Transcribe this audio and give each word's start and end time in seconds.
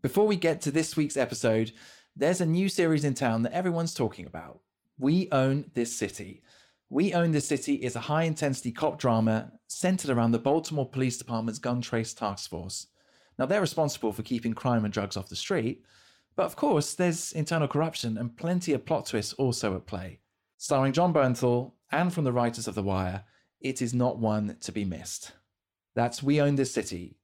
Before 0.00 0.28
we 0.28 0.36
get 0.36 0.60
to 0.60 0.70
this 0.70 0.96
week's 0.96 1.16
episode, 1.16 1.72
there's 2.14 2.40
a 2.40 2.46
new 2.46 2.68
series 2.68 3.04
in 3.04 3.14
town 3.14 3.42
that 3.42 3.52
everyone's 3.52 3.94
talking 3.94 4.26
about. 4.26 4.60
We 4.96 5.28
Own 5.32 5.72
This 5.74 5.96
City. 5.96 6.44
We 6.88 7.14
Own 7.14 7.32
This 7.32 7.48
City 7.48 7.74
is 7.74 7.96
a 7.96 8.00
high 8.00 8.22
intensity 8.22 8.70
cop 8.70 9.00
drama 9.00 9.50
centered 9.66 10.10
around 10.10 10.30
the 10.30 10.38
Baltimore 10.38 10.88
Police 10.88 11.18
Department's 11.18 11.58
Gun 11.58 11.80
Trace 11.80 12.14
Task 12.14 12.48
Force. 12.48 12.86
Now, 13.40 13.46
they're 13.46 13.60
responsible 13.60 14.12
for 14.12 14.22
keeping 14.22 14.52
crime 14.52 14.84
and 14.84 14.94
drugs 14.94 15.16
off 15.16 15.28
the 15.28 15.34
street, 15.34 15.82
but 16.36 16.46
of 16.46 16.54
course, 16.54 16.94
there's 16.94 17.32
internal 17.32 17.66
corruption 17.66 18.18
and 18.18 18.36
plenty 18.36 18.72
of 18.74 18.86
plot 18.86 19.06
twists 19.06 19.32
also 19.32 19.74
at 19.74 19.86
play. 19.86 20.20
Starring 20.58 20.92
Jon 20.92 21.12
Bernthal 21.12 21.72
and 21.90 22.14
from 22.14 22.22
the 22.22 22.32
writers 22.32 22.68
of 22.68 22.76
The 22.76 22.84
Wire, 22.84 23.24
it 23.60 23.82
is 23.82 23.92
not 23.92 24.18
one 24.18 24.58
to 24.60 24.70
be 24.70 24.84
missed. 24.84 25.32
That's 25.96 26.22
We 26.22 26.40
Own 26.40 26.54
This 26.54 26.72
City. 26.72 27.16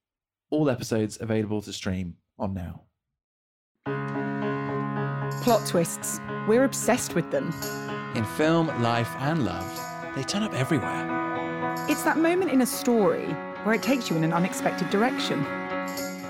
All 0.51 0.69
episodes 0.69 1.21
available 1.21 1.63
to 1.63 1.73
stream 1.73 2.17
on 2.39 2.55
now. 2.55 2.83
Plot 5.43 5.67
twists. 5.67 6.21
We're 6.49 6.65
obsessed 6.65 7.15
with 7.15 7.31
them. 7.31 7.53
In 8.15 8.25
film, 8.25 8.69
life, 8.83 9.11
and 9.19 9.45
love, 9.45 9.81
they 10.15 10.23
turn 10.23 10.43
up 10.43 10.55
everywhere. 10.55 11.77
It's 11.89 12.03
that 12.03 12.17
moment 12.17 12.51
in 12.51 12.63
a 12.63 12.67
story 12.67 13.27
where 13.65 13.75
it 13.75 13.83
takes 13.83 14.09
you 14.09 14.17
in 14.17 14.25
an 14.25 14.33
unexpected 14.33 14.89
direction. 14.91 15.45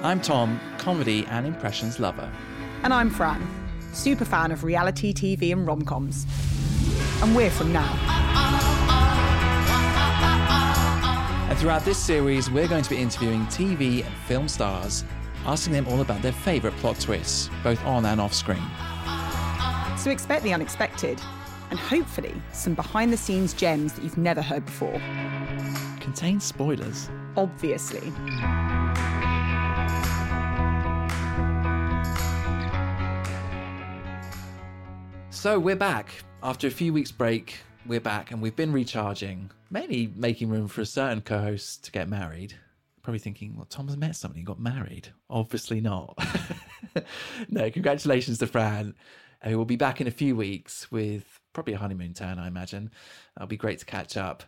I'm 0.02 0.20
Tom, 0.20 0.60
comedy 0.78 1.26
and 1.26 1.46
impressions 1.46 2.00
lover. 2.00 2.30
And 2.82 2.92
I'm 2.92 3.08
Fran, 3.08 3.46
super 3.92 4.24
fan 4.24 4.52
of 4.52 4.64
reality 4.64 5.12
TV 5.14 5.52
and 5.52 5.66
rom 5.66 5.82
coms. 5.84 6.26
And 7.22 7.34
we're 7.34 7.50
from 7.50 7.72
now. 7.72 7.92
And 11.48 11.58
throughout 11.58 11.84
this 11.84 11.98
series, 11.98 12.50
we're 12.50 12.66
going 12.66 12.82
to 12.82 12.90
be 12.90 12.96
interviewing 12.96 13.46
TV 13.46 14.04
and 14.04 14.14
film 14.26 14.48
stars, 14.48 15.04
asking 15.46 15.72
them 15.72 15.86
all 15.88 16.00
about 16.00 16.22
their 16.22 16.32
favourite 16.32 16.76
plot 16.78 16.98
twists, 17.00 17.50
both 17.62 17.84
on 17.84 18.06
and 18.06 18.20
off 18.20 18.34
screen. 18.34 18.62
So 19.98 20.10
expect 20.10 20.42
the 20.42 20.52
unexpected, 20.52 21.20
and 21.70 21.78
hopefully 21.78 22.34
some 22.52 22.74
behind 22.74 23.12
the 23.12 23.16
scenes 23.16 23.54
gems 23.54 23.94
that 23.94 24.04
you've 24.04 24.18
never 24.18 24.42
heard 24.42 24.64
before. 24.64 25.00
Contains 26.00 26.44
spoilers. 26.44 27.08
Obviously. 27.36 28.12
So 35.30 35.58
we're 35.58 35.76
back. 35.76 36.14
After 36.42 36.66
a 36.66 36.70
few 36.70 36.92
weeks' 36.92 37.12
break, 37.12 37.58
we're 37.86 38.00
back 38.00 38.30
and 38.30 38.40
we've 38.40 38.56
been 38.56 38.72
recharging, 38.72 39.50
mainly 39.70 40.12
making 40.16 40.48
room 40.48 40.68
for 40.68 40.80
a 40.80 40.86
certain 40.86 41.20
co 41.20 41.38
host 41.38 41.84
to 41.84 41.92
get 41.92 42.08
married. 42.08 42.54
Probably 43.04 43.20
thinking, 43.20 43.54
well, 43.54 43.66
Tom's 43.66 43.96
met 43.96 44.16
somebody 44.16 44.40
and 44.40 44.46
got 44.46 44.58
married. 44.58 45.08
Obviously 45.30 45.80
not. 45.80 46.18
no, 47.48 47.70
congratulations 47.70 48.38
to 48.38 48.46
Fran, 48.46 48.94
who 49.42 49.58
will 49.58 49.66
be 49.66 49.76
back 49.76 50.00
in 50.00 50.06
a 50.06 50.10
few 50.10 50.34
weeks 50.34 50.90
with 50.90 51.38
probably 51.52 51.74
a 51.74 51.78
honeymoon 51.78 52.14
turn, 52.14 52.38
I 52.38 52.48
imagine. 52.48 52.90
That'll 53.36 53.46
be 53.46 53.56
great 53.56 53.78
to 53.78 53.84
catch 53.84 54.16
up. 54.16 54.42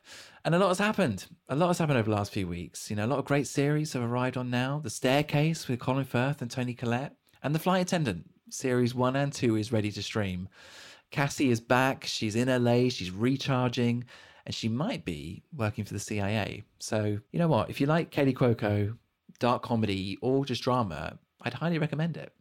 And 0.44 0.54
a 0.54 0.58
lot 0.58 0.68
has 0.68 0.78
happened. 0.78 1.26
A 1.48 1.54
lot 1.54 1.68
has 1.68 1.78
happened 1.78 1.98
over 1.98 2.10
the 2.10 2.16
last 2.16 2.32
few 2.32 2.48
weeks. 2.48 2.88
You 2.88 2.96
know, 2.96 3.04
a 3.04 3.08
lot 3.08 3.18
of 3.18 3.26
great 3.26 3.46
series 3.46 3.92
have 3.92 4.02
arrived 4.02 4.38
on 4.38 4.50
now. 4.50 4.80
The 4.82 4.90
Staircase 4.90 5.68
with 5.68 5.80
Colin 5.80 6.06
Firth 6.06 6.40
and 6.40 6.50
Toni 6.50 6.74
Collette, 6.74 7.14
and 7.42 7.54
The 7.54 7.58
Flight 7.58 7.82
Attendant, 7.82 8.30
series 8.48 8.94
one 8.94 9.16
and 9.16 9.32
two, 9.32 9.56
is 9.56 9.70
ready 9.70 9.92
to 9.92 10.02
stream. 10.02 10.48
Cassie 11.10 11.50
is 11.50 11.60
back. 11.60 12.04
She's 12.04 12.36
in 12.36 12.48
LA. 12.48 12.88
She's 12.88 13.10
recharging, 13.10 14.04
and 14.46 14.54
she 14.54 14.68
might 14.68 15.04
be 15.04 15.42
working 15.54 15.84
for 15.84 15.92
the 15.92 16.00
CIA. 16.00 16.62
So, 16.78 17.18
you 17.32 17.38
know 17.38 17.48
what? 17.48 17.68
If 17.68 17.80
you 17.80 17.86
like 17.86 18.12
Kaley 18.12 18.32
Cuoco, 18.32 18.96
dark 19.40 19.62
comedy, 19.62 20.16
or 20.22 20.44
just 20.44 20.62
drama, 20.62 21.18
I'd 21.42 21.54
highly 21.54 21.78
recommend 21.78 22.16
it. 22.16 22.32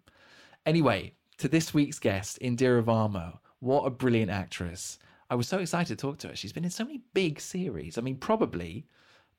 Anyway, 0.65 1.13
to 1.39 1.47
this 1.47 1.73
week's 1.73 1.99
guest, 1.99 2.39
Indira 2.41 2.83
Varma. 2.83 3.39
What 3.59 3.85
a 3.85 3.89
brilliant 3.89 4.31
actress. 4.31 4.99
I 5.29 5.35
was 5.35 5.47
so 5.47 5.57
excited 5.57 5.97
to 5.97 6.01
talk 6.01 6.19
to 6.19 6.27
her. 6.29 6.35
She's 6.35 6.53
been 6.53 6.63
in 6.63 6.69
so 6.69 6.85
many 6.85 7.01
big 7.15 7.41
series. 7.41 7.97
I 7.97 8.01
mean, 8.01 8.17
probably 8.17 8.85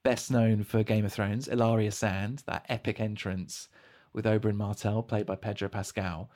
best 0.02 0.30
known 0.30 0.64
for 0.64 0.82
Game 0.82 1.04
of 1.04 1.12
Thrones, 1.12 1.48
Ellaria 1.48 1.92
Sand, 1.92 2.42
that 2.46 2.66
epic 2.68 2.98
entrance 2.98 3.68
with 4.12 4.24
Oberyn 4.24 4.56
Martell, 4.56 5.02
played 5.02 5.26
by 5.26 5.36
Pedro 5.36 5.68
Pascal. 5.68 6.30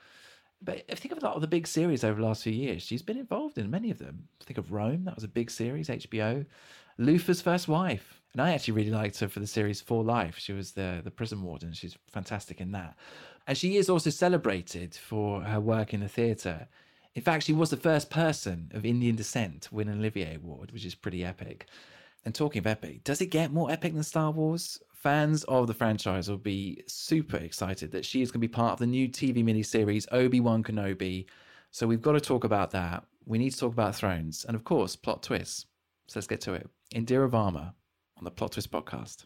But 0.61 0.87
think 0.97 1.11
of 1.11 1.17
a 1.17 1.25
lot 1.25 1.35
of 1.35 1.41
the 1.41 1.47
big 1.47 1.65
series 1.65 2.03
over 2.03 2.21
the 2.21 2.27
last 2.27 2.43
few 2.43 2.53
years. 2.53 2.83
She's 2.83 3.01
been 3.01 3.17
involved 3.17 3.57
in 3.57 3.71
many 3.71 3.89
of 3.89 3.97
them. 3.97 4.27
Think 4.41 4.59
of 4.59 4.71
Rome, 4.71 5.05
that 5.05 5.15
was 5.15 5.23
a 5.23 5.29
big 5.29 5.49
series, 5.49 5.87
HBO. 5.87 6.45
Luther's 6.97 7.41
First 7.41 7.67
Wife. 7.67 8.21
And 8.33 8.41
I 8.41 8.53
actually 8.53 8.75
really 8.75 8.91
liked 8.91 9.19
her 9.19 9.27
for 9.27 9.39
the 9.39 9.47
series 9.47 9.81
For 9.81 10.03
Life. 10.03 10.37
She 10.37 10.53
was 10.53 10.71
the, 10.71 11.01
the 11.03 11.11
prison 11.11 11.41
warden. 11.41 11.73
She's 11.73 11.97
fantastic 12.07 12.61
in 12.61 12.71
that. 12.71 12.95
And 13.47 13.57
she 13.57 13.77
is 13.77 13.89
also 13.89 14.09
celebrated 14.09 14.95
for 14.95 15.41
her 15.41 15.59
work 15.59 15.93
in 15.93 15.99
the 15.99 16.07
theatre. 16.07 16.67
In 17.13 17.23
fact, 17.23 17.43
she 17.43 17.53
was 17.53 17.71
the 17.71 17.77
first 17.77 18.09
person 18.09 18.71
of 18.73 18.85
Indian 18.85 19.15
descent 19.15 19.63
to 19.63 19.75
win 19.75 19.89
an 19.89 19.99
Olivier 19.99 20.35
Award, 20.35 20.71
which 20.71 20.85
is 20.85 20.95
pretty 20.95 21.25
epic. 21.25 21.67
And 22.23 22.33
talking 22.33 22.59
of 22.59 22.67
epic, 22.67 23.03
does 23.03 23.19
it 23.19 23.27
get 23.27 23.51
more 23.51 23.71
epic 23.71 23.93
than 23.93 24.03
Star 24.03 24.31
Wars? 24.31 24.79
Fans 25.01 25.43
of 25.45 25.65
the 25.65 25.73
franchise 25.73 26.29
will 26.29 26.37
be 26.37 26.83
super 26.85 27.37
excited 27.37 27.91
that 27.91 28.05
she 28.05 28.21
is 28.21 28.29
going 28.29 28.39
to 28.39 28.47
be 28.47 28.53
part 28.53 28.73
of 28.73 28.79
the 28.79 28.85
new 28.85 29.09
TV 29.09 29.43
miniseries 29.43 30.05
Obi 30.11 30.39
Wan 30.39 30.63
Kenobi. 30.63 31.25
So 31.71 31.87
we've 31.87 32.03
got 32.03 32.11
to 32.11 32.21
talk 32.21 32.43
about 32.43 32.69
that. 32.71 33.03
We 33.25 33.39
need 33.39 33.49
to 33.49 33.57
talk 33.57 33.73
about 33.73 33.95
Thrones 33.95 34.45
and, 34.45 34.55
of 34.55 34.63
course, 34.63 34.95
plot 34.95 35.23
twists. 35.23 35.65
So 36.07 36.19
let's 36.19 36.27
get 36.27 36.39
to 36.41 36.53
it. 36.53 36.69
Indira 36.93 37.27
Varma 37.27 37.73
on 38.15 38.25
the 38.25 38.29
Plot 38.29 38.51
Twist 38.51 38.69
podcast. 38.69 39.25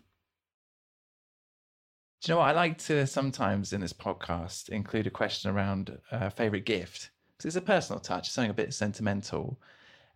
Do 2.21 2.31
you 2.31 2.33
know 2.35 2.39
what? 2.39 2.47
I 2.47 2.53
like 2.53 2.77
to 2.85 3.05
sometimes 3.05 3.73
in 3.73 3.81
this 3.81 3.91
podcast 3.91 4.69
include 4.69 5.07
a 5.07 5.11
question 5.11 5.51
around 5.51 5.97
a 6.09 6.29
favorite 6.29 6.65
gift 6.65 7.11
because 7.37 7.47
it's 7.53 7.61
a 7.61 7.67
personal 7.67 7.99
touch, 7.99 8.29
something 8.29 8.51
a 8.51 8.53
bit 8.53 8.73
sentimental. 8.73 9.59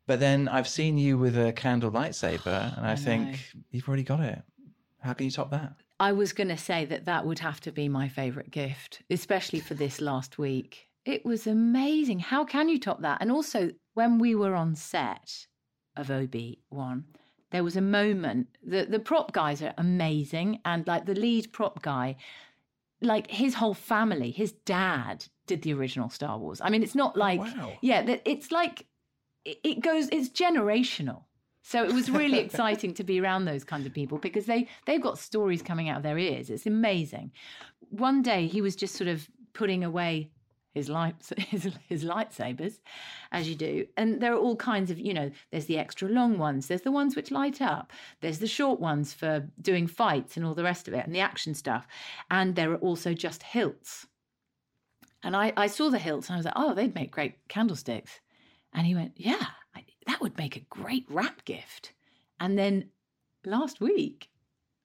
But 0.08 0.22
then 0.22 0.48
I've 0.48 0.70
seen 0.70 0.98
you 0.98 1.18
with 1.18 1.38
a 1.38 1.52
candle 1.52 1.92
lightsaber, 1.92 2.78
and 2.78 2.88
I, 2.88 2.94
I 2.94 2.96
think 2.96 3.32
know. 3.32 3.62
you've 3.72 3.90
already 3.90 4.04
got 4.04 4.22
it. 4.22 4.42
How 5.02 5.14
can 5.14 5.26
you 5.26 5.32
top 5.32 5.52
that? 5.52 5.74
I 6.00 6.12
was 6.14 6.34
going 6.34 6.48
to 6.50 6.58
say 6.58 6.86
that 6.86 7.06
that 7.06 7.26
would 7.26 7.40
have 7.40 7.60
to 7.62 7.72
be 7.72 7.90
my 7.90 8.08
favourite 8.08 8.52
gift, 8.52 9.02
especially 9.10 9.60
for 9.60 9.74
this 9.74 10.00
last 10.00 10.38
week. 10.38 10.88
It 11.06 11.26
was 11.26 11.48
amazing. 11.48 12.20
How 12.20 12.46
can 12.46 12.70
you 12.70 12.80
top 12.80 13.02
that? 13.02 13.18
And 13.22 13.32
also, 13.32 13.72
when 13.94 14.20
we 14.20 14.36
were 14.36 14.56
on 14.56 14.76
set 14.76 15.48
of 15.96 16.10
Obi 16.10 16.60
Wan, 16.70 17.06
there 17.52 17.64
was 17.64 17.76
a 17.76 17.82
moment. 17.82 18.48
The 18.64 18.86
the 18.86 19.00
prop 19.00 19.32
guys 19.32 19.62
are 19.62 19.74
amazing, 19.78 20.60
and 20.66 20.86
like 20.88 21.06
the 21.06 21.16
lead 21.16 21.52
prop 21.52 21.82
guy, 21.82 22.16
like 23.02 23.32
his 23.32 23.56
whole 23.56 23.74
family, 23.74 24.32
his 24.32 24.52
dad 24.52 25.26
did 25.48 25.64
the 25.64 25.74
original 25.74 26.10
Star 26.10 26.38
Wars. 26.38 26.62
I 26.62 26.70
mean, 26.70 26.84
it's 26.84 26.96
not 26.96 27.18
like 27.18 27.40
wow. 27.40 27.74
yeah, 27.82 28.04
that 28.04 28.22
it's 28.26 28.52
like 28.52 28.86
it 29.46 29.82
goes. 29.82 30.10
It's 30.12 30.30
generational. 30.30 31.24
So 31.62 31.84
it 31.84 31.94
was 31.94 32.10
really 32.10 32.40
exciting 32.48 32.94
to 32.96 33.04
be 33.04 33.20
around 33.20 33.46
those 33.46 33.64
kinds 33.64 33.86
of 33.86 33.94
people 33.94 34.18
because 34.18 34.46
they 34.46 34.68
they've 34.86 35.02
got 35.02 35.20
stories 35.20 35.62
coming 35.62 35.90
out 35.90 35.98
of 35.98 36.04
their 36.04 36.18
ears. 36.18 36.50
It's 36.50 36.66
amazing. 36.66 37.32
One 37.90 38.22
day 38.22 38.48
he 38.48 38.62
was 38.62 38.76
just 38.76 38.96
sort 38.96 39.08
of 39.08 39.30
putting 39.54 39.84
away 39.84 40.32
his 40.74 40.90
lights 40.90 41.34
his, 41.38 41.70
his 41.88 42.04
lightsabers 42.04 42.80
as 43.32 43.48
you 43.48 43.56
do. 43.56 43.86
And 43.98 44.22
there 44.22 44.34
are 44.34 44.40
all 44.40 44.56
kinds 44.56 44.92
of 44.92 45.00
you 45.00 45.14
know 45.14 45.32
there's 45.52 45.66
the 45.66 45.78
extra 45.78 46.08
long 46.08 46.38
ones 46.38 46.68
there's 46.68 46.82
the 46.82 46.92
ones 46.92 47.16
which 47.16 47.32
light 47.32 47.62
up 47.62 47.92
there's 48.22 48.40
the 48.40 48.48
short 48.48 48.80
ones 48.80 49.14
for 49.14 49.48
doing 49.62 49.88
fights 49.88 50.38
and 50.38 50.46
all 50.46 50.54
the 50.54 50.64
rest 50.64 50.88
of 50.88 50.94
it 50.94 51.06
and 51.06 51.14
the 51.14 51.20
action 51.20 51.54
stuff. 51.54 51.88
And 52.30 52.56
there 52.56 52.72
are 52.72 52.78
also 52.78 53.14
just 53.14 53.44
hilts. 53.44 54.08
And 55.24 55.36
i 55.36 55.54
i 55.58 55.68
saw 55.68 55.90
the 55.90 56.00
hilts 56.00 56.30
and 56.30 56.36
i 56.36 56.38
was 56.38 56.46
like 56.46 56.54
oh 56.56 56.74
they'd 56.74 56.96
make 56.96 57.12
great 57.12 57.48
candlesticks. 57.48 58.20
And 58.74 58.86
he 58.86 58.96
went 58.96 59.14
yeah 59.16 59.48
that 60.10 60.20
would 60.22 60.38
make 60.38 60.56
a 60.56 60.60
great 60.82 61.06
wrap 61.10 61.46
gift 61.46 61.94
and 62.40 62.58
then 62.58 62.90
last 63.46 63.80
week 63.80 64.30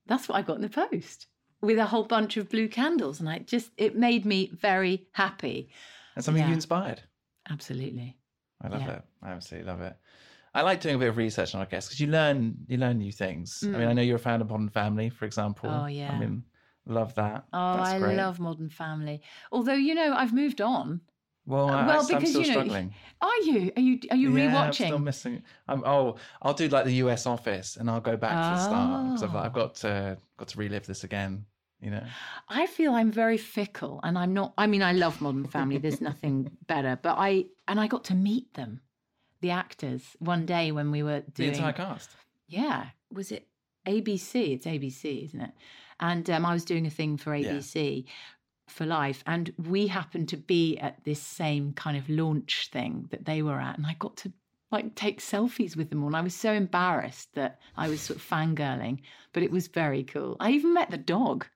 that's 0.07 0.29
what 0.29 0.37
i 0.37 0.43
got 0.43 0.57
in 0.57 0.63
the 0.63 0.69
post 0.69 1.27
with 1.61 1.79
a 1.79 1.87
whole 1.87 2.05
bunch 2.05 2.37
of 2.37 2.49
blue 2.51 2.69
candles 2.69 3.21
and 3.21 3.29
i 3.29 3.39
just 3.39 3.71
it 3.77 3.97
made 3.97 4.25
me 4.27 4.51
very 4.53 5.07
happy 5.13 5.69
That's 6.15 6.27
something 6.27 6.43
Yeah. 6.43 6.49
you 6.51 6.55
inspired. 6.55 7.01
absolutely 7.51 8.17
I 8.63 8.69
love 8.69 8.81
Yeah. 8.83 8.97
it. 8.97 9.03
I 9.23 9.31
absolutely 9.33 9.69
love 9.71 9.81
it. 9.83 9.95
I 10.55 10.63
like 10.63 10.81
doing 10.81 10.95
a 10.95 10.99
bit 10.99 11.09
of 11.09 11.17
research 11.19 11.55
on 11.55 11.61
our 11.61 11.67
guests 11.67 11.89
because 11.91 12.01
you 12.01 12.07
learn 12.07 12.55
you 12.69 12.77
learn 12.79 12.99
new 12.99 13.13
things. 13.13 13.63
I 13.63 13.67
mean, 13.79 13.89
I 13.89 13.93
know 13.93 14.01
you're 14.01 14.17
a 14.17 14.27
fan 14.31 14.41
of 14.41 14.49
Modern 14.49 14.69
Family, 14.71 15.11
for 15.11 15.25
example. 15.27 15.69
Mm. 15.69 15.83
Oh, 15.83 15.87
yeah. 15.87 16.13
I 16.13 16.19
mean, 16.19 16.45
love 16.87 17.15
that. 17.17 17.45
oh 17.53 17.77
That's 17.79 17.91
i 17.91 17.99
great. 17.99 18.17
love 18.17 18.39
modern 18.39 18.69
family 18.69 19.23
although 19.51 19.81
you 19.89 19.95
know 19.95 20.15
i've 20.15 20.35
moved 20.35 20.61
on 20.61 21.01
Well, 21.47 21.69
Uh, 21.71 21.77
I, 21.83 21.87
well, 21.87 22.01
am 22.01 22.07
because, 22.07 22.31
still 22.31 22.41
you 22.43 22.47
know, 22.49 22.53
struggling. 22.55 22.95
are 23.21 23.41
you 23.43 23.73
are 23.77 23.81
you 23.83 24.01
are 24.11 24.17
you 24.17 24.39
Yeah, 24.39 24.63
I'm 24.63 24.73
still 24.73 24.99
missing. 24.99 25.43
I'm, 25.69 25.83
oh, 25.85 26.17
I'll 26.43 26.55
do 26.55 26.69
like 26.69 26.85
the 26.87 26.95
U.S. 26.95 27.27
Office, 27.27 27.77
and 27.77 27.91
I'll 27.91 28.01
go 28.01 28.17
back 28.17 28.31
to 28.31 28.57
the 28.57 28.65
start 28.65 29.05
because 29.07 29.23
I've, 29.23 29.35
Oh. 29.35 29.39
I've 29.39 29.53
got 29.53 29.75
to 29.77 30.19
got 30.39 30.49
to 30.49 30.59
relive 30.59 30.87
this 30.87 31.05
again. 31.05 31.45
You 31.81 31.91
know, 31.91 32.05
I 32.49 32.67
feel 32.67 32.95
I'm 32.95 33.13
very 33.13 33.37
fickle 33.37 34.01
and 34.03 34.17
I'm 34.17 34.33
not 34.33 34.55
I 34.57 34.67
mean 34.67 34.83
I 34.83 34.93
love 34.93 35.21
Modern 35.21 35.45
Family 35.47 35.77
there's 35.77 36.01
nothing 36.01 36.51
better 36.67 36.99
but 37.03 37.17
I 37.19 37.47
and 37.69 37.79
I 37.79 37.89
got 37.89 38.05
to 38.05 38.15
meet 38.15 38.55
them 38.55 38.81
the 39.43 39.51
actors 39.51 40.17
one 40.19 40.47
day 40.47 40.73
when 40.73 40.91
we 40.91 41.03
were 41.03 41.21
doing 41.35 41.51
the 41.53 41.57
entire 41.59 41.73
cast. 41.75 42.11
Yeah 42.47 42.87
was 43.11 43.31
it 43.33 43.49
ABC 43.87 44.55
it's 44.55 44.65
ABC 44.65 45.25
isn't 45.27 45.41
it 45.43 45.51
and 46.01 46.31
um, 46.31 46.47
I 46.47 46.55
was 46.55 46.65
doing 46.65 46.87
a 46.87 46.91
thing 46.91 47.19
for 47.19 47.35
Yeah. 47.37 47.53
For 48.69 48.87
life. 48.87 49.23
And 49.27 49.53
we 49.69 49.87
happened 49.87 50.29
to 50.31 50.37
be 50.37 50.79
at 50.79 51.05
this 51.05 51.21
same 51.21 51.73
kind 51.75 51.97
of 51.97 52.09
launch 52.09 52.71
thing 52.73 53.07
that 53.11 53.25
they 53.25 53.43
were 53.43 53.61
at. 53.61 53.77
And 53.77 53.87
I 53.87 53.95
got 53.99 54.17
to 54.19 54.33
like 54.71 54.95
take 54.95 55.21
selfies 55.21 55.77
with 55.77 55.91
them 55.91 56.03
all. 56.03 56.09
And 56.09 56.17
I 56.17 56.23
was 56.23 56.35
so 56.35 56.53
embarrassed 56.53 57.35
that 57.35 57.61
I 57.77 57.89
was 57.89 58.01
sort 58.01 58.19
of 58.19 58.29
fangirling, 58.29 59.01
but 59.33 59.43
it 59.43 59.51
was 59.51 59.69
very 59.69 60.03
cool. 60.03 60.37
I 60.41 60.51
even 60.51 60.75
met 60.75 60.91
the 60.91 60.97
dog. 60.99 61.47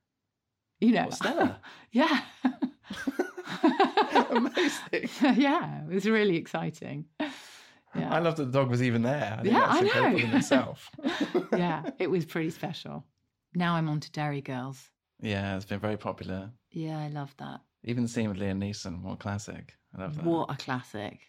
You 0.81 0.93
know, 0.93 1.10
Stella? 1.10 1.60
yeah. 1.93 2.20
Amazing. 4.31 5.08
yeah, 5.37 5.82
it 5.82 5.94
was 5.94 6.06
really 6.06 6.37
exciting. 6.37 7.06
Yeah. 7.94 8.12
I 8.14 8.19
love 8.19 8.37
that 8.37 8.44
the 8.44 8.52
dog 8.52 8.70
was 8.70 8.82
even 8.82 9.02
there. 9.02 9.38
I 9.40 9.43
Yeah, 9.43 9.64
I 9.66 9.81
know. 9.81 10.75
yeah, 11.56 11.90
it 11.99 12.11
was 12.11 12.25
pretty 12.25 12.50
special. 12.50 13.04
Now 13.54 13.75
I'm 13.75 13.88
on 13.88 14.00
to 14.00 14.12
Dairy 14.12 14.40
Girls. 14.40 14.90
Yeah, 15.20 15.56
it's 15.56 15.64
been 15.64 15.80
very 15.80 15.96
popular. 15.96 16.50
Yeah, 16.70 16.98
I 16.98 17.08
love 17.08 17.34
that. 17.38 17.60
Even 17.84 18.02
the 18.04 18.08
scene 18.08 18.28
with 18.28 18.38
Liam 18.38 18.58
Neeson, 18.58 19.02
what 19.02 19.14
a 19.14 19.16
classic. 19.16 19.74
I 19.96 20.02
love 20.02 20.16
that. 20.16 20.24
What 20.24 20.50
a 20.50 20.56
classic. 20.56 21.20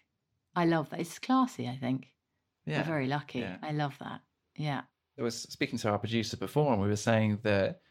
I 0.56 0.66
love 0.66 0.90
that. 0.90 1.00
It's 1.00 1.20
classy, 1.20 1.68
I 1.68 1.78
think. 1.78 2.08
Yeah. 2.66 2.80
We're 2.80 2.86
very 2.86 3.08
lucky. 3.08 3.40
yeah. 3.40 3.58
I 3.62 3.72
love 3.72 3.96
that. 4.00 4.22
Yeah. 4.56 4.82
I 5.18 5.24
was 5.24 5.36
speaking 5.42 5.80
to 5.80 5.90
our 5.90 5.98
producer 5.98 6.38
before, 6.38 6.74
and 6.74 6.82
we 6.82 6.88
were 6.88 6.96
saying 6.96 7.40
that 7.44 7.82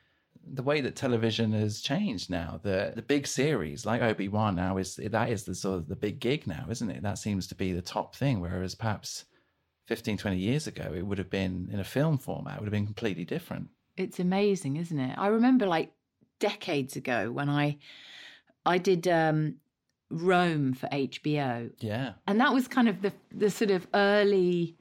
the 0.55 0.63
way 0.63 0.81
that 0.81 0.97
television 0.97 1.53
has 1.53 1.81
changed 1.81 2.31
now, 2.31 2.61
the 2.63 2.93
the 2.95 3.03
big 3.03 3.27
series 3.27 3.85
like 3.85 4.03
Obi 4.03 4.29
Wan 4.29 4.57
now 4.57 4.79
is 4.79 4.97
that 4.97 5.31
is 5.31 5.45
the 5.45 5.55
sort 5.55 5.79
of 5.79 5.89
the 5.89 5.97
big 5.97 6.21
gig 6.21 6.47
now, 6.47 6.67
isn't 6.71 6.91
it? 6.91 7.03
That 7.03 7.19
seems 7.19 7.47
to 7.49 7.55
be 7.55 7.73
the 7.73 7.83
top 7.83 8.15
thing. 8.15 8.41
Whereas 8.41 8.75
perhaps 8.75 9.25
15, 9.87 10.19
20 10.19 10.37
years 10.37 10.67
ago, 10.67 10.93
it 10.95 11.07
would 11.07 11.19
have 11.19 11.31
been 11.31 11.69
in 11.73 11.81
a 11.81 11.85
film 11.85 12.19
format, 12.19 12.57
it 12.57 12.61
would 12.61 12.67
have 12.67 12.73
been 12.73 12.87
completely 12.87 13.25
different. 13.25 13.69
It's 13.99 14.21
amazing, 14.21 14.77
isn't 14.77 14.99
it? 14.99 15.17
I 15.19 15.29
remember 15.29 15.67
like 15.67 15.93
decades 16.41 16.97
ago 16.97 17.31
when 17.33 17.49
I 17.49 17.79
I 18.65 18.79
did 18.79 19.09
um 19.09 19.57
Rome 20.11 20.73
for 20.73 20.87
HBO 20.89 21.71
Yeah. 21.81 22.13
and 22.27 22.41
that 22.41 22.55
was 22.55 22.69
kind 22.69 22.89
of 22.89 23.03
the 23.03 23.13
the 23.31 23.51
sort 23.51 23.71
of 23.71 23.87
early 23.95 24.77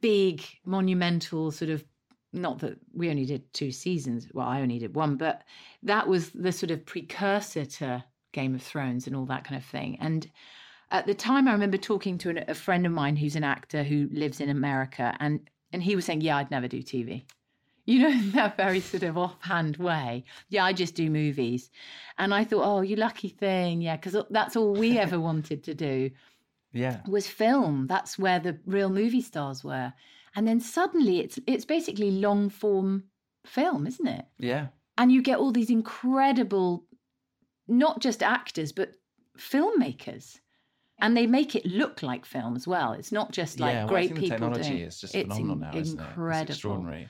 big 0.00 0.42
monumental 0.64 1.50
sort 1.50 1.70
of 1.70 1.84
not 2.32 2.58
that 2.60 2.78
we 2.94 3.10
only 3.10 3.24
did 3.26 3.52
two 3.52 3.70
seasons 3.70 4.26
well 4.32 4.48
i 4.48 4.60
only 4.60 4.78
did 4.78 4.94
one 4.96 5.16
but 5.16 5.42
that 5.82 6.08
was 6.08 6.30
the 6.30 6.50
sort 6.50 6.70
of 6.70 6.84
precursor 6.86 7.64
to 7.66 8.02
game 8.32 8.54
of 8.54 8.62
thrones 8.62 9.06
and 9.06 9.14
all 9.14 9.26
that 9.26 9.44
kind 9.44 9.56
of 9.60 9.64
thing 9.64 9.96
and 10.00 10.28
at 10.90 11.06
the 11.06 11.14
time 11.14 11.46
i 11.46 11.52
remember 11.52 11.76
talking 11.76 12.16
to 12.18 12.30
an, 12.30 12.42
a 12.48 12.54
friend 12.54 12.86
of 12.86 12.90
mine 12.92 13.14
who's 13.16 13.36
an 13.36 13.44
actor 13.44 13.82
who 13.84 14.08
lives 14.12 14.40
in 14.40 14.48
america 14.48 15.14
and 15.20 15.48
and 15.72 15.82
he 15.82 15.94
was 15.94 16.04
saying 16.06 16.20
yeah 16.22 16.38
i'd 16.38 16.50
never 16.50 16.66
do 16.66 16.82
tv 16.82 17.22
you 17.84 17.98
know, 18.00 18.08
in 18.22 18.30
that 18.32 18.56
very 18.56 18.80
sort 18.80 19.02
of 19.02 19.18
offhand 19.18 19.76
way. 19.76 20.24
Yeah, 20.48 20.64
I 20.64 20.72
just 20.72 20.94
do 20.94 21.10
movies. 21.10 21.70
And 22.18 22.32
I 22.34 22.44
thought, 22.44 22.64
oh, 22.64 22.80
you 22.82 22.96
lucky 22.96 23.28
thing. 23.28 23.80
Yeah, 23.82 23.96
because 23.96 24.16
that's 24.30 24.56
all 24.56 24.72
we 24.74 24.98
ever 24.98 25.18
wanted 25.28 25.64
to 25.64 25.74
do 25.74 26.10
Yeah. 26.72 27.00
was 27.08 27.26
film. 27.26 27.86
That's 27.88 28.18
where 28.18 28.38
the 28.40 28.58
real 28.66 28.90
movie 28.90 29.22
stars 29.22 29.64
were. 29.64 29.92
And 30.34 30.46
then 30.48 30.60
suddenly 30.60 31.20
it's 31.20 31.38
it's 31.46 31.64
basically 31.66 32.10
long 32.10 32.48
form 32.50 33.04
film, 33.44 33.86
isn't 33.86 34.06
it? 34.06 34.24
Yeah. 34.38 34.68
And 34.96 35.10
you 35.12 35.20
get 35.22 35.38
all 35.38 35.52
these 35.52 35.70
incredible 35.70 36.84
not 37.68 38.00
just 38.00 38.22
actors 38.22 38.72
but 38.72 38.92
filmmakers. 39.38 40.38
And 41.00 41.16
they 41.16 41.26
make 41.26 41.56
it 41.56 41.66
look 41.66 42.02
like 42.02 42.24
film 42.24 42.54
as 42.54 42.66
well. 42.68 42.92
It's 42.92 43.10
not 43.10 43.32
just 43.32 43.58
like 43.58 43.72
yeah, 43.74 43.80
well, 43.84 43.88
great 43.88 44.08
people 44.14 44.22
the 44.22 44.28
technology 44.28 44.68
doing. 44.70 44.82
is 44.82 45.00
just 45.00 45.14
It's 45.16 45.22
phenomenal 45.28 45.54
in- 45.54 45.60
now, 45.60 45.76
isn't 45.76 45.98
it? 45.98 46.02
incredible. 46.02 46.40
It's 46.42 46.50
extraordinary. 46.50 47.08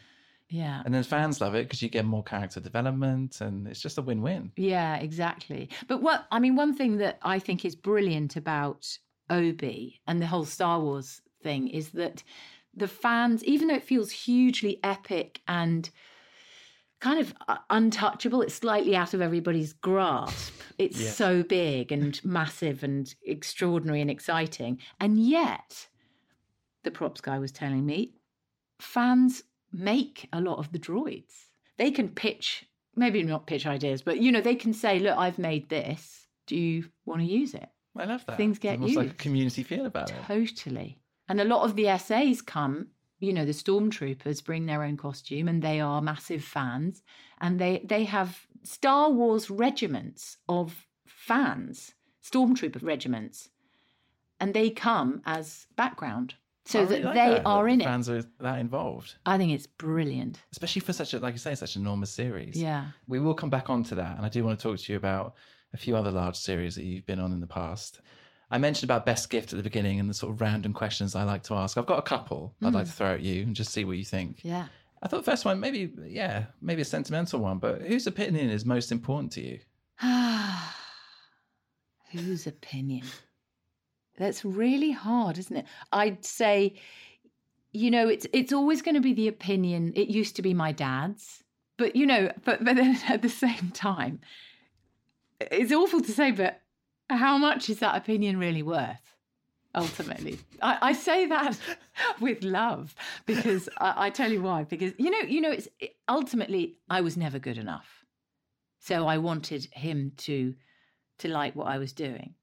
Yeah. 0.53 0.83
And 0.85 0.93
then 0.95 1.03
fans 1.03 1.41
love 1.41 1.55
it 1.55 1.65
because 1.65 1.81
you 1.83 1.89
get 1.89 2.05
more 2.05 2.23
character 2.23 2.61
development 2.61 3.41
and 3.41 3.67
it's 3.67 3.81
just 3.81 3.97
a 3.97 4.03
win 4.03 4.21
win. 4.21 4.53
Yeah, 4.57 4.97
exactly. 4.97 5.71
But 5.89 6.03
what 6.03 6.27
I 6.31 6.39
mean, 6.41 6.57
one 6.57 6.75
thing 6.75 6.99
that 6.99 7.19
I 7.23 7.39
think 7.39 7.65
is 7.65 7.75
brilliant 7.75 8.37
about 8.37 8.87
Obi 9.31 10.01
and 10.07 10.21
the 10.21 10.27
whole 10.27 10.45
Star 10.45 10.79
Wars 10.79 11.23
thing 11.43 11.69
is 11.69 11.91
that 11.91 12.23
the 12.75 12.87
fans, 12.87 13.43
even 13.45 13.69
though 13.69 13.77
it 13.77 13.83
feels 13.85 14.11
hugely 14.11 14.79
epic 14.85 15.41
and 15.49 15.89
kind 17.01 17.19
of 17.19 17.35
uh, 17.49 17.57
untouchable, 17.71 18.43
it's 18.43 18.55
slightly 18.55 18.95
out 18.95 19.15
of 19.15 19.23
everybody's 19.23 19.73
grasp. 19.73 20.53
It's 20.79 21.01
Yeah. 21.01 21.11
so 21.13 21.43
big 21.43 21.93
and 21.93 22.23
massive 22.25 22.85
and 22.85 23.13
extraordinary 23.27 24.03
and 24.03 24.11
exciting. 24.11 24.79
And 25.01 25.19
yet, 25.19 25.89
the 26.85 26.91
props 26.91 27.23
guy 27.23 27.39
was 27.39 27.53
telling 27.53 27.87
me, 27.87 28.13
fans 28.81 29.43
make 29.73 30.29
a 30.33 30.41
lot 30.41 30.59
of 30.59 30.73
the 30.73 30.79
droids. 30.79 31.47
They 31.79 31.91
can 31.91 32.09
pitch, 32.11 32.67
maybe 32.95 33.23
not 33.23 33.47
pitch 33.47 33.67
ideas, 33.67 34.03
but 34.03 34.21
you 34.21 34.31
know, 34.33 34.41
they 34.41 34.55
can 34.55 34.73
say, 34.75 34.99
look, 34.99 35.17
I've 35.17 35.39
made 35.39 35.69
this. 35.69 36.27
Do 36.47 36.57
you 36.57 36.91
want 37.07 37.21
to 37.21 37.27
use 37.27 37.55
it? 37.55 37.69
I 37.97 38.05
love 38.05 38.25
that. 38.27 38.37
Things 38.37 38.57
It's 38.57 38.63
get 38.63 38.75
almost 38.75 38.97
like 38.97 39.05
a 39.05 39.09
used. 39.09 39.19
community 39.19 39.63
feel 39.63 39.87
about 39.87 40.11
it. 40.11 40.17
Totally. 40.27 40.99
And 41.29 41.41
a 41.41 41.45
lot 41.45 41.63
of 41.65 41.77
the 41.77 41.89
essays 41.89 42.43
come, 42.43 42.89
you 43.21 43.33
know, 43.33 43.45
the 43.45 43.53
stormtroopers 43.53 44.45
bring 44.45 44.67
their 44.67 44.83
own 44.83 44.97
costume 44.97 45.49
and 45.49 45.63
they 45.63 45.81
are 45.81 46.03
massive 46.03 46.43
fans. 46.43 47.03
And 47.41 47.59
they, 47.59 47.83
they 47.85 48.05
have 48.05 48.47
Star 48.63 49.11
Wars 49.11 49.51
regiments 49.51 50.39
of 50.49 50.87
fans, 51.07 51.95
stormtrooper 52.25 52.83
regiments, 52.83 53.51
and 54.41 54.55
they 54.55 54.71
come 54.71 55.23
as 55.25 55.67
background. 55.77 56.35
So 56.65 56.83
I 56.83 56.85
that 56.85 57.05
like 57.05 57.15
they 57.15 57.21
that, 57.21 57.47
are 57.47 57.65
that 57.65 57.73
in 57.73 57.79
the 57.79 57.85
it. 57.85 57.89
Fans 57.89 58.09
are 58.09 58.23
that 58.41 58.59
involved, 58.59 59.17
I 59.27 59.37
think 59.37 59.53
it's 59.53 59.67
brilliant. 59.67 60.39
especially 60.53 60.81
for 60.81 60.93
such 60.93 61.13
a, 61.13 61.19
like 61.19 61.35
you 61.35 61.39
say, 61.39 61.55
such 61.55 61.77
an 61.77 61.83
enormous 61.83 62.11
series. 62.11 62.57
Yeah. 62.57 62.87
We 63.09 63.19
will 63.19 63.35
come 63.35 63.51
back 63.51 63.69
onto 63.69 63.97
that, 63.97 64.17
and 64.17 64.25
I 64.25 64.29
do 64.29 64.45
want 64.45 64.59
to 64.59 64.63
talk 64.63 64.79
to 64.79 64.93
you 64.93 64.97
about 64.97 65.35
a 65.75 65.77
few 65.77 65.97
other 65.97 66.11
large 66.11 66.37
series 66.37 66.75
that 66.77 66.85
you've 66.85 67.07
been 67.07 67.19
on 67.19 67.33
in 67.33 67.41
the 67.41 67.47
past. 67.47 68.01
I 68.51 68.59
mentioned 68.59 68.91
about 68.91 69.07
best 69.07 69.31
gift 69.31 69.53
at 69.53 69.57
the 69.57 69.63
beginning 69.63 69.99
and 69.99 70.11
the 70.11 70.15
sort 70.15 70.33
of 70.33 70.41
random 70.43 70.75
questions 70.75 71.17
I 71.17 71.25
like 71.25 71.43
to 71.45 71.55
ask. 71.55 71.79
I've 71.79 71.87
got 71.87 71.99
a 71.99 72.03
couple 72.03 72.55
I'd 72.63 72.75
like 72.75 72.85
hmm. 72.85 72.91
to 72.91 72.97
throw 72.97 73.15
at 73.15 73.23
you 73.23 73.43
and 73.43 73.57
just 73.57 73.73
see 73.73 73.87
what 73.87 73.97
you 73.97 74.05
think. 74.05 74.45
Yeah. 74.45 74.67
I 75.03 75.09
thought 75.09 75.25
the 75.25 75.31
first 75.31 75.45
one, 75.45 75.59
maybe, 75.59 75.91
yeah, 76.07 76.45
maybe 76.61 76.83
a 76.83 76.85
sentimental 76.85 77.41
one, 77.41 77.59
but 77.59 77.83
whose 77.83 78.07
opinion 78.07 78.51
is 78.51 78.65
most 78.65 78.93
important 78.93 79.33
to 79.33 79.41
you? 79.41 79.59
Whose 82.13 82.47
opinion? 82.47 83.07
That's 84.23 84.45
really 84.45 84.93
hard, 84.93 85.37
isn't 85.37 85.57
it? 85.57 85.67
I'd 85.93 86.25
say, 86.25 86.75
you 87.73 87.91
know, 87.91 88.09
it's 88.09 88.25
it's 88.33 88.53
always 88.53 88.81
going 88.81 88.95
to 88.95 89.01
be 89.01 89.13
the 89.13 89.27
opinion. 89.27 89.93
It 89.97 90.09
used 90.09 90.37
to 90.37 90.43
be 90.43 90.55
my 90.55 90.71
dad's, 90.71 91.43
but 91.77 91.97
you 91.97 92.07
know, 92.07 92.31
but 92.45 92.65
but 92.65 92.77
then 92.77 92.97
at 93.09 93.23
the 93.23 93.29
same 93.29 93.73
time, 93.75 94.21
it's 95.41 95.73
awful 95.73 96.01
to 96.03 96.13
say, 96.13 96.31
but 96.31 96.61
how 97.11 97.37
much 97.37 97.69
is 97.69 97.81
that 97.81 97.97
opinion 97.97 98.39
really 98.39 98.63
worth? 98.63 99.17
Ultimately, 99.75 100.39
I, 100.61 100.79
I 100.83 100.93
say 100.93 101.27
that 101.27 101.59
with 102.21 102.45
love 102.45 102.95
because 103.27 103.69
I, 103.79 104.07
I 104.07 104.11
tell 104.11 104.31
you 104.31 104.43
why. 104.43 104.63
Because 104.63 104.93
you 104.99 105.11
know, 105.11 105.27
you 105.27 105.41
know, 105.41 105.51
it's 105.51 105.69
ultimately 106.09 106.77
I 106.89 107.01
was 107.01 107.17
never 107.17 107.41
good 107.41 107.59
enough, 107.59 108.05
so 108.79 109.09
I 109.09 109.19
wanted 109.19 109.67
him 109.73 110.13
to 110.19 110.55
to 111.19 111.29
like 111.29 111.57
what 111.57 111.67
I 111.67 111.79
was 111.79 111.93
doing. 111.93 112.35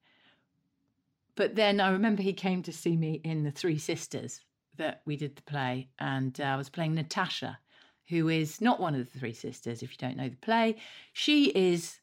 But 1.36 1.56
then 1.56 1.80
I 1.80 1.92
remember 1.92 2.22
he 2.22 2.34
came 2.34 2.64
to 2.64 2.74
see 2.74 2.96
me 2.96 3.22
in 3.24 3.44
The 3.44 3.52
Three 3.52 3.78
Sisters 3.78 4.42
that 4.80 5.02
we 5.06 5.16
did 5.16 5.36
the 5.36 5.42
play, 5.44 5.90
and 6.00 6.40
uh, 6.42 6.46
I 6.46 6.56
was 6.56 6.70
playing 6.70 6.96
Natasha, 6.96 7.60
who 8.08 8.28
is 8.28 8.60
not 8.60 8.80
one 8.80 8.96
of 8.96 9.12
the 9.12 9.20
three 9.20 9.34
sisters, 9.34 9.84
if 9.84 9.92
you 9.92 9.98
don't 10.00 10.18
know 10.18 10.30
the 10.30 10.36
play. 10.38 10.78
She 11.14 11.46
is 11.50 12.00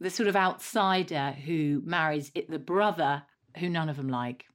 the 0.00 0.10
sort 0.10 0.28
of 0.28 0.34
outsider 0.34 1.30
who 1.30 1.80
marries 1.84 2.32
it, 2.34 2.50
the 2.50 2.58
brother 2.58 3.22
who 3.58 3.68
none 3.70 3.88
of 3.88 3.96
them 3.96 4.08
like. 4.08 4.46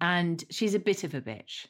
And 0.00 0.42
she's 0.50 0.74
a 0.74 0.80
bit 0.80 1.04
of 1.04 1.14
a 1.14 1.20
bitch. 1.20 1.66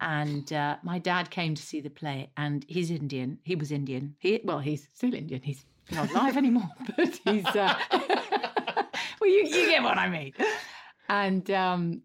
And 0.00 0.52
uh, 0.52 0.76
my 0.82 0.98
dad 0.98 1.30
came 1.30 1.54
to 1.54 1.62
see 1.62 1.80
the 1.80 1.88
play, 1.88 2.30
and 2.36 2.66
he's 2.68 2.90
Indian. 2.90 3.38
He 3.42 3.56
was 3.56 3.72
Indian. 3.72 4.14
He 4.18 4.40
well, 4.44 4.58
he's 4.58 4.86
still 4.94 5.14
Indian. 5.14 5.40
He's 5.40 5.64
not 5.90 6.10
alive 6.10 6.36
anymore, 6.36 6.68
but 6.96 7.18
he's. 7.24 7.46
Uh, 7.46 7.78
well, 9.26 9.34
you 9.34 9.46
you 9.46 9.68
get 9.70 9.82
what 9.82 9.98
I 9.98 10.08
mean. 10.08 10.32
And 11.08 11.48
um, 11.52 12.02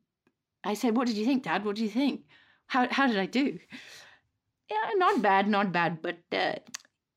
I 0.63 0.75
said, 0.75 0.95
"What 0.95 1.07
did 1.07 1.17
you 1.17 1.25
think, 1.25 1.41
Dad? 1.43 1.65
What 1.65 1.75
did 1.75 1.81
you 1.81 1.89
think? 1.89 2.21
How 2.67 2.87
how 2.87 3.07
did 3.07 3.17
I 3.17 3.25
do?" 3.25 3.57
Yeah, 4.69 4.89
not 4.97 5.23
bad, 5.23 5.47
not 5.47 5.71
bad, 5.71 6.03
but 6.03 6.19
uh, 6.31 6.53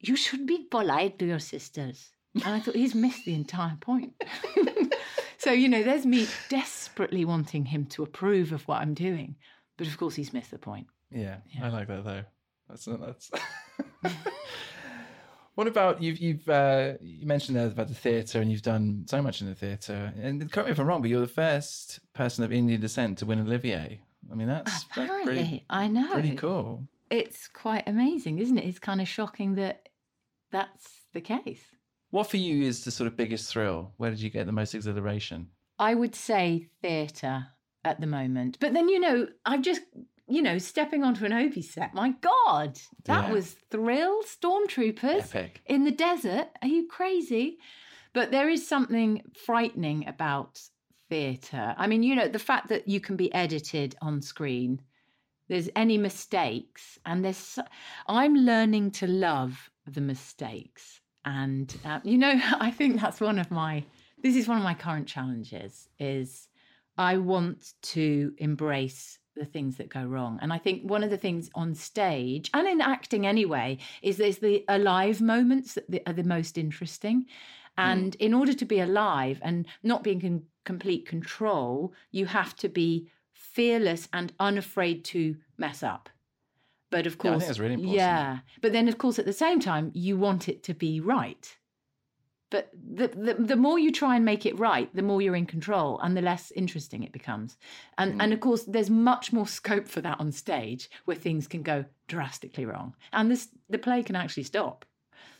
you 0.00 0.16
should 0.16 0.46
be 0.46 0.66
polite 0.70 1.18
to 1.18 1.26
your 1.26 1.38
sisters. 1.40 2.11
And 2.34 2.54
I 2.54 2.58
thought 2.61 2.75
he's 2.75 2.94
missed 2.94 3.26
the 3.26 3.34
entire 3.34 3.76
point. 3.80 4.14
so 5.38 5.52
you 5.52 5.68
know, 5.68 5.82
there's 5.82 6.06
me 6.06 6.26
desperately 6.49 7.26
wanting 7.26 7.66
him 7.66 7.84
to 7.87 8.02
approve 8.02 8.52
of 8.52 8.66
what 8.66 8.80
I'm 8.80 8.94
doing, 8.94 9.37
but 9.76 9.87
of 9.87 9.99
course 9.99 10.14
he's 10.16 10.32
missed 10.32 10.52
the 10.52 10.58
point. 10.58 10.87
Yeah, 11.11 11.37
Yeah. 11.52 11.66
I 11.66 11.68
like 11.68 11.88
that 11.88 12.04
though. 12.04 12.25
That's 12.68 12.87
that's. 12.87 13.30
what 15.54 15.66
about 15.66 16.02
you've 16.02 16.18
you've 16.18 16.49
uh, 16.49 16.94
you 17.00 17.26
mentioned 17.26 17.56
there 17.56 17.66
about 17.66 17.88
the 17.88 17.94
theatre 17.94 18.40
and 18.40 18.50
you've 18.50 18.62
done 18.62 19.04
so 19.08 19.20
much 19.23 19.40
in 19.40 19.46
the 19.49 19.54
theatre 19.54 20.12
and 20.20 20.50
correct 20.50 20.68
me 20.68 20.73
if 20.73 20.78
I'm 20.78 20.87
wrong, 20.87 21.00
but 21.00 21.11
you're 21.11 21.20
the 21.20 21.26
first 21.26 22.00
person 22.12 22.44
of 22.44 22.52
Indian 22.52 22.80
descent 22.80 23.18
to 23.18 23.26
win 23.26 23.40
Olivier. 23.40 24.00
I 24.30 24.34
mean 24.34 24.49
that's, 24.49 24.70
that's 24.84 24.84
Apparently, 24.90 25.25
pretty 25.34 25.64
I 25.70 25.88
know. 25.88 26.12
pretty 26.12 26.34
cool. 26.37 26.88
It's 27.11 27.49
quite 27.49 27.84
amazing, 27.87 28.38
isn't 28.38 28.58
it? 28.58 28.64
It's 28.64 28.78
kind 28.78 29.00
of 29.00 29.08
shocking 29.08 29.54
that 29.56 29.88
that's 30.50 31.02
the 31.12 31.20
case. 31.20 31.62
What 32.11 32.28
for 32.28 32.37
you 32.37 32.62
is 32.62 32.84
the 32.84 32.90
sort 32.90 33.08
of 33.08 33.16
biggest 33.16 33.50
thrill? 33.50 33.92
Where 33.96 34.11
did 34.11 34.20
you 34.20 34.30
get 34.30 34.46
the 34.46 34.52
most 34.52 34.75
exhilaration? 34.75 35.49
I 35.78 35.94
would 35.94 36.14
say 36.14 36.68
theatre 36.80 37.49
at 37.84 38.00
the 38.00 38.06
moment. 38.06 38.58
But 38.61 38.73
then, 38.73 38.88
you 38.88 39.00
know, 39.00 39.26
I've 39.44 39.62
just, 39.62 39.80
you 40.28 40.40
know, 40.42 40.58
stepping 40.58 41.02
onto 41.04 41.24
an 41.24 41.32
Obi 41.32 41.60
set. 41.62 41.92
My 41.94 42.10
God, 42.20 42.78
that 43.04 43.28
Yeah. 43.28 43.32
was 43.32 43.52
thrill. 43.70 44.22
Stormtroopers 44.22 45.34
Epic. 45.34 45.60
in 45.66 45.84
the 45.84 45.90
desert. 45.90 46.48
Are 46.62 46.68
you 46.68 46.86
crazy? 46.86 47.58
But 48.12 48.30
there 48.30 48.48
is 48.48 48.66
something 48.66 49.22
frightening 49.44 50.06
about 50.08 50.60
theatre. 51.08 51.74
I 51.76 51.86
mean, 51.86 52.02
you 52.02 52.14
know, 52.14 52.28
the 52.28 52.38
fact 52.38 52.68
that 52.68 52.88
you 52.88 53.00
can 53.00 53.16
be 53.16 53.32
edited 53.34 53.96
on 54.00 54.22
screen, 54.22 54.80
there's 55.48 55.68
any 55.76 55.98
mistakes, 55.98 56.98
and 57.04 57.24
there's, 57.24 57.36
so- 57.36 57.64
I'm 58.06 58.34
learning 58.34 58.92
to 58.92 59.06
love 59.06 59.70
the 59.86 60.00
mistakes. 60.00 61.00
And, 61.26 61.74
uh, 61.84 62.00
you 62.04 62.16
know, 62.18 62.32
I 62.60 62.70
think 62.70 63.00
that's 63.00 63.20
one 63.20 63.38
of 63.38 63.50
my, 63.50 63.84
this 64.22 64.36
is 64.36 64.48
one 64.48 64.56
of 64.58 64.64
my 64.64 64.74
current 64.74 65.06
challenges 65.06 65.88
is 65.98 66.48
I 66.96 67.18
want 67.18 67.74
to 67.82 68.32
embrace 68.38 69.18
the 69.36 69.44
things 69.44 69.76
that 69.76 69.88
go 69.88 70.04
wrong. 70.04 70.38
And 70.40 70.52
I 70.52 70.58
think 70.58 70.88
one 70.88 71.02
of 71.02 71.10
the 71.10 71.16
things 71.16 71.50
on 71.54 71.74
stage 71.74 72.50
and 72.54 72.66
in 72.68 72.80
acting 72.80 73.26
anyway 73.26 73.78
is 74.02 74.16
there's 74.16 74.38
the 74.38 74.64
alive 74.68 75.20
moments 75.20 75.76
that 75.88 76.02
are 76.06 76.12
the 76.12 76.22
most 76.22 76.56
interesting. 76.56 77.26
Hmm. 77.76 77.84
And 77.90 78.14
in 78.16 78.32
order 78.32 78.52
to 78.52 78.64
be 78.64 78.80
alive 78.80 79.40
and 79.42 79.66
not 79.82 80.04
being 80.04 80.22
in 80.22 80.44
complete 80.64 81.06
control, 81.06 81.92
you 82.10 82.26
have 82.26 82.54
to 82.56 82.68
be 82.68 83.08
fearless 83.32 84.08
and 84.12 84.32
unafraid 84.38 85.04
to 85.06 85.36
mess 85.58 85.82
up. 85.82 86.08
But 86.90 87.06
of 87.06 87.14
Yeah, 87.14 87.18
I 87.18 87.22
course, 87.32 87.42
think 87.42 87.48
that's 87.48 87.58
really 87.58 87.74
important. 87.74 87.96
yeah. 87.96 88.38
But 88.60 88.72
then, 88.72 88.88
of 88.88 88.98
course, 88.98 89.18
at 89.18 89.26
the 89.26 89.32
same 89.32 89.58
time, 89.58 89.90
you 89.94 90.16
want 90.16 90.48
it 90.48 90.62
to 90.64 90.74
be 90.74 91.00
right. 91.00 91.56
But 92.54 92.70
the, 92.73 93.08
the 93.08 93.34
the 93.34 93.56
more 93.56 93.80
you 93.80 93.90
try 93.90 94.14
and 94.14 94.25
make 94.25 94.46
it 94.46 94.56
right, 94.56 94.88
the 94.94 95.02
more 95.02 95.20
you're 95.20 95.34
in 95.34 95.44
control, 95.44 95.99
and 95.99 96.16
the 96.16 96.23
less 96.23 96.52
interesting 96.52 97.02
it 97.02 97.11
becomes. 97.11 97.56
And 97.99 98.23
and 98.23 98.30
mm. 98.30 98.34
of 98.34 98.38
course, 98.38 98.62
there's 98.62 98.88
much 98.88 99.32
more 99.32 99.49
scope 99.49 99.88
for 99.88 100.00
that 100.02 100.20
on 100.20 100.30
stage, 100.30 100.88
where 101.04 101.16
things 101.16 101.49
can 101.49 101.62
go 101.62 101.84
drastically 102.06 102.64
wrong, 102.64 102.94
and 103.12 103.28
this 103.28 103.49
the 103.68 103.78
play 103.78 104.04
can 104.04 104.14
actually 104.14 104.44
stop. 104.44 104.84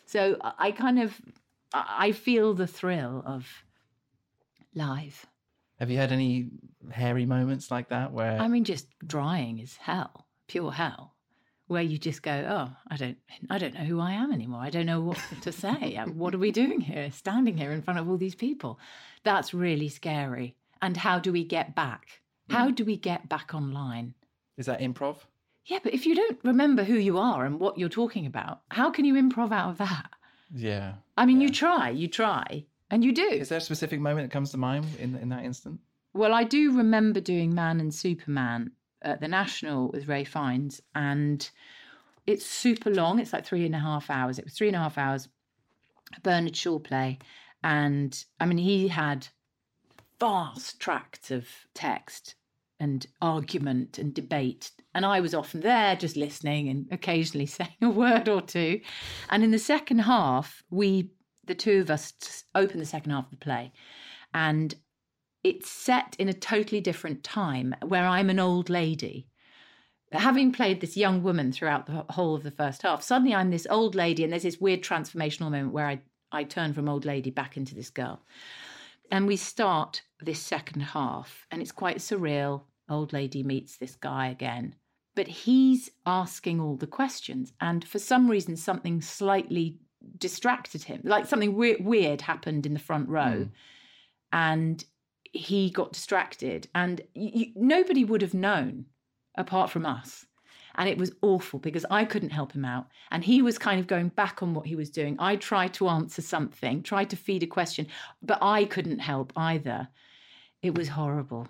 So 0.07 0.37
I 0.43 0.73
kind 0.73 0.99
of 0.99 1.21
I 1.73 2.09
I 2.09 2.11
feel 2.11 2.53
the 2.53 2.67
thrill 2.67 3.23
of 3.25 3.47
live. 4.75 5.25
Have 5.79 5.93
you 5.93 5.99
had 5.99 6.11
any 6.11 6.49
hairy 6.91 7.27
moments 7.27 7.71
like 7.71 7.91
that 7.91 8.11
where 8.11 8.41
I 8.41 8.49
mean, 8.49 8.65
just 8.65 8.89
drying 9.07 9.61
is 9.61 9.77
hell, 9.77 10.27
pure 10.49 10.73
hell, 10.73 11.14
where 11.67 11.83
you 11.83 11.99
just 11.99 12.23
go, 12.23 12.33
oh, 12.33 12.77
I 12.89 12.97
don't, 12.97 13.17
I 13.51 13.59
don't 13.59 13.75
know 13.75 13.85
who 13.85 14.01
I 14.01 14.13
am 14.13 14.33
anymore. 14.33 14.61
I 14.61 14.71
don't 14.71 14.87
know 14.87 15.01
what 15.01 15.19
to 15.43 15.53
say. 15.53 15.97
Uh, 15.97 16.07
what 16.07 16.35
are 16.35 16.39
we 16.39 16.51
doing 16.51 16.81
here, 16.81 17.11
standing 17.11 17.57
here 17.57 17.73
in 17.73 17.83
front 17.83 17.99
of 17.99 18.09
all 18.09 18.17
these 18.19 18.35
people? 18.35 18.79
That's 19.23 19.55
really 19.55 19.89
scary. 19.89 20.57
And 20.83 20.97
how 20.97 21.19
do 21.19 21.33
we 21.33 21.45
get 21.45 21.75
back? 21.75 22.21
How 22.51 22.71
do 22.71 22.85
we 22.85 22.97
get 22.97 23.29
back 23.29 23.55
online? 23.55 24.15
is 24.57 24.67
that 24.67 24.81
improv? 24.81 25.17
Yeah, 25.67 25.79
but 25.83 25.95
if 25.95 26.05
you 26.05 26.15
don't 26.15 26.39
remember 26.45 26.85
who 26.85 26.95
you 26.95 27.19
are 27.19 27.45
and 27.45 27.59
what 27.59 27.79
you're 27.79 27.89
talking 27.89 28.27
about, 28.27 28.61
how 28.71 28.91
can 28.91 29.05
you 29.05 29.15
improv 29.15 29.51
out 29.51 29.71
of 29.71 29.79
that? 29.79 30.11
Yeah. 30.55 30.95
I 31.17 31.25
mean, 31.25 31.41
you 31.41 31.49
try, 31.49 31.89
you 31.89 32.07
try, 32.07 32.65
and 32.91 33.03
you 33.03 33.13
do. 33.13 33.27
Is 33.27 33.49
there 33.49 33.59
a 33.59 33.63
specific 33.63 33.99
moment 34.01 34.29
that 34.29 34.33
comes 34.33 34.51
to 34.51 34.59
mind 34.59 34.87
in 35.01 35.17
in 35.17 35.31
that 35.31 35.45
instant? 35.45 35.81
Well, 36.13 36.35
I 36.35 36.45
do 36.45 36.77
remember 36.77 37.21
doing 37.21 37.55
Man 37.55 37.81
and 37.81 37.93
Superman 37.93 38.73
at 39.05 39.21
the 39.21 39.29
National 39.29 39.89
with 39.89 40.09
Ralph 40.09 40.29
Fiennes, 40.29 40.81
and 40.95 41.49
it's 42.27 42.47
super 42.47 42.91
long. 42.91 43.19
It's 43.19 43.33
like 43.33 43.45
three 43.45 43.67
and 43.67 43.75
a 43.75 43.79
half 43.79 44.11
hours. 44.11 44.39
It 44.39 44.45
was 44.45 44.55
three 44.55 44.69
and 44.69 44.77
a 44.77 44.81
half 44.81 44.99
hours. 44.99 45.29
Bernard 46.23 46.57
Shaw 46.57 46.79
play, 46.79 47.19
and 47.63 48.25
I 48.41 48.47
mean, 48.47 48.59
he 48.59 48.89
had 48.89 49.29
vast 50.21 50.81
tracts 50.81 51.31
of 51.31 51.49
text 51.75 52.35
and 52.81 53.07
argument 53.23 53.99
and 53.99 54.15
debate. 54.15 54.71
And 54.95 55.07
I 55.07 55.21
was 55.21 55.35
often 55.35 55.61
there 55.61 55.97
just 55.97 56.17
listening 56.17 56.69
and 56.69 56.87
occasionally 56.91 57.47
saying 57.59 57.77
a 57.83 57.91
word 57.91 58.29
or 58.29 58.41
two. 58.41 58.81
And 59.31 59.43
in 59.43 59.51
the 59.51 59.59
second 59.59 60.01
half, 60.01 60.63
we, 60.71 61.11
the 61.47 61.55
two 61.55 61.81
of 61.81 61.91
us, 61.91 62.45
opened 62.55 62.81
the 62.81 62.87
second 62.87 63.13
half 63.13 63.25
of 63.25 63.31
the 63.31 63.37
play. 63.37 63.73
And 64.33 64.75
it's 65.45 65.69
set 65.69 66.17
in 66.19 66.29
a 66.29 66.33
totally 66.33 66.81
different 66.81 67.23
time 67.23 67.75
where 67.83 68.07
I'm 68.07 68.31
an 68.31 68.41
old 68.41 68.71
lady. 68.71 69.29
Having 70.11 70.53
played 70.53 70.81
this 70.81 70.97
young 70.97 71.23
woman 71.23 71.53
throughout 71.53 71.87
the 71.87 72.07
whole 72.11 72.35
of 72.35 72.43
the 72.43 72.51
first 72.51 72.83
half, 72.83 73.03
suddenly 73.03 73.35
I'm 73.35 73.51
this 73.51 73.67
old 73.69 73.95
lady, 73.95 74.25
and 74.25 74.33
there's 74.33 74.45
this 74.45 74.61
weird 74.61 74.83
transformational 74.83 75.51
moment 75.51 75.73
where 75.73 75.87
I, 75.87 76.01
I 76.33 76.45
turn 76.45 76.73
from 76.73 76.89
old 76.89 77.05
lady 77.05 77.31
back 77.31 77.57
into 77.57 77.75
this 77.75 77.91
girl. 77.91 78.23
And 79.11 79.27
we 79.27 79.37
start 79.37 80.03
this 80.21 80.41
second 80.41 80.81
half, 80.81 81.47
and 81.51 81.61
it's 81.61 81.73
quite 81.73 81.99
surreal. 81.99 82.63
Old 82.89 83.13
lady 83.13 83.43
meets 83.43 83.77
this 83.77 83.97
guy 83.97 84.29
again, 84.29 84.77
but 85.15 85.27
he's 85.27 85.91
asking 86.07 86.61
all 86.61 86.77
the 86.77 86.87
questions. 86.87 87.53
And 87.61 87.87
for 87.87 87.99
some 87.99 88.31
reason, 88.31 88.57
something 88.57 89.03
slightly 89.03 89.79
distracted 90.17 90.85
him. 90.85 91.01
Like 91.03 91.27
something 91.27 91.55
we- 91.55 91.77
weird 91.77 92.23
happened 92.23 92.67
in 92.67 92.73
the 92.73 92.81
front 92.81 93.09
row, 93.09 93.45
hmm. 93.45 93.51
and 94.33 94.85
he 95.35 95.71
got 95.71 95.93
distracted. 95.93 96.69
And 96.75 97.01
y 97.15 97.31
y- 97.35 97.53
nobody 97.57 98.05
would 98.05 98.23
have 98.23 98.35
known 98.35 98.87
apart 99.37 99.71
from 99.71 99.85
us. 99.87 100.27
And 100.77 100.89
it 100.89 100.99
was 100.99 101.13
awful 101.23 101.61
because 101.61 101.87
I 101.91 102.05
couldn't 102.05 102.31
help 102.31 102.51
him 102.53 102.65
out. 102.65 102.89
And 103.13 103.23
he 103.23 103.43
was 103.43 103.59
kind 103.59 103.79
of 103.79 103.87
going 103.87 104.09
back 104.09 104.43
on 104.43 104.55
what 104.55 104.67
he 104.67 104.75
was 104.75 104.91
doing. 104.91 105.15
I 105.21 105.37
tried 105.37 105.73
to 105.75 105.89
answer 105.89 106.21
something, 106.21 106.83
tried 106.83 107.11
to 107.11 107.17
feed 107.17 107.45
a 107.45 107.47
question, 107.47 107.87
but 108.23 108.39
I 108.43 108.65
couldn't 108.65 108.99
help 108.99 109.33
either. 109.37 109.87
It 110.63 110.77
was 110.77 110.89
horrible. 110.89 111.47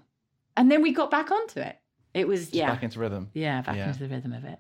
And 0.59 0.71
then 0.71 0.83
we 0.83 0.93
got 0.93 1.11
back 1.11 1.31
onto 1.31 1.61
it. 1.61 1.77
It 2.13 2.29
was, 2.29 2.53
yeah. 2.53 2.71
Back 2.71 2.83
into 2.83 2.99
rhythm. 3.01 3.31
yeah, 3.33 3.63
back 3.63 3.77
Yeah. 3.77 3.89
into 3.89 4.01
the 4.01 4.09
rhythm 4.09 4.33
of 4.35 4.45
it. 4.45 4.59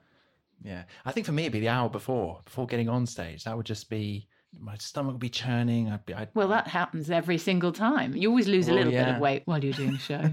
Yeah. 0.65 0.85
I 1.05 1.13
think 1.13 1.27
for 1.27 1.33
me 1.33 1.43
it'd 1.43 1.53
be 1.53 1.61
the 1.61 1.69
hour 1.69 1.91
before, 1.91 2.41
before 2.47 2.67
getting 2.67 2.89
on 2.89 3.05
stage. 3.07 3.45
That 3.45 3.57
would 3.57 3.67
just 3.67 3.91
be 3.91 4.27
my 4.59 4.77
stomach 4.79 5.13
would 5.13 5.21
be 5.21 5.29
churning. 5.29 5.91
I'd 5.91 6.05
be 6.07 6.15
I'd, 6.15 6.29
Well, 6.35 6.49
that 6.49 6.69
happens 6.69 7.11
every 7.11 7.39
single 7.39 7.73
time. 7.73 8.15
You 8.17 8.29
always 8.31 8.49
lose 8.49 8.69
a 8.69 8.71
Well, 8.75 8.85
little 8.85 8.93
bit 8.93 9.09
of 9.15 9.21
weight 9.21 9.43
while 9.47 9.63
you're 9.63 9.73
doing 9.75 9.95
a 9.95 9.99
show. 9.99 10.31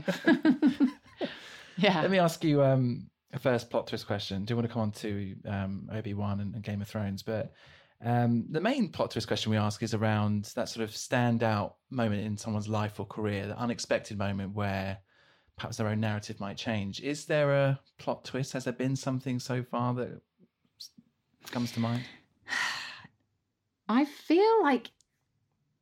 yeah. 1.78 2.02
Let 2.02 2.12
me 2.12 2.20
ask 2.20 2.44
you 2.44 2.64
um, 2.64 3.10
a 3.34 3.40
first 3.40 3.70
plot 3.70 3.88
twist 3.88 4.08
question. 4.08 4.46
Do 4.46 4.52
you 4.52 4.56
want 4.56 4.68
to 4.68 4.74
come 4.74 4.82
on 4.84 4.92
to 4.92 5.36
um, 5.48 5.90
Obi 5.92 6.14
Wan 6.14 6.40
and, 6.40 6.56
and 6.56 6.64
Game 6.64 6.82
of 6.82 6.88
Thrones? 6.88 7.24
But 7.24 7.52
um, 8.04 8.46
the 8.50 8.62
main 8.62 8.90
plot 8.90 9.12
twist 9.12 9.28
question 9.28 9.52
we 9.52 9.58
ask 9.58 9.84
is 9.84 9.94
around 9.94 10.46
that 10.56 10.70
sort 10.70 10.84
of 10.84 10.92
standout 10.92 11.74
moment 11.90 12.26
in 12.26 12.38
someone's 12.38 12.68
life 12.68 13.00
or 13.00 13.06
career, 13.06 13.48
the 13.48 13.58
unexpected 13.58 14.18
moment 14.18 14.54
where 14.56 14.98
perhaps 15.58 15.78
their 15.78 15.88
own 15.88 16.00
narrative 16.00 16.40
might 16.40 16.58
change. 16.58 17.02
Is 17.02 17.26
there 17.26 17.54
a 17.54 17.80
plot 18.00 18.26
twist? 18.26 18.54
Has 18.54 18.64
there 18.64 18.74
been 18.74 18.96
something 18.96 19.40
so 19.40 19.64
far 19.64 19.94
that 19.96 20.22
comes 21.52 21.72
to 21.74 21.80
mind? 21.80 22.04
I 23.92 24.06
feel 24.06 24.64
like 24.64 24.90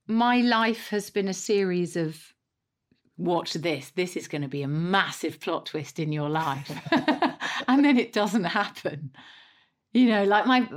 my 0.07 0.41
life 0.41 0.89
has 0.89 1.09
been 1.09 1.27
a 1.27 1.33
series 1.33 1.95
of 1.95 2.33
watch 3.17 3.53
this, 3.53 3.91
this 3.91 4.15
is 4.15 4.27
going 4.27 4.41
to 4.41 4.47
be 4.47 4.63
a 4.63 4.67
massive 4.67 5.39
plot 5.39 5.67
twist 5.67 5.99
in 5.99 6.11
your 6.11 6.29
life. 6.29 6.71
and 7.67 7.85
then 7.85 7.97
it 7.97 8.13
doesn't 8.13 8.45
happen. 8.45 9.11
You 9.93 10.07
know, 10.07 10.23
like 10.23 10.47
my 10.47 10.67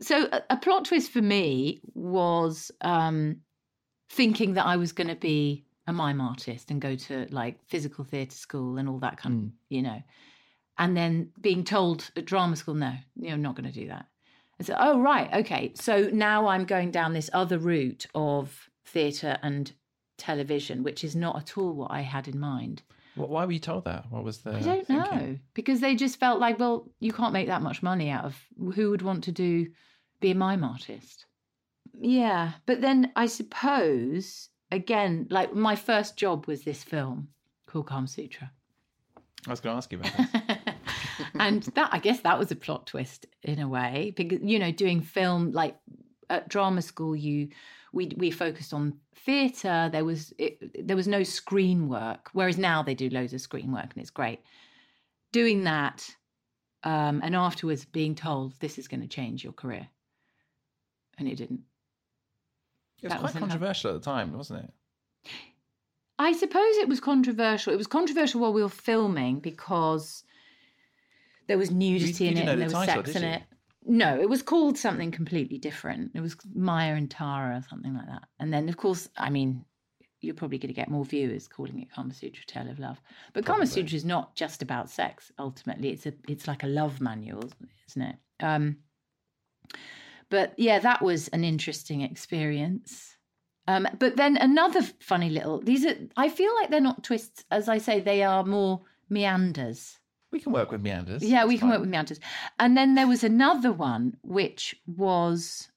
so 0.00 0.28
a, 0.32 0.42
a 0.50 0.56
plot 0.56 0.86
twist 0.86 1.10
for 1.10 1.22
me 1.22 1.80
was 1.94 2.70
um 2.80 3.36
thinking 4.08 4.54
that 4.54 4.66
I 4.66 4.76
was 4.76 4.92
going 4.92 5.08
to 5.08 5.16
be 5.16 5.64
a 5.86 5.92
mime 5.92 6.20
artist 6.20 6.70
and 6.70 6.80
go 6.80 6.96
to 6.96 7.26
like 7.30 7.62
physical 7.68 8.04
theatre 8.04 8.36
school 8.36 8.78
and 8.78 8.88
all 8.88 8.98
that 8.98 9.16
kind 9.16 9.46
of, 9.46 9.52
you 9.68 9.82
know. 9.82 10.02
And 10.78 10.96
then 10.96 11.30
being 11.40 11.64
told 11.64 12.10
at 12.16 12.24
drama 12.24 12.56
school, 12.56 12.74
no, 12.74 12.94
you're 13.16 13.36
not 13.36 13.56
going 13.56 13.70
to 13.70 13.80
do 13.80 13.88
that. 13.88 14.06
And 14.62 14.66
so, 14.68 14.76
oh, 14.78 15.00
right, 15.00 15.28
okay. 15.34 15.72
So 15.74 16.08
now 16.12 16.46
I'm 16.46 16.64
going 16.66 16.92
down 16.92 17.14
this 17.14 17.28
other 17.32 17.58
route 17.58 18.06
of 18.14 18.70
theatre 18.86 19.36
and 19.42 19.72
television, 20.18 20.84
which 20.84 21.02
is 21.02 21.16
not 21.16 21.36
at 21.36 21.58
all 21.58 21.72
what 21.72 21.90
I 21.90 22.02
had 22.02 22.28
in 22.28 22.38
mind. 22.38 22.82
Wh- 23.16 23.28
Why 23.28 23.44
were 23.44 23.50
you 23.50 23.58
told 23.58 23.86
that? 23.86 24.04
What 24.08 24.22
was 24.22 24.38
the? 24.38 24.52
I 24.54 24.60
don't 24.60 24.86
thinking? 24.86 25.18
know 25.18 25.38
because 25.54 25.80
they 25.80 25.96
just 25.96 26.20
felt 26.20 26.38
like, 26.38 26.60
well, 26.60 26.88
you 27.00 27.12
can't 27.12 27.32
make 27.32 27.48
that 27.48 27.60
much 27.60 27.82
money 27.82 28.08
out 28.08 28.24
of 28.24 28.40
who 28.76 28.90
would 28.90 29.02
want 29.02 29.24
to 29.24 29.32
do 29.32 29.66
be 30.20 30.30
a 30.30 30.34
mime 30.36 30.62
artist. 30.62 31.26
Yeah, 32.00 32.52
but 32.64 32.80
then 32.80 33.10
I 33.16 33.26
suppose 33.26 34.48
again, 34.70 35.26
like 35.28 35.52
my 35.56 35.74
first 35.74 36.16
job 36.16 36.46
was 36.46 36.62
this 36.62 36.84
film 36.84 37.30
called 37.66 37.88
Kama 37.88 38.06
Sutra. 38.06 38.52
I 39.44 39.50
was 39.50 39.58
going 39.58 39.72
to 39.74 39.78
ask 39.78 39.90
you 39.90 39.98
about 39.98 40.12
that. 40.16 40.60
and 41.34 41.62
that 41.74 41.90
I 41.92 41.98
guess 41.98 42.20
that 42.20 42.38
was 42.38 42.50
a 42.50 42.56
plot 42.56 42.86
twist 42.86 43.26
in 43.42 43.58
a 43.58 43.68
way 43.68 44.12
because 44.16 44.40
you 44.42 44.58
know 44.58 44.72
doing 44.72 45.00
film 45.00 45.52
like 45.52 45.76
at 46.30 46.48
drama 46.48 46.82
school 46.82 47.14
you 47.14 47.48
we 47.92 48.12
we 48.16 48.30
focused 48.30 48.72
on 48.72 48.94
theatre 49.14 49.88
there 49.92 50.04
was 50.04 50.32
it, 50.38 50.86
there 50.86 50.96
was 50.96 51.06
no 51.06 51.22
screen 51.22 51.88
work 51.88 52.30
whereas 52.32 52.58
now 52.58 52.82
they 52.82 52.94
do 52.94 53.08
loads 53.10 53.32
of 53.32 53.40
screen 53.40 53.72
work 53.72 53.90
and 53.94 53.98
it's 53.98 54.10
great 54.10 54.40
doing 55.32 55.64
that 55.64 56.08
um, 56.84 57.20
and 57.22 57.36
afterwards 57.36 57.84
being 57.84 58.14
told 58.14 58.58
this 58.58 58.78
is 58.78 58.88
going 58.88 59.00
to 59.00 59.06
change 59.06 59.44
your 59.44 59.52
career 59.52 59.86
and 61.18 61.28
it 61.28 61.36
didn't 61.36 61.60
It 63.02 63.06
was 63.06 63.12
That 63.12 63.20
quite 63.20 63.34
was 63.34 63.40
controversial 63.40 63.90
at 63.90 64.02
the 64.02 64.04
time, 64.04 64.32
wasn't 64.36 64.64
it? 64.64 65.30
I 66.18 66.32
suppose 66.32 66.76
it 66.76 66.88
was 66.88 67.00
controversial. 67.00 67.72
It 67.72 67.76
was 67.76 67.86
controversial 67.86 68.40
while 68.40 68.52
we 68.52 68.62
were 68.62 68.68
filming 68.68 69.40
because 69.40 70.24
there 71.48 71.58
was 71.58 71.70
nudity 71.70 72.24
you 72.24 72.30
in 72.30 72.36
it 72.36 72.40
and 72.40 72.48
the 72.48 72.56
there 72.56 72.64
was 72.64 72.72
title, 72.72 73.04
sex 73.04 73.16
in 73.16 73.24
it. 73.24 73.42
No, 73.84 74.20
it 74.20 74.28
was 74.28 74.42
called 74.42 74.78
something 74.78 75.10
completely 75.10 75.58
different. 75.58 76.12
It 76.14 76.20
was 76.20 76.36
Maya 76.54 76.94
and 76.94 77.10
Tara 77.10 77.56
or 77.56 77.62
something 77.68 77.94
like 77.94 78.06
that. 78.06 78.22
And 78.38 78.52
then, 78.52 78.68
of 78.68 78.76
course, 78.76 79.08
I 79.16 79.28
mean, 79.28 79.64
you're 80.20 80.34
probably 80.34 80.58
going 80.58 80.68
to 80.68 80.74
get 80.74 80.88
more 80.88 81.04
viewers 81.04 81.48
calling 81.48 81.80
it 81.80 81.92
Kama 81.92 82.14
Sutra 82.14 82.44
Tale 82.46 82.70
of 82.70 82.78
Love. 82.78 83.00
But 83.32 83.44
Kama 83.44 83.66
Sutra 83.66 83.96
is 83.96 84.04
not 84.04 84.36
just 84.36 84.62
about 84.62 84.88
sex. 84.88 85.32
Ultimately, 85.38 85.90
it's 85.90 86.06
a 86.06 86.12
it's 86.28 86.46
like 86.46 86.62
a 86.62 86.68
love 86.68 87.00
manual, 87.00 87.50
isn't 87.88 88.02
it? 88.02 88.16
Um, 88.40 88.76
but 90.30 90.54
yeah, 90.56 90.78
that 90.78 91.02
was 91.02 91.28
an 91.28 91.44
interesting 91.44 92.02
experience. 92.02 93.16
Um, 93.68 93.86
but 93.98 94.16
then 94.16 94.36
another 94.36 94.82
funny 95.00 95.28
little 95.28 95.60
these 95.60 95.84
are 95.84 95.94
I 96.16 96.28
feel 96.28 96.54
like 96.54 96.70
they're 96.70 96.80
not 96.80 97.02
twists, 97.02 97.44
as 97.50 97.68
I 97.68 97.78
say, 97.78 98.00
they 98.00 98.22
are 98.22 98.44
more 98.44 98.82
meanders. 99.08 99.98
We 100.32 100.40
can 100.40 100.52
work 100.52 100.72
with 100.72 100.80
meanders. 100.80 101.22
Yeah, 101.22 101.44
we 101.44 101.58
can 101.58 101.68
fine. 101.68 101.70
work 101.70 101.80
with 101.80 101.90
meanders. 101.90 102.18
And 102.58 102.76
then 102.76 102.94
there 102.94 103.06
was 103.06 103.22
another 103.22 103.70
one 103.70 104.16
which 104.22 104.74
was 104.86 105.68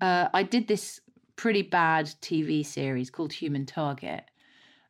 uh, 0.00 0.28
I 0.34 0.42
did 0.42 0.68
this 0.68 1.00
pretty 1.36 1.62
bad 1.62 2.06
TV 2.20 2.66
series 2.66 3.10
called 3.10 3.32
Human 3.32 3.64
Target 3.64 4.24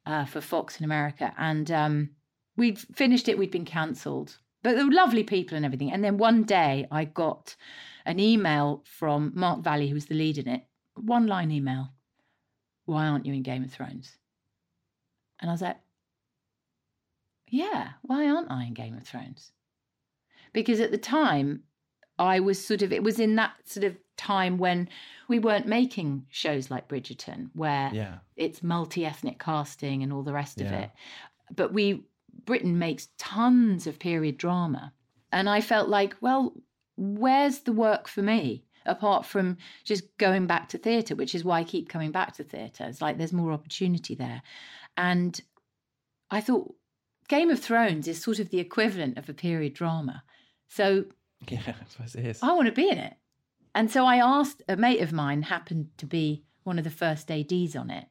uh, 0.07 0.25
for 0.25 0.41
Fox 0.41 0.79
in 0.79 0.85
America, 0.85 1.33
and 1.39 1.71
um, 1.71 2.11
we'd 2.57 2.79
finished 2.79 3.29
it. 3.29 3.39
We'd 3.39 3.51
been 3.51 3.65
cancelled, 3.65 4.39
but 4.63 4.77
they 4.77 4.83
were 4.83 4.91
lovely 4.91 5.25
people 5.25 5.57
and 5.57 5.65
everything. 5.65 5.93
And 5.93 6.03
then 6.03 6.19
one 6.19 6.45
day 6.45 6.87
I 6.91 7.05
got 7.05 7.55
an 8.07 8.19
email 8.19 8.83
from 8.87 9.33
Mark 9.35 9.63
Valley, 9.63 9.89
who 9.89 9.95
was 9.95 10.07
the 10.07 10.15
lead 10.15 10.39
in 10.39 10.49
it, 10.49 10.65
one 10.95 11.27
line 11.27 11.51
email. 11.51 11.91
Why 12.87 13.07
aren't 13.07 13.27
you 13.27 13.35
in 13.35 13.43
Game 13.43 13.63
of 13.63 13.71
Thrones? 13.71 14.17
And 15.41 15.51
I 15.51 15.55
was 15.55 15.61
like, 15.61 15.77
yeah, 17.51 17.91
why 18.03 18.29
aren't 18.29 18.51
I 18.51 18.65
in 18.65 18.75
Game 18.75 18.97
of 18.97 19.05
Thrones? 19.05 19.53
Because 20.53 20.81
at 20.81 20.91
the 20.91 20.99
time, 20.99 21.63
I 22.19 22.41
was 22.41 22.65
sort 22.65 22.83
of, 22.83 22.93
it 22.93 23.03
was 23.03 23.21
in 23.21 23.37
that 23.37 23.53
sort 23.65 23.85
of 23.85 23.97
time 24.17 24.59
when 24.59 24.89
we 25.29 25.39
weren't 25.39 25.67
making 25.67 26.27
shows 26.31 26.71
like 26.71 26.89
Bridgerton, 26.89 27.51
where 27.55 27.91
Yeah. 27.95 28.19
it's 28.37 28.63
multi 28.63 29.05
ethnic 29.07 29.39
casting 29.39 30.03
and 30.03 30.13
all 30.13 30.23
the 30.23 30.33
rest 30.33 30.61
of 30.61 30.67
it. 30.69 30.91
But 31.55 31.73
we, 31.73 32.05
Britain 32.45 32.79
makes 32.79 33.09
tons 33.19 33.87
of 33.87 33.99
period 33.99 34.39
drama. 34.39 34.93
And 35.31 35.49
I 35.49 35.61
felt 35.61 35.89
like, 35.89 36.17
well, 36.21 36.55
where's 36.97 37.61
the 37.61 37.73
work 37.73 38.09
for 38.09 38.23
me? 38.23 38.65
Apart 38.87 39.27
from 39.27 39.59
just 39.85 40.17
going 40.17 40.47
back 40.47 40.71
to 40.71 40.79
theatre, 40.79 41.15
which 41.15 41.35
is 41.35 41.45
why 41.45 41.61
I 41.61 41.65
keep 41.65 41.89
coming 41.91 42.11
back 42.11 42.33
to 42.37 42.45
theatre. 42.45 42.85
It's 42.85 43.03
like 43.03 43.19
there's 43.19 43.35
more 43.35 43.53
opportunity 43.53 44.15
there. 44.15 44.41
And 44.97 45.39
I 46.31 46.41
thought 46.41 46.75
Game 47.29 47.51
of 47.51 47.61
Thrones 47.61 48.09
is 48.09 48.23
sort 48.23 48.39
of 48.39 48.51
the 48.51 48.59
equivalent 48.59 49.19
of 49.19 49.29
a 49.29 49.35
period 49.35 49.75
drama. 49.75 50.23
So 50.69 51.05
Yeah, 51.49 51.61
I 51.67 51.75
suppose 51.89 52.15
it 52.15 52.25
is. 52.27 52.43
I 52.43 52.53
want 52.53 52.67
to 52.67 52.73
be 52.73 52.89
in 52.91 52.99
it. 52.99 53.15
And 53.75 53.91
so 53.91 54.05
I 54.07 54.17
asked 54.17 54.63
a 54.69 54.77
mate 54.77 55.01
of 55.01 55.13
mine, 55.13 55.43
happened 55.43 55.91
to 55.99 56.07
be 56.07 56.43
one 56.65 56.79
of 56.79 56.85
the 56.85 56.91
first 56.91 57.31
ADs 57.31 57.77
on 57.77 57.91
it. 57.91 58.07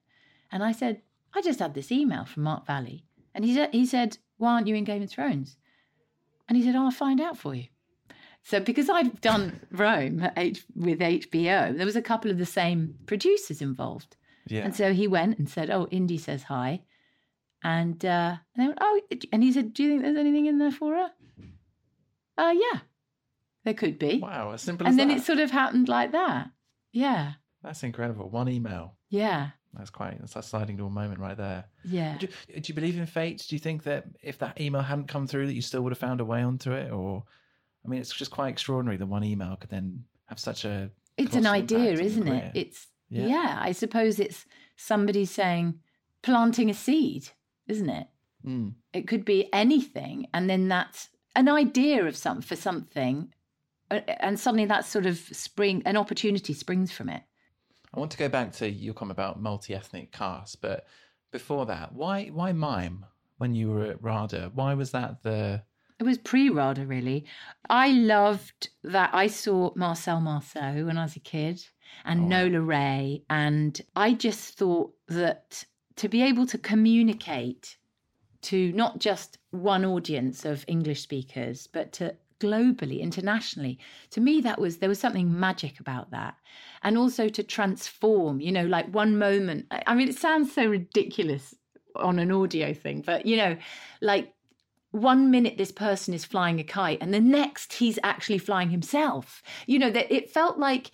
And 0.52 0.64
I 0.64 0.72
said, 0.72 1.02
I 1.34 1.42
just 1.42 1.60
had 1.60 1.74
this 1.74 1.92
email 1.92 2.24
from 2.26 2.44
Mark 2.44 2.66
Valley. 2.66 3.04
And 3.36 3.44
he 3.44 3.54
said, 3.54 3.70
he 3.74 3.86
said, 3.86 4.18
Why 4.38 4.54
aren't 4.54 4.68
you 4.68 4.76
in 4.76 4.84
Game 4.86 5.04
of 5.04 5.10
Thrones? 5.10 5.58
And 6.48 6.58
he 6.58 6.64
said, 6.64 6.76
I'll 6.76 6.92
find 6.92 7.20
out 7.20 7.38
for 7.38 7.54
you. 7.54 7.66
So 8.44 8.62
because 8.62 8.90
I'd 8.90 9.20
done 9.20 9.60
Rome 9.72 10.26
H- 10.38 10.64
with 10.74 11.00
HBO, 11.00 11.76
there 11.76 11.86
was 11.86 11.98
a 11.98 12.02
couple 12.02 12.32
of 12.32 12.38
the 12.38 12.46
same 12.46 12.96
producers 13.06 13.62
involved. 13.62 14.16
yeah. 14.48 14.62
And 14.64 14.74
so 14.74 14.94
he 14.94 15.06
went 15.06 15.38
and 15.38 15.50
said, 15.50 15.70
"Oh, 15.70 15.88
Indy 15.92 16.18
says 16.18 16.44
hi," 16.44 16.84
and 17.64 18.04
uh, 18.06 18.36
and 18.56 18.64
they 18.64 18.68
went, 18.68 18.78
"Oh," 18.82 19.02
and 19.32 19.44
he 19.44 19.52
said, 19.52 19.74
"Do 19.74 19.84
you 19.84 19.90
think 19.90 20.02
there's 20.04 20.18
anything 20.18 20.46
in 20.46 20.58
there 20.60 20.72
for 20.72 20.94
her?" 20.96 21.12
Uh, 22.38 22.54
yeah, 22.56 22.80
there 23.64 23.74
could 23.74 23.98
be. 23.98 24.20
wow, 24.20 24.52
as 24.52 24.62
simple 24.62 24.86
as 24.86 24.92
and 24.92 25.00
then 25.00 25.08
that. 25.10 25.18
it 25.18 25.24
sort 25.24 25.40
of 25.40 25.52
happened 25.52 25.90
like 25.90 26.12
that. 26.12 26.50
Yeah, 26.92 27.34
That's 27.64 27.84
incredible. 27.84 28.30
One 28.30 28.48
email. 28.50 28.96
yeah, 29.10 29.50
That's 29.74 29.90
quite, 29.90 30.20
that's 30.20 30.36
a 30.36 30.42
sliding 30.44 30.78
door 30.78 30.90
moment 30.90 31.20
right 31.20 31.38
there. 31.38 31.66
yeah. 31.84 32.18
Do 32.18 32.28
you, 32.48 32.60
do 32.62 32.70
you 32.70 32.76
believe 32.76 32.98
in 32.98 33.06
fate? 33.06 33.46
Do 33.48 33.56
you 33.56 33.60
think 33.60 33.84
that 33.84 34.06
if 34.22 34.38
that 34.40 34.60
email 34.62 34.82
hadn't 34.82 35.08
come 35.08 35.28
through, 35.28 35.48
that 35.48 35.54
you 35.54 35.62
still 35.62 35.82
would 35.82 35.92
have 35.92 35.98
found 36.00 36.22
a 36.22 36.26
way 36.26 36.42
onto 36.44 36.72
it? 36.72 36.92
Or, 36.92 37.24
I 37.86 37.88
mean, 37.90 38.00
it's 38.00 38.14
just 38.14 38.32
quite 38.32 38.50
extraordinary 38.50 38.98
that 38.98 39.06
one 39.06 39.24
email 39.24 39.56
could 39.58 39.70
then 39.70 40.06
have 40.28 40.40
such 40.40 40.64
a. 40.66 40.90
It's 41.18 41.36
an 41.36 41.46
idea, 41.48 41.80
impact 41.80 41.92
on 41.92 41.96
your 41.98 42.06
isn't 42.06 42.28
it? 42.28 42.52
It's 42.56 42.88
Yeah. 43.10 43.26
yeah. 43.28 43.58
I 43.60 43.72
suppose 43.72 44.20
it's 44.20 44.46
somebody 44.76 45.26
saying 45.26 45.80
planting 46.24 46.70
a 46.70 46.74
seed, 46.74 47.30
isn't 47.68 47.90
it? 47.90 48.08
Mm. 48.46 48.74
It 48.94 49.08
could 49.08 49.26
be 49.26 49.50
anything, 49.54 50.28
and 50.34 50.50
then 50.50 50.68
that's 50.68 51.10
an 51.36 51.50
idea 51.50 52.06
of 52.06 52.16
some 52.16 52.42
for 52.42 52.56
something, 52.56 53.34
and 53.90 54.40
suddenly 54.40 54.66
that 54.66 54.86
sort 54.86 55.06
of 55.06 55.18
spring 55.18 55.82
an 55.86 55.98
opportunity 55.98 56.54
springs 56.54 56.92
from 56.92 57.10
it. 57.10 57.24
I 57.94 58.00
want 58.00 58.12
to 58.12 58.18
go 58.18 58.30
back 58.30 58.52
to 58.54 58.70
your 58.70 58.94
comment 58.94 59.18
about 59.18 59.42
multi-ethnic 59.42 60.12
cast, 60.12 60.62
but 60.62 60.86
before 61.32 61.66
that, 61.68 61.94
why 61.94 62.28
why 62.28 62.52
mime 62.52 63.06
when 63.38 63.54
you 63.56 63.70
were 63.70 63.86
at 63.86 64.02
RADA? 64.04 64.52
Why 64.54 64.74
was 64.74 64.92
that 64.92 65.24
the? 65.24 65.64
It 66.00 66.04
was 66.04 66.20
pre 66.20 66.50
RADA, 66.50 66.86
really. 66.86 67.26
I 67.70 67.90
loved 67.90 68.70
that. 68.84 69.10
I 69.14 69.28
saw 69.28 69.72
Marcel 69.76 70.22
Marceau 70.22 70.86
when 70.86 70.98
I 70.98 71.04
was 71.04 71.16
a 71.16 71.20
kid 71.20 71.66
and 72.06 72.26
Oh. 72.26 72.28
Nola 72.28 72.62
Rae. 72.62 73.24
And 73.32 73.80
I 73.96 74.14
just 74.14 74.58
thought 74.60 74.94
that 75.08 75.64
to 75.98 76.08
be 76.08 76.22
able 76.22 76.46
to 76.48 76.58
communicate 76.58 77.78
to 78.44 78.72
not 78.74 79.00
just 79.00 79.38
one 79.52 79.84
audience 79.84 80.46
of 80.46 80.64
English 80.68 81.02
speakers, 81.02 81.68
but 81.68 81.92
to 81.94 82.16
globally, 82.40 83.02
internationally, 83.02 83.80
to 84.12 84.22
me, 84.22 84.42
that 84.42 84.60
was 84.60 84.78
there 84.78 84.90
was 84.90 85.00
something 85.00 85.40
magic 85.40 85.80
about 85.80 86.12
that. 86.12 86.36
And 86.84 86.98
also 86.98 87.28
to 87.30 87.44
transform, 87.44 88.40
you 88.40 88.52
know, 88.52 88.66
like 88.66 88.88
one 88.94 89.18
moment. 89.18 89.66
I 89.72 89.96
mean, 89.96 90.08
it 90.08 90.18
sounds 90.18 90.54
so 90.54 90.66
ridiculous 90.66 91.56
on 91.96 92.20
an 92.20 92.32
audio 92.32 92.74
thing, 92.74 93.02
but 93.02 93.26
you 93.26 93.38
know, 93.38 93.58
like 94.02 94.34
one 94.92 95.30
minute 95.30 95.58
this 95.58 95.72
person 95.72 96.14
is 96.14 96.26
flying 96.26 96.60
a 96.60 96.64
kite 96.64 97.00
and 97.02 97.14
the 97.14 97.20
next 97.20 97.74
he's 97.74 98.00
actually 98.04 98.38
flying 98.38 98.70
himself 98.70 99.44
you 99.66 99.78
know 99.78 99.92
that 99.92 100.12
it 100.12 100.30
felt 100.30 100.58
like 100.58 100.92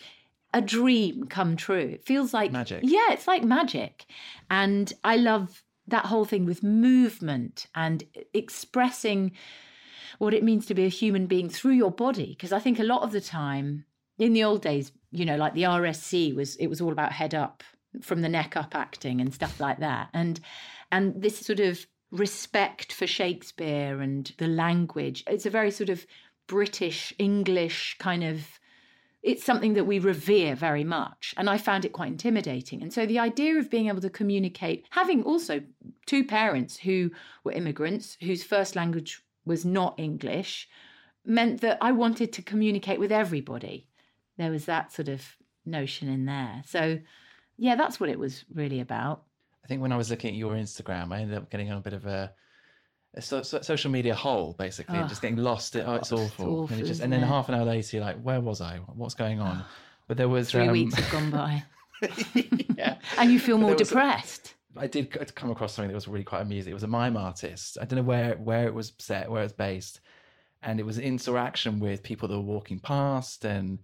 a 0.54 0.62
dream 0.62 1.26
come 1.26 1.56
true 1.56 1.76
it 1.78 2.06
feels 2.06 2.34
like 2.34 2.52
Magic. 2.52 2.82
yeah 2.84 3.12
it's 3.12 3.28
like 3.28 3.44
magic 3.44 4.06
and 4.50 4.94
i 5.04 5.16
love 5.16 5.64
that 5.88 6.06
whole 6.06 6.26
thing 6.26 6.46
with 6.46 6.64
movement 6.64 7.68
and 7.76 8.04
expressing 8.34 9.32
what 10.20 10.34
it 10.34 10.44
means 10.44 10.66
to 10.66 10.74
be 10.74 10.86
a 10.86 10.90
human 10.90 11.26
being 11.26 11.50
through 11.50 11.74
your 11.74 11.92
body 11.92 12.28
because 12.30 12.52
i 12.52 12.60
think 12.60 12.80
a 12.80 12.84
lot 12.84 13.02
of 13.02 13.12
the 13.12 13.22
time 13.22 13.86
in 14.20 14.34
the 14.34 14.44
old 14.44 14.62
days 14.62 14.92
you 15.12 15.26
know 15.26 15.36
like 15.36 15.54
the 15.54 15.64
rsc 15.64 16.36
was 16.36 16.56
it 16.58 16.68
was 16.68 16.80
all 16.80 16.92
about 16.92 17.12
head 17.12 17.34
up 17.34 17.64
from 18.02 18.22
the 18.22 18.30
neck 18.30 18.56
up 18.56 18.76
acting 18.76 19.20
and 19.20 19.34
stuff 19.34 19.60
like 19.60 19.80
that 19.80 20.10
and 20.14 20.40
and 20.92 21.22
this 21.22 21.40
sort 21.40 21.60
of 21.60 21.86
respect 22.14 22.94
for 22.94 23.08
Shakespeare 23.08 24.00
and 24.00 24.32
the 24.38 24.48
language. 24.48 25.24
It's 25.28 25.48
a 25.48 25.50
very 25.50 25.72
sort 25.72 25.90
of 25.90 26.06
British 26.48 27.12
English 27.18 27.98
kind 28.00 28.24
of 28.24 28.60
it's 29.24 29.44
something 29.44 29.74
that 29.74 29.86
we 29.86 30.00
revere 30.00 30.54
very 30.54 30.84
much 30.84 31.34
and 31.38 31.50
I 31.50 31.58
found 31.58 31.86
it 31.86 31.94
quite 31.94 32.10
intimidating. 32.10 32.82
And 32.82 32.94
so 32.94 33.06
the 33.06 33.20
idea 33.20 33.58
of 33.58 33.70
being 33.70 33.88
able 33.88 34.02
to 34.02 34.10
communicate 34.10 34.86
having 34.92 35.24
also 35.24 35.62
two 36.06 36.26
parents 36.26 36.78
who 36.78 37.10
were 37.44 37.54
immigrants 37.54 38.18
whose 38.22 38.44
first 38.44 38.76
language 38.76 39.24
was 39.46 39.64
not 39.64 39.98
English 39.98 40.68
meant 41.26 41.62
that 41.62 41.78
I 41.82 41.94
wanted 41.94 42.34
to 42.34 42.42
communicate 42.42 43.00
with 43.00 43.12
everybody. 43.12 43.88
There 44.38 44.52
was 44.52 44.66
that 44.66 44.92
sort 44.92 45.08
of 45.08 45.38
notion 45.66 46.10
in 46.10 46.26
there. 46.26 46.62
So 46.66 47.00
yeah, 47.58 47.76
that's 47.76 48.00
what 48.00 48.10
it 48.10 48.20
was 48.20 48.44
really 48.54 48.82
about. 48.82 49.24
I 49.64 49.68
think 49.68 49.82
when 49.82 49.94
I 49.94 49.98
was 49.98 50.10
looking 50.10 50.32
at 50.32 50.36
your 50.36 50.54
Instagram, 50.54 51.14
I 51.14 51.22
ended 51.22 51.38
up 51.38 51.50
getting 51.50 51.72
on 51.72 51.78
a 51.78 51.82
bit 51.82 51.94
of 51.94 52.06
a, 52.06 52.34
so, 53.20 53.42
so- 53.44 53.62
social 53.62 53.92
media 53.92 54.16
hole, 54.16 54.56
basically, 54.58 54.98
Oh, 55.00 55.08
just 55.08 55.22
getting 55.22 55.38
lost. 55.38 55.76
Oh, 55.76 55.96
it's 55.96 56.10
God, 56.10 56.20
awful. 56.20 56.68
and, 56.72 56.82
it 56.82 56.86
just, 56.86 57.02
and 57.02 57.12
then 57.12 57.24
it? 57.24 57.28
half 57.28 57.50
an 57.50 57.56
hour 57.56 57.66
later, 57.66 57.98
you're 57.98 58.06
like, 58.06 58.20
where 58.22 58.42
was 58.42 58.62
I? 58.62 58.78
What's 58.78 59.14
going 59.16 59.40
on? 59.40 59.64
But 60.08 60.18
there 60.18 60.30
was 60.30 60.52
Three 60.52 60.64
um, 60.68 60.72
weeks 60.72 60.96
have 60.96 61.12
gone 61.12 61.32
by. 61.32 61.64
yeah. 62.76 62.98
And 63.18 63.32
you 63.32 63.40
feel 63.40 63.58
more 63.58 63.72
was 63.74 63.82
a- 63.82 63.86
depressed. 63.86 64.56
I 64.76 64.88
did 64.88 65.12
come 65.36 65.52
across 65.52 65.74
something 65.76 65.90
that 65.90 65.96
was 65.96 66.08
really 66.08 66.24
quite 66.24 66.42
amusing. 66.42 66.72
It 66.72 66.74
was 66.74 66.82
a 66.84 66.88
mime 66.88 67.16
artist. 67.16 67.78
I 67.80 67.86
don't 67.86 67.98
know 67.98 68.04
where 68.04 68.34
where 68.38 68.66
it 68.66 68.74
was 68.74 68.92
set, 68.98 69.30
where 69.30 69.44
it's 69.44 69.54
based, 69.54 70.00
and 70.64 70.80
it 70.80 70.86
was 70.86 70.98
interaction 70.98 71.80
with 71.80 72.02
people 72.02 72.28
that 72.28 72.36
were 72.36 72.42
walking 72.42 72.80
past, 72.80 73.46
and 73.46 73.78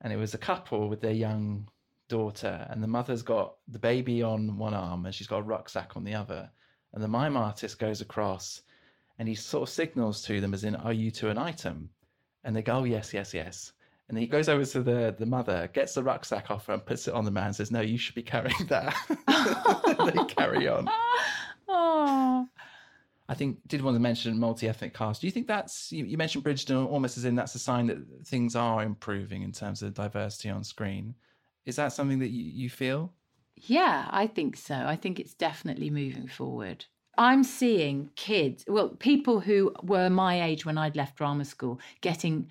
and 0.00 0.12
it 0.12 0.16
was 0.16 0.34
a 0.34 0.38
couple 0.38 0.88
with 0.88 1.00
their 1.00 1.10
young 1.12 1.68
daughter, 2.08 2.64
and 2.70 2.80
the 2.80 2.86
mother's 2.86 3.22
got 3.22 3.56
the 3.66 3.80
baby 3.80 4.22
on 4.22 4.56
one 4.56 4.74
arm, 4.74 5.06
and 5.06 5.14
she's 5.14 5.26
got 5.26 5.38
a 5.40 5.42
rucksack 5.42 5.96
on 5.96 6.04
the 6.04 6.14
other, 6.14 6.48
and 6.94 7.02
the 7.02 7.08
mime 7.08 7.36
artist 7.36 7.80
goes 7.80 8.00
across, 8.00 8.62
and 9.18 9.28
he 9.28 9.34
sort 9.34 9.68
of 9.68 9.72
signals 9.72 10.22
to 10.22 10.40
them 10.40 10.54
as 10.54 10.64
in, 10.64 10.76
"Are 10.76 10.92
you 10.92 11.10
to 11.12 11.30
an 11.30 11.38
item?" 11.38 11.90
And 12.44 12.54
they 12.54 12.62
go, 12.62 12.78
"Oh 12.78 12.84
yes, 12.84 13.12
yes, 13.12 13.34
yes." 13.34 13.72
And 14.08 14.16
he 14.16 14.26
goes 14.26 14.48
over 14.48 14.64
to 14.64 14.82
the, 14.82 15.14
the 15.18 15.26
mother, 15.26 15.68
gets 15.74 15.94
the 15.94 16.02
rucksack 16.02 16.50
off 16.50 16.66
her 16.66 16.72
and 16.72 16.84
puts 16.84 17.06
it 17.08 17.14
on 17.14 17.24
the 17.24 17.30
man 17.30 17.48
and 17.48 17.56
says, 17.56 17.70
No, 17.70 17.82
you 17.82 17.98
should 17.98 18.14
be 18.14 18.22
carrying 18.22 18.66
that. 18.68 18.96
they 20.14 20.34
carry 20.34 20.66
on. 20.66 20.88
Oh. 21.68 22.48
I 23.28 23.34
think 23.34 23.58
did 23.68 23.82
want 23.82 23.94
to 23.94 24.00
mention 24.00 24.40
multi-ethnic 24.40 24.94
cast. 24.94 25.20
Do 25.20 25.26
you 25.26 25.30
think 25.30 25.46
that's 25.46 25.92
you, 25.92 26.06
you 26.06 26.16
mentioned 26.16 26.42
Bridgerton 26.42 26.86
almost 26.86 27.18
as 27.18 27.26
in 27.26 27.34
that's 27.34 27.54
a 27.54 27.58
sign 27.58 27.88
that 27.88 28.26
things 28.26 28.56
are 28.56 28.82
improving 28.82 29.42
in 29.42 29.52
terms 29.52 29.82
of 29.82 29.92
diversity 29.92 30.48
on 30.48 30.64
screen? 30.64 31.14
Is 31.66 31.76
that 31.76 31.92
something 31.92 32.20
that 32.20 32.30
you, 32.30 32.44
you 32.44 32.70
feel? 32.70 33.12
Yeah, 33.56 34.08
I 34.10 34.26
think 34.26 34.56
so. 34.56 34.74
I 34.74 34.96
think 34.96 35.20
it's 35.20 35.34
definitely 35.34 35.90
moving 35.90 36.28
forward. 36.28 36.86
I'm 37.18 37.42
seeing 37.42 38.10
kids, 38.14 38.64
well, 38.68 38.90
people 38.90 39.40
who 39.40 39.74
were 39.82 40.08
my 40.08 40.40
age 40.40 40.64
when 40.64 40.78
I'd 40.78 40.96
left 40.96 41.16
drama 41.16 41.44
school, 41.44 41.80
getting 42.00 42.48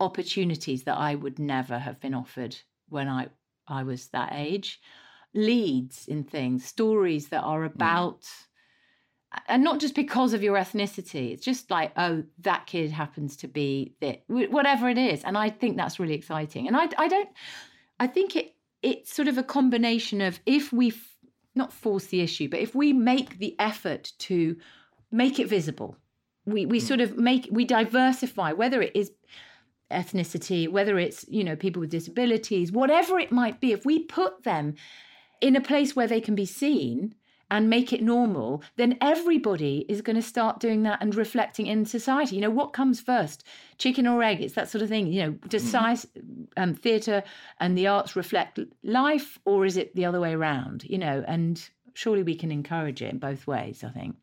opportunities 0.00 0.82
that 0.82 0.98
I 0.98 1.14
would 1.14 1.38
never 1.38 1.78
have 1.78 2.00
been 2.00 2.14
offered 2.14 2.56
when 2.88 3.08
I, 3.08 3.28
I 3.68 3.84
was 3.84 4.08
that 4.08 4.32
age. 4.34 4.80
Leads 5.34 6.08
in 6.08 6.24
things, 6.24 6.64
stories 6.64 7.28
that 7.28 7.42
are 7.42 7.60
mm. 7.60 7.74
about, 7.74 8.26
and 9.46 9.62
not 9.62 9.78
just 9.78 9.94
because 9.94 10.32
of 10.32 10.42
your 10.42 10.56
ethnicity. 10.56 11.32
It's 11.32 11.44
just 11.44 11.70
like, 11.70 11.92
oh, 11.96 12.24
that 12.40 12.66
kid 12.66 12.90
happens 12.90 13.36
to 13.36 13.46
be 13.46 13.94
that, 14.00 14.24
whatever 14.26 14.88
it 14.88 14.98
is. 14.98 15.22
And 15.22 15.38
I 15.38 15.50
think 15.50 15.76
that's 15.76 16.00
really 16.00 16.14
exciting. 16.14 16.66
And 16.66 16.76
I, 16.76 16.88
I 16.98 17.08
don't, 17.08 17.28
I 18.00 18.08
think 18.08 18.34
it, 18.34 18.54
it's 18.82 19.12
sort 19.12 19.28
of 19.28 19.38
a 19.38 19.42
combination 19.42 20.20
of 20.20 20.40
if 20.46 20.72
we 20.72 20.92
not 21.58 21.72
force 21.72 22.06
the 22.06 22.22
issue, 22.22 22.48
but 22.48 22.60
if 22.60 22.74
we 22.74 22.92
make 22.92 23.38
the 23.38 23.54
effort 23.58 24.12
to 24.20 24.56
make 25.10 25.38
it 25.38 25.48
visible, 25.48 25.96
we 26.46 26.64
we 26.64 26.80
mm. 26.80 26.82
sort 26.82 27.00
of 27.00 27.18
make 27.18 27.48
we 27.50 27.64
diversify 27.64 28.52
whether 28.52 28.80
it 28.80 28.92
is 28.94 29.12
ethnicity, 29.90 30.68
whether 30.68 30.98
it's 30.98 31.26
you 31.28 31.44
know 31.44 31.56
people 31.56 31.80
with 31.80 31.90
disabilities, 31.90 32.72
whatever 32.72 33.18
it 33.18 33.32
might 33.32 33.60
be. 33.60 33.72
If 33.72 33.84
we 33.84 34.04
put 34.04 34.44
them 34.44 34.74
in 35.40 35.56
a 35.56 35.60
place 35.60 35.94
where 35.94 36.06
they 36.06 36.20
can 36.20 36.34
be 36.34 36.46
seen 36.46 37.14
and 37.50 37.70
make 37.70 37.92
it 37.92 38.02
normal, 38.02 38.62
then 38.76 38.98
everybody 39.00 39.86
is 39.88 40.02
going 40.02 40.16
to 40.16 40.22
start 40.22 40.60
doing 40.60 40.82
that 40.82 40.98
and 41.00 41.14
reflecting 41.14 41.66
in 41.66 41.86
society. 41.86 42.36
You 42.36 42.42
know, 42.42 42.50
what 42.50 42.72
comes 42.72 43.00
first, 43.00 43.44
chicken 43.78 44.06
or 44.06 44.22
egg? 44.22 44.40
It's 44.40 44.54
that 44.54 44.68
sort 44.68 44.82
of 44.82 44.88
thing. 44.88 45.06
You 45.06 45.22
know, 45.22 45.30
does 45.48 45.68
science, 45.68 46.06
um, 46.56 46.74
theatre, 46.74 47.22
and 47.60 47.76
the 47.76 47.86
arts 47.86 48.16
reflect 48.16 48.58
life, 48.82 49.38
or 49.44 49.64
is 49.64 49.76
it 49.76 49.94
the 49.94 50.04
other 50.04 50.20
way 50.20 50.34
around? 50.34 50.84
You 50.84 50.98
know, 50.98 51.24
and 51.26 51.68
surely 51.94 52.22
we 52.22 52.34
can 52.36 52.50
encourage 52.52 53.00
it 53.02 53.10
in 53.12 53.18
both 53.18 53.46
ways. 53.46 53.82
I 53.82 53.90
think. 53.90 54.16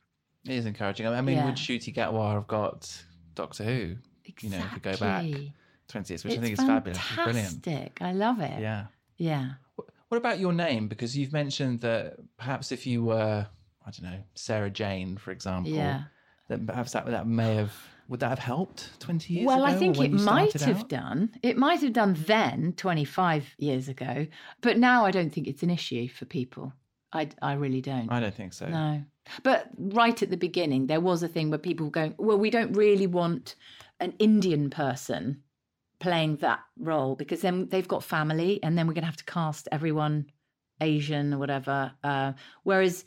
It 0.45 0.53
is 0.53 0.65
encouraging. 0.67 1.07
I 1.07 1.21
mean, 1.21 1.37
Yeah. 1.37 1.45
would 1.45 1.55
Ncuti 1.55 1.93
Gatwa 1.95 2.33
have 2.33 2.47
got 2.47 3.03
Doctor 3.33 3.63
Who? 3.63 3.95
Exactly. 4.25 4.49
You 4.49 4.57
know, 4.57 4.65
if 4.65 4.73
we 4.73 4.79
go 4.79 4.97
back 4.97 5.23
Exactly. 5.23 5.53
20 5.87 6.13
years, 6.13 6.23
which 6.23 6.33
I 6.37 6.41
think 6.41 6.53
is 6.53 6.65
fabulous. 6.65 6.97
It's 6.99 7.15
brilliant. 7.15 7.91
I 8.01 8.11
love 8.13 8.39
it. 8.41 8.59
Yeah. 8.59 8.85
Yeah. 9.17 9.51
What 10.15 10.19
about 10.19 10.39
your 10.39 10.53
name? 10.53 10.87
Because 10.87 11.17
you've 11.17 11.33
mentioned 11.33 11.81
that 11.81 12.15
perhaps 12.37 12.71
if 12.71 12.87
you 12.87 13.03
were, 13.03 13.45
I 13.85 13.91
don't 13.91 14.09
know, 14.09 14.23
Sarah 14.33 14.69
Jane, 14.69 15.17
for 15.17 15.31
example, 15.31 15.73
Yeah. 15.73 16.03
that 16.47 16.65
perhaps 16.65 16.93
that, 16.93 17.05
that 17.07 17.27
may 17.27 17.55
have, 17.55 17.73
would 18.07 18.21
that 18.21 18.29
have 18.29 18.39
helped 18.39 18.97
20 19.01 19.33
years 19.33 19.45
well, 19.45 19.57
ago? 19.57 19.65
Well, 19.65 19.75
I 19.75 19.77
think 19.77 19.99
it 19.99 20.13
might 20.13 20.53
have 20.53 20.79
out? 20.79 20.87
done. 20.87 21.31
It 21.43 21.57
might 21.57 21.81
have 21.81 21.91
done 21.91 22.13
then, 22.27 22.71
25 22.77 23.55
years 23.57 23.89
ago. 23.89 24.25
But 24.61 24.77
now 24.77 25.03
I 25.03 25.11
don't 25.11 25.31
think 25.31 25.47
it's 25.47 25.63
an 25.63 25.69
issue 25.69 26.07
for 26.07 26.23
people. 26.23 26.71
I, 27.11 27.27
I 27.41 27.55
really 27.55 27.81
don't. 27.81 28.09
I 28.09 28.21
don't 28.21 28.33
think 28.33 28.53
so. 28.53 28.69
No. 28.69 29.03
But 29.43 29.67
right 29.77 30.23
at 30.23 30.29
the 30.29 30.37
beginning, 30.37 30.87
there 30.87 31.01
was 31.01 31.23
a 31.23 31.27
thing 31.27 31.49
where 31.49 31.59
people 31.59 31.87
were 31.87 31.91
going, 31.91 32.15
well, 32.17 32.37
we 32.37 32.49
don't 32.49 32.71
really 32.71 33.07
want 33.07 33.55
an 33.99 34.13
Indian 34.19 34.69
person 34.69 35.41
playing 35.99 36.37
that 36.37 36.59
role 36.77 37.15
because 37.15 37.41
then 37.41 37.67
they've 37.69 37.87
got 37.87 38.03
family 38.03 38.59
and 38.63 38.77
then 38.77 38.87
we're 38.87 38.93
going 38.93 39.03
to 39.03 39.07
have 39.07 39.17
to 39.17 39.25
cast 39.25 39.67
everyone 39.71 40.25
Asian 40.81 41.33
or 41.33 41.37
whatever. 41.37 41.91
Uh, 42.03 42.33
whereas 42.63 43.05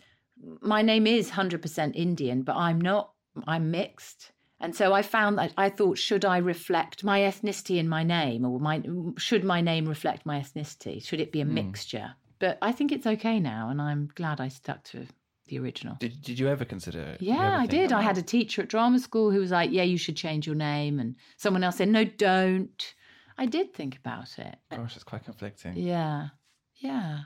my 0.60 0.82
name 0.82 1.06
is 1.06 1.30
100% 1.30 1.94
Indian, 1.94 2.42
but 2.42 2.56
I'm 2.56 2.80
not, 2.80 3.12
I'm 3.46 3.70
mixed. 3.70 4.32
And 4.60 4.74
so 4.74 4.92
I 4.92 5.02
found 5.02 5.38
that 5.38 5.52
I 5.56 5.68
thought, 5.68 5.98
should 5.98 6.24
I 6.24 6.38
reflect 6.38 7.04
my 7.04 7.20
ethnicity 7.20 7.78
in 7.78 7.88
my 7.88 8.02
name 8.02 8.44
or 8.44 8.58
my, 8.58 8.82
should 9.16 9.44
my 9.44 9.60
name 9.60 9.86
reflect 9.86 10.26
my 10.26 10.40
ethnicity? 10.40 11.04
Should 11.04 11.20
it 11.20 11.30
be 11.30 11.40
a 11.40 11.44
mixture? 11.44 12.14
But 12.40 12.58
I 12.60 12.72
think 12.72 12.90
it's 12.90 13.06
okay 13.06 13.38
now. 13.38 13.68
And 13.68 13.80
I'm 13.80 14.10
glad 14.14 14.40
I 14.40 14.48
stuck 14.48 14.82
to 14.84 15.06
the 15.48 15.58
original. 15.58 15.96
Did, 15.98 16.22
did 16.22 16.38
you 16.38 16.48
ever 16.48 16.64
consider 16.64 17.00
it? 17.00 17.22
Yeah, 17.22 17.58
I 17.58 17.66
did. 17.66 17.92
"Oh, 17.92 17.96
I 17.96 18.02
had 18.02 18.18
a 18.18 18.22
teacher 18.22 18.62
at 18.62 18.68
drama 18.68 18.98
school 18.98 19.30
who 19.30 19.40
was 19.40 19.50
like, 19.50 19.70
"Yeah, 19.70 19.82
you 19.82 19.98
should 19.98 20.16
change 20.16 20.46
your 20.46 20.56
name," 20.56 21.00
and 21.00 21.16
someone 21.36 21.64
else 21.64 21.76
said, 21.76 21.88
"No, 21.88 22.04
don't." 22.04 22.94
I 23.36 23.46
did 23.46 23.72
think 23.72 23.96
about 23.96 24.38
it. 24.38 24.56
Gosh, 24.70 24.96
it's 24.96 25.04
quite 25.04 25.24
conflicting. 25.24 25.76
Yeah, 25.76 26.28
yeah. 26.76 27.20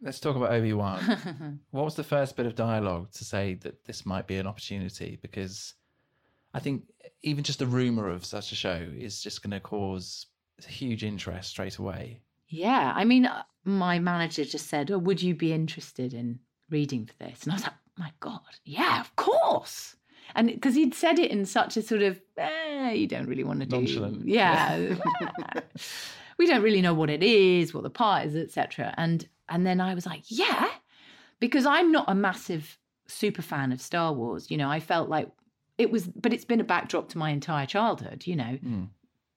Let's 0.00 0.18
talk 0.18 0.34
about 0.34 0.50
Obi 0.50 0.72
Wan. 0.72 1.60
what 1.70 1.84
was 1.84 1.94
the 1.94 2.02
first 2.02 2.36
bit 2.36 2.46
of 2.46 2.56
dialogue 2.56 3.12
to 3.12 3.24
say 3.24 3.54
that 3.62 3.84
this 3.84 4.04
might 4.04 4.26
be 4.26 4.36
an 4.36 4.48
opportunity? 4.48 5.18
Because 5.22 5.74
I 6.52 6.58
think 6.58 6.84
even 7.22 7.44
just 7.44 7.60
the 7.60 7.66
rumor 7.66 8.08
of 8.08 8.24
such 8.24 8.50
a 8.50 8.56
show 8.56 8.88
is 8.96 9.22
just 9.22 9.42
going 9.42 9.52
to 9.52 9.60
cause 9.60 10.26
huge 10.66 11.04
interest 11.04 11.50
straight 11.50 11.78
away. 11.78 12.22
Yeah, 12.48 12.92
I 12.94 13.04
mean, 13.04 13.26
uh, 13.26 13.44
my 13.64 13.98
manager 13.98 14.44
just 14.44 14.68
said, 14.68 14.90
"Oh, 14.90 14.98
would 14.98 15.22
you 15.22 15.34
be 15.34 15.52
interested 15.52 16.12
in 16.12 16.40
reading 16.72 17.06
for 17.06 17.14
this?" 17.24 17.42
And 17.44 17.52
I 17.52 17.56
was 17.56 17.62
like, 17.64 17.74
"My 17.98 18.10
God, 18.20 18.40
yeah, 18.64 19.00
of 19.00 19.14
course." 19.16 19.96
And 20.34 20.48
because 20.48 20.74
he'd 20.74 20.94
said 20.94 21.18
it 21.18 21.30
in 21.30 21.44
such 21.44 21.76
a 21.76 21.82
sort 21.82 22.00
of, 22.02 22.18
eh, 22.38 22.92
you 22.92 23.06
don't 23.06 23.26
really 23.26 23.44
want 23.44 23.60
to 23.60 23.66
do, 23.66 23.76
Nonchalant. 23.76 24.26
yeah. 24.40 24.94
we 26.38 26.46
don't 26.46 26.62
really 26.62 26.80
know 26.80 26.94
what 26.94 27.10
it 27.10 27.22
is, 27.22 27.74
what 27.74 27.82
the 27.82 27.90
part 27.90 28.26
is, 28.26 28.36
etc. 28.36 28.94
And 28.96 29.28
and 29.48 29.66
then 29.66 29.80
I 29.80 29.94
was 29.94 30.06
like, 30.06 30.22
yeah, 30.28 30.68
because 31.40 31.66
I'm 31.66 31.92
not 31.92 32.06
a 32.08 32.14
massive 32.14 32.78
super 33.06 33.42
fan 33.42 33.72
of 33.72 33.80
Star 33.80 34.12
Wars. 34.12 34.50
You 34.50 34.56
know, 34.56 34.70
I 34.70 34.80
felt 34.80 35.08
like 35.10 35.28
it 35.78 35.90
was, 35.90 36.06
but 36.06 36.32
it's 36.32 36.44
been 36.44 36.60
a 36.60 36.64
backdrop 36.64 37.08
to 37.10 37.18
my 37.18 37.30
entire 37.30 37.66
childhood. 37.66 38.26
You 38.26 38.36
know, 38.36 38.58
Mm. 38.64 38.88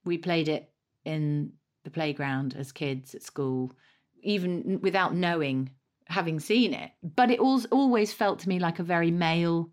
we 0.06 0.18
played 0.18 0.48
it 0.48 0.70
in 1.04 1.52
the 1.84 1.90
playground 1.92 2.56
as 2.58 2.72
kids 2.72 3.14
at 3.16 3.24
school, 3.24 3.74
even 4.22 4.80
without 4.82 5.14
knowing, 5.16 5.72
having 6.08 6.40
seen 6.40 6.74
it. 6.74 6.92
But 7.04 7.32
it 7.32 7.40
al- 7.40 7.66
always 7.72 8.14
felt 8.14 8.40
to 8.40 8.50
me 8.50 8.60
like 8.60 8.80
a 8.80 8.84
very 8.84 9.12
male 9.12 9.72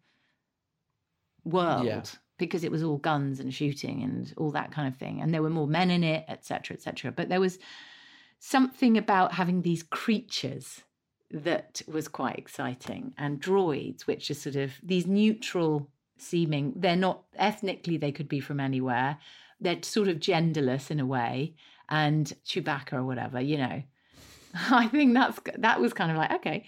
world 1.44 1.86
Yeah. 1.86 2.02
because 2.38 2.64
it 2.64 2.70
was 2.70 2.82
all 2.82 2.98
guns 2.98 3.40
and 3.40 3.52
shooting 3.52 4.02
and 4.02 4.32
all 4.36 4.50
that 4.52 4.72
kind 4.72 4.88
of 4.88 4.96
thing. 4.96 5.20
And 5.20 5.32
there 5.32 5.42
were 5.42 5.50
more 5.50 5.66
men 5.66 5.90
in 5.90 6.04
it, 6.04 6.24
etc., 6.28 6.74
etc. 6.76 7.12
But 7.12 7.28
there 7.28 7.40
was 7.40 7.58
something 8.38 8.96
about 8.98 9.32
having 9.34 9.62
these 9.62 9.82
creatures 9.82 10.82
that 11.30 11.80
was 11.86 12.08
quite 12.08 12.38
exciting 12.38 13.14
and 13.16 13.40
droids 13.40 14.02
which 14.02 14.30
are 14.30 14.34
sort 14.34 14.56
of 14.56 14.72
these 14.82 15.06
neutral 15.06 15.88
seeming 16.18 16.74
they're 16.76 16.94
not 16.94 17.22
ethnically 17.36 17.96
they 17.96 18.12
could 18.12 18.28
be 18.28 18.38
from 18.38 18.60
anywhere 18.60 19.16
they're 19.60 19.82
sort 19.82 20.08
of 20.08 20.18
genderless 20.18 20.90
in 20.90 21.00
a 21.00 21.06
way 21.06 21.54
and 21.88 22.34
Chewbacca 22.44 22.92
or 22.92 23.04
whatever 23.04 23.40
you 23.40 23.56
know 23.56 23.82
I 24.70 24.86
think 24.88 25.14
that's 25.14 25.38
that 25.58 25.80
was 25.80 25.92
kind 25.92 26.10
of 26.10 26.16
like 26.16 26.32
okay. 26.32 26.66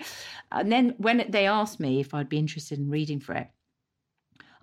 And 0.51 0.71
then 0.71 0.95
when 0.99 1.27
they 1.29 1.47
asked 1.47 1.81
me 1.81 2.01
if 2.01 2.15
I'd 2.15 2.29
be 2.29 2.39
interested 2.39 2.79
in 2.79 2.91
reading 2.91 3.21
for 3.21 3.35
it 3.35 3.49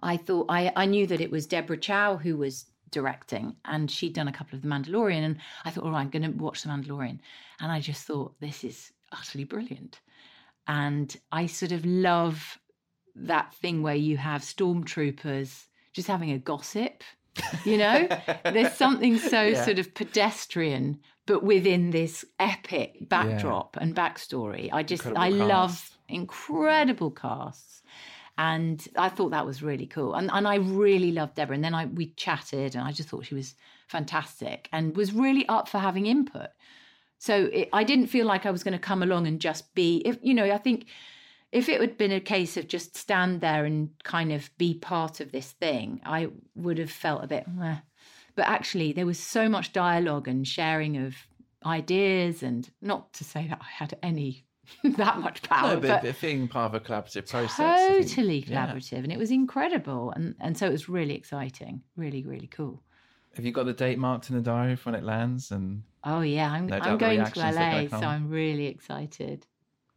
I 0.01 0.17
thought 0.17 0.47
I 0.49 0.71
I 0.75 0.85
knew 0.85 1.05
that 1.07 1.21
it 1.21 1.31
was 1.31 1.45
Deborah 1.45 1.77
Chow 1.77 2.17
who 2.17 2.37
was 2.37 2.65
directing 2.89 3.55
and 3.65 3.89
she'd 3.89 4.13
done 4.13 4.27
a 4.27 4.33
couple 4.33 4.55
of 4.55 4.61
The 4.61 4.67
Mandalorian 4.67 5.23
and 5.23 5.37
I 5.63 5.69
thought 5.71 5.83
all 5.83 5.91
right 5.91 6.01
I'm 6.01 6.09
going 6.09 6.23
to 6.23 6.37
watch 6.37 6.63
The 6.63 6.69
Mandalorian. 6.69 7.19
And 7.59 7.71
I 7.71 7.79
just 7.79 8.05
thought 8.05 8.39
this 8.39 8.63
is 8.63 8.91
utterly 9.11 9.43
brilliant. 9.43 10.01
And 10.67 11.15
I 11.31 11.45
sort 11.45 11.71
of 11.71 11.85
love 11.85 12.59
that 13.15 13.53
thing 13.55 13.81
where 13.83 13.95
you 13.95 14.17
have 14.17 14.41
stormtroopers 14.41 15.65
just 15.93 16.07
having 16.07 16.31
a 16.31 16.37
gossip 16.37 17.03
you 17.65 17.77
know? 17.77 18.07
There's 18.43 18.73
something 18.73 19.17
so 19.17 19.41
Yeah. 19.51 19.63
sort 19.63 19.79
of 19.79 19.93
pedestrian 19.93 20.99
but 21.31 21.43
within 21.43 21.91
this 21.91 22.25
epic 22.39 22.97
backdrop 23.07 23.77
and 23.79 23.95
backstory 23.95 24.69
i 24.73 24.83
just 24.83 25.05
Incredible 25.05 25.41
i 25.41 25.45
love 25.45 25.97
incredible 26.09 27.11
casts. 27.11 27.83
And 28.37 28.85
i 28.97 29.07
thought 29.07 29.31
that 29.31 29.45
was 29.45 29.63
really 29.63 29.85
cool. 29.87 30.13
And, 30.13 30.29
and 30.33 30.45
i 30.45 30.55
really 30.55 31.11
loved 31.11 31.35
deborah. 31.35 31.55
And 31.55 31.63
then 31.63 31.73
i 31.73 31.85
we 31.85 32.07
chatted 32.17 32.75
and 32.75 32.83
i 32.83 32.91
just 32.91 33.07
thought 33.07 33.25
she 33.25 33.35
was 33.35 33.55
fantastic 33.87 34.67
and 34.73 34.95
was 34.95 35.13
really 35.13 35.47
up 35.47 35.69
for 35.69 35.79
having 35.79 36.05
input. 36.05 36.49
So 37.17 37.49
it, 37.53 37.69
i 37.71 37.83
didn't 37.83 38.07
feel 38.07 38.25
like 38.25 38.45
i 38.45 38.51
was 38.51 38.63
going 38.63 38.73
to 38.73 38.87
come 38.89 39.01
along 39.01 39.27
and 39.27 39.39
just 39.39 39.73
be 39.73 40.01
if 40.05 40.17
you 40.21 40.33
know 40.33 40.51
i 40.51 40.57
think 40.57 40.87
if 41.51 41.67
it 41.67 41.81
had 41.81 41.97
been 41.97 42.11
a 42.11 42.19
case 42.19 42.57
of 42.57 42.67
just 42.67 42.97
stand 42.97 43.41
there 43.41 43.65
and 43.65 43.89
kind 44.03 44.31
of 44.31 44.49
be 44.57 44.73
part 44.73 45.19
of 45.19 45.33
this 45.33 45.51
thing, 45.51 45.99
I 46.05 46.29
would 46.55 46.77
have 46.77 46.89
felt 46.89 47.25
a 47.25 47.27
bit, 47.27 47.45
Meh. 47.45 47.79
But 48.35 48.47
actually 48.47 48.93
there 48.93 49.05
was 49.05 49.19
so 49.19 49.49
much 49.49 49.73
dialogue 49.73 50.27
and 50.27 50.47
sharing 50.47 50.97
of 50.97 51.15
ideas, 51.65 52.43
and 52.43 52.69
not 52.81 53.13
to 53.13 53.23
say 53.23 53.47
that 53.47 53.59
I 53.61 53.67
had 53.69 53.97
any 54.01 54.45
that 54.83 55.19
much 55.19 55.41
power, 55.43 55.75
No, 55.75 55.79
but, 55.79 56.03
but, 56.03 56.21
being 56.21 56.47
part 56.47 56.73
of 56.73 56.81
a 56.81 56.85
collaborative 56.85 57.29
process. 57.29 57.57
Totally 57.57 58.39
yeah. 58.39 58.67
collaborative, 58.67 59.03
and 59.03 59.11
it 59.11 59.17
was 59.17 59.31
incredible, 59.31 60.11
and 60.11 60.35
and 60.39 60.57
so 60.57 60.67
it 60.67 60.71
was 60.71 60.87
really 60.87 61.15
exciting, 61.15 61.81
really 61.95 62.23
really 62.23 62.47
cool. 62.47 62.81
Have 63.35 63.45
you 63.45 63.51
got 63.51 63.65
the 63.65 63.73
date 63.73 63.97
marked 63.97 64.29
in 64.29 64.35
the 64.35 64.41
diary 64.41 64.75
for 64.75 64.91
when 64.91 64.99
it 64.99 65.05
lands? 65.05 65.51
And 65.51 65.83
Oh 66.03 66.21
yeah, 66.21 66.51
I'm 66.51 66.67
No 66.67 66.79
I'm 66.79 66.97
going 66.97 67.23
to 67.23 67.39
LA, 67.39 67.87
so. 67.87 68.05
I'm 68.05 68.29
really 68.29 68.67
excited. 68.67 69.45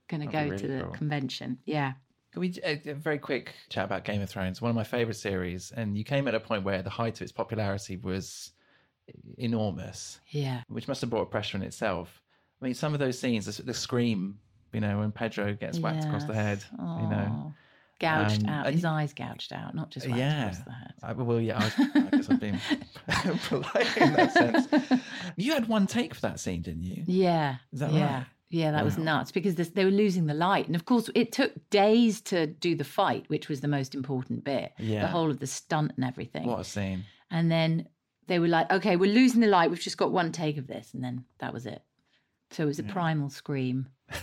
Going 0.09 0.21
to 0.21 0.27
go 0.27 0.51
be 0.51 0.57
to 0.59 0.69
the 0.69 0.83
cool. 0.85 0.93
convention. 0.93 1.59
Yeah. 1.65 1.95
Can 2.35 2.41
we 2.41 2.53
a, 2.65 2.81
a 2.91 2.95
very 2.95 3.19
quick 3.19 3.55
chat 3.69 3.85
about 3.85 4.05
Game 4.05 4.21
of 4.21 4.29
Thrones? 4.29 4.61
One 4.61 4.69
of 4.71 4.75
my 4.75 4.83
favorite 4.85 5.15
series, 5.17 5.73
and 5.75 5.97
you 5.97 6.03
came 6.05 6.27
at 6.29 6.35
a 6.35 6.41
point 6.41 6.65
where 6.65 6.83
the 6.83 6.91
height 6.91 7.15
of 7.17 7.23
its 7.23 7.31
popularity 7.33 7.97
was 7.97 8.51
enormous, 9.39 10.19
Yeah. 10.31 10.63
which 10.69 10.89
must 10.89 11.01
have 11.01 11.11
brought 11.11 11.31
pressure 11.31 11.57
in 11.57 11.63
itself. 11.63 12.21
I 12.61 12.65
mean, 12.65 12.75
some 12.75 12.93
of 12.93 12.99
those 12.99 13.19
scenes, 13.19 13.47
the, 13.57 13.63
the 13.63 13.75
scream, 13.75 14.39
you 14.73 14.81
know, 14.81 14.99
when 14.99 15.13
Pedro 15.13 15.55
gets 15.55 15.79
whacked 15.79 16.05
across 16.05 16.25
the 16.25 16.35
head, 16.35 16.59
Yes. 16.73 17.01
you 17.03 17.09
know. 17.09 17.55
Gouged 18.01 18.43
Um, 18.43 18.49
out. 18.51 18.73
His 18.73 18.83
you- 18.83 18.89
eyes 18.89 19.13
gouged 19.15 19.53
out, 19.53 19.73
not 19.75 19.91
just 19.91 20.07
whacked 20.07 20.19
yeah. 20.19 20.43
across 20.49 20.65
the 20.65 20.73
head. 20.73 20.93
I, 21.05 21.13
well, 21.13 21.41
yeah, 21.41 21.59
I, 21.61 21.65
was, 21.65 21.75
I 21.95 22.01
guess 22.17 22.31
I've 22.31 22.41
been 22.41 22.61
polite 23.49 23.97
in 23.97 24.13
that 24.15 24.33
sense. 24.33 25.03
You 25.37 25.53
had 25.55 25.69
one 25.69 25.87
take 25.87 26.15
for 26.15 26.21
that 26.23 26.41
scene, 26.41 26.63
didn't 26.63 26.83
you? 26.85 27.05
Yeah. 27.07 27.57
Is 27.73 27.81
that 27.81 27.93
yeah. 27.93 28.17
right? 28.19 28.27
Yeah, 28.55 28.71
that 28.71 28.85
was 28.85 28.97
nuts 28.97 29.33
because 29.33 29.57
this, 29.57 29.71
they 29.71 29.85
were 29.85 29.91
losing 29.91 30.27
the 30.27 30.35
light. 30.35 30.67
And 30.67 30.77
of 30.77 30.85
course, 30.85 31.11
it 31.15 31.33
took 31.33 31.53
days 31.71 32.21
to 32.23 32.47
do 32.47 32.77
the 32.77 32.85
fight, 32.85 33.25
which 33.29 33.49
was 33.49 33.61
the 33.61 33.69
most 33.69 33.95
important 33.95 34.45
bit. 34.45 34.73
Yeah. 34.79 35.01
The 35.01 35.09
whole 35.09 35.31
of 35.31 35.41
the 35.41 35.47
stunt 35.47 35.93
and 35.97 36.05
everything. 36.05 36.47
What 36.47 36.61
a 36.61 36.65
scene! 36.65 37.05
And 37.31 37.51
then 37.51 37.89
they 38.29 38.39
were 38.39 38.49
like, 38.49 38.71
okay, 38.73 38.97
we're 38.97 39.13
losing 39.13 39.41
the 39.41 39.49
light. 39.49 39.71
We've 39.71 39.81
just 39.81 39.99
got 39.99 40.13
one 40.13 40.31
take 40.31 40.57
of 40.57 40.67
this. 40.67 40.95
And 40.95 41.03
then 41.03 41.25
that 41.41 41.53
was 41.53 41.67
it. 41.67 41.83
So 42.53 42.63
it 42.63 42.67
was 42.67 42.79
a 42.79 42.85
primal 42.85 43.29
scream. 43.31 43.89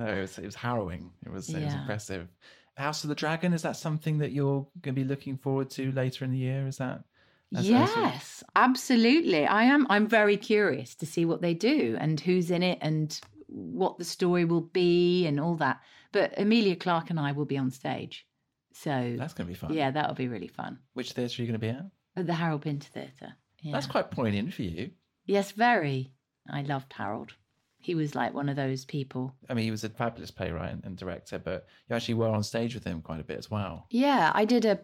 No, 0.00 0.06
it 0.06 0.20
was 0.22 0.38
it 0.38 0.46
was 0.46 0.54
harrowing. 0.54 1.10
It 1.26 1.30
was 1.30 1.50
it 1.50 1.62
was 1.62 1.74
impressive. 1.74 2.26
House 2.74 3.04
of 3.04 3.08
the 3.08 3.14
Dragon 3.14 3.52
is 3.52 3.60
that 3.62 3.76
something 3.76 4.16
that 4.18 4.32
you're 4.32 4.66
going 4.80 4.94
to 4.94 5.02
be 5.02 5.04
looking 5.04 5.36
forward 5.36 5.68
to 5.72 5.92
later 5.92 6.24
in 6.24 6.30
the 6.30 6.38
year? 6.38 6.66
Is 6.66 6.78
that? 6.78 7.04
As- 7.52 7.58
as 7.60 7.66
you- 7.66 7.72
yes, 7.76 8.44
absolutely. 8.54 9.46
I 9.46 9.64
am. 9.64 9.86
I'm 9.90 10.06
very 10.06 10.36
curious 10.36 10.94
to 10.96 11.06
see 11.06 11.24
what 11.24 11.40
they 11.42 11.54
do 11.54 11.96
and 12.00 12.18
who's 12.20 12.50
in 12.50 12.62
it 12.62 12.78
and 12.80 13.18
what 13.48 13.98
the 13.98 14.04
story 14.04 14.44
will 14.44 14.60
be 14.60 15.26
and 15.26 15.40
all 15.40 15.56
that. 15.56 15.80
But 16.12 16.34
Emilia 16.38 16.76
Clarke 16.76 17.10
and 17.10 17.18
I 17.20 17.32
will 17.32 17.44
be 17.46 17.58
on 17.58 17.70
stage. 17.70 18.26
So 18.72 19.16
That's 19.18 19.34
going 19.34 19.46
to 19.46 19.52
be 19.52 19.58
fun. 19.58 19.74
yeah, 19.74 19.90
that'll 19.90 20.14
be 20.14 20.28
really 20.28 20.48
fun. 20.48 20.78
Which 20.94 21.12
theatre 21.12 21.42
are 21.42 21.44
you 21.44 21.50
going 21.52 21.60
to 21.60 21.66
be 21.66 21.70
at? 21.70 21.84
At 22.16 22.26
the 22.26 22.34
Harold 22.34 22.62
Pinter 22.62 22.88
Theatre. 22.88 23.34
Yeah. 23.62 23.72
That's 23.72 23.86
quite 23.86 24.10
poignant 24.10 24.54
for 24.54 24.62
you. 24.62 24.90
yes, 25.26 25.50
very. 25.52 26.12
I 26.48 26.62
loved 26.62 26.92
Harold. 26.92 27.34
He 27.82 27.94
was 27.94 28.14
like 28.14 28.34
one 28.34 28.48
of 28.48 28.56
those 28.56 28.84
people. 28.84 29.34
I 29.48 29.54
mean, 29.54 29.64
he 29.64 29.70
was 29.70 29.84
a 29.84 29.88
fabulous 29.90 30.30
playwright 30.30 30.72
and, 30.72 30.84
and 30.84 30.96
director, 30.96 31.38
but 31.38 31.66
you 31.88 31.96
actually 31.96 32.14
were 32.14 32.28
on 32.28 32.42
stage 32.42 32.74
with 32.74 32.84
him 32.84 33.00
quite 33.02 33.20
a 33.20 33.24
bit 33.24 33.38
as 33.38 33.50
well. 33.50 33.86
Yeah, 33.90 34.30
I 34.34 34.44
did 34.44 34.64
a. 34.64 34.80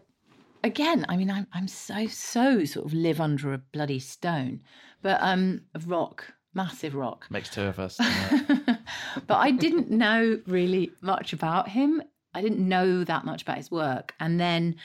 Again, 0.67 1.05
I 1.07 1.15
mean, 1.15 1.31
I'm 1.31 1.47
I'm 1.53 1.69
so 1.69 2.07
so 2.07 2.65
sort 2.65 2.85
of 2.85 2.93
live 2.93 3.21
under 3.21 3.53
a 3.53 3.57
bloody 3.57 3.99
stone, 3.99 4.59
but 5.01 5.17
um, 5.21 5.61
a 5.73 5.79
rock, 5.79 6.33
massive 6.53 6.93
rock. 6.93 7.25
Makes 7.29 7.51
two 7.51 7.61
of 7.61 7.79
us. 7.79 7.97
but 9.27 9.35
I 9.35 9.51
didn't 9.51 9.89
know 9.89 10.41
really 10.45 10.91
much 10.99 11.31
about 11.31 11.69
him. 11.69 12.03
I 12.33 12.41
didn't 12.41 12.67
know 12.67 13.05
that 13.05 13.23
much 13.23 13.43
about 13.43 13.55
his 13.55 13.71
work, 13.71 14.13
and 14.19 14.41
then 14.41 14.75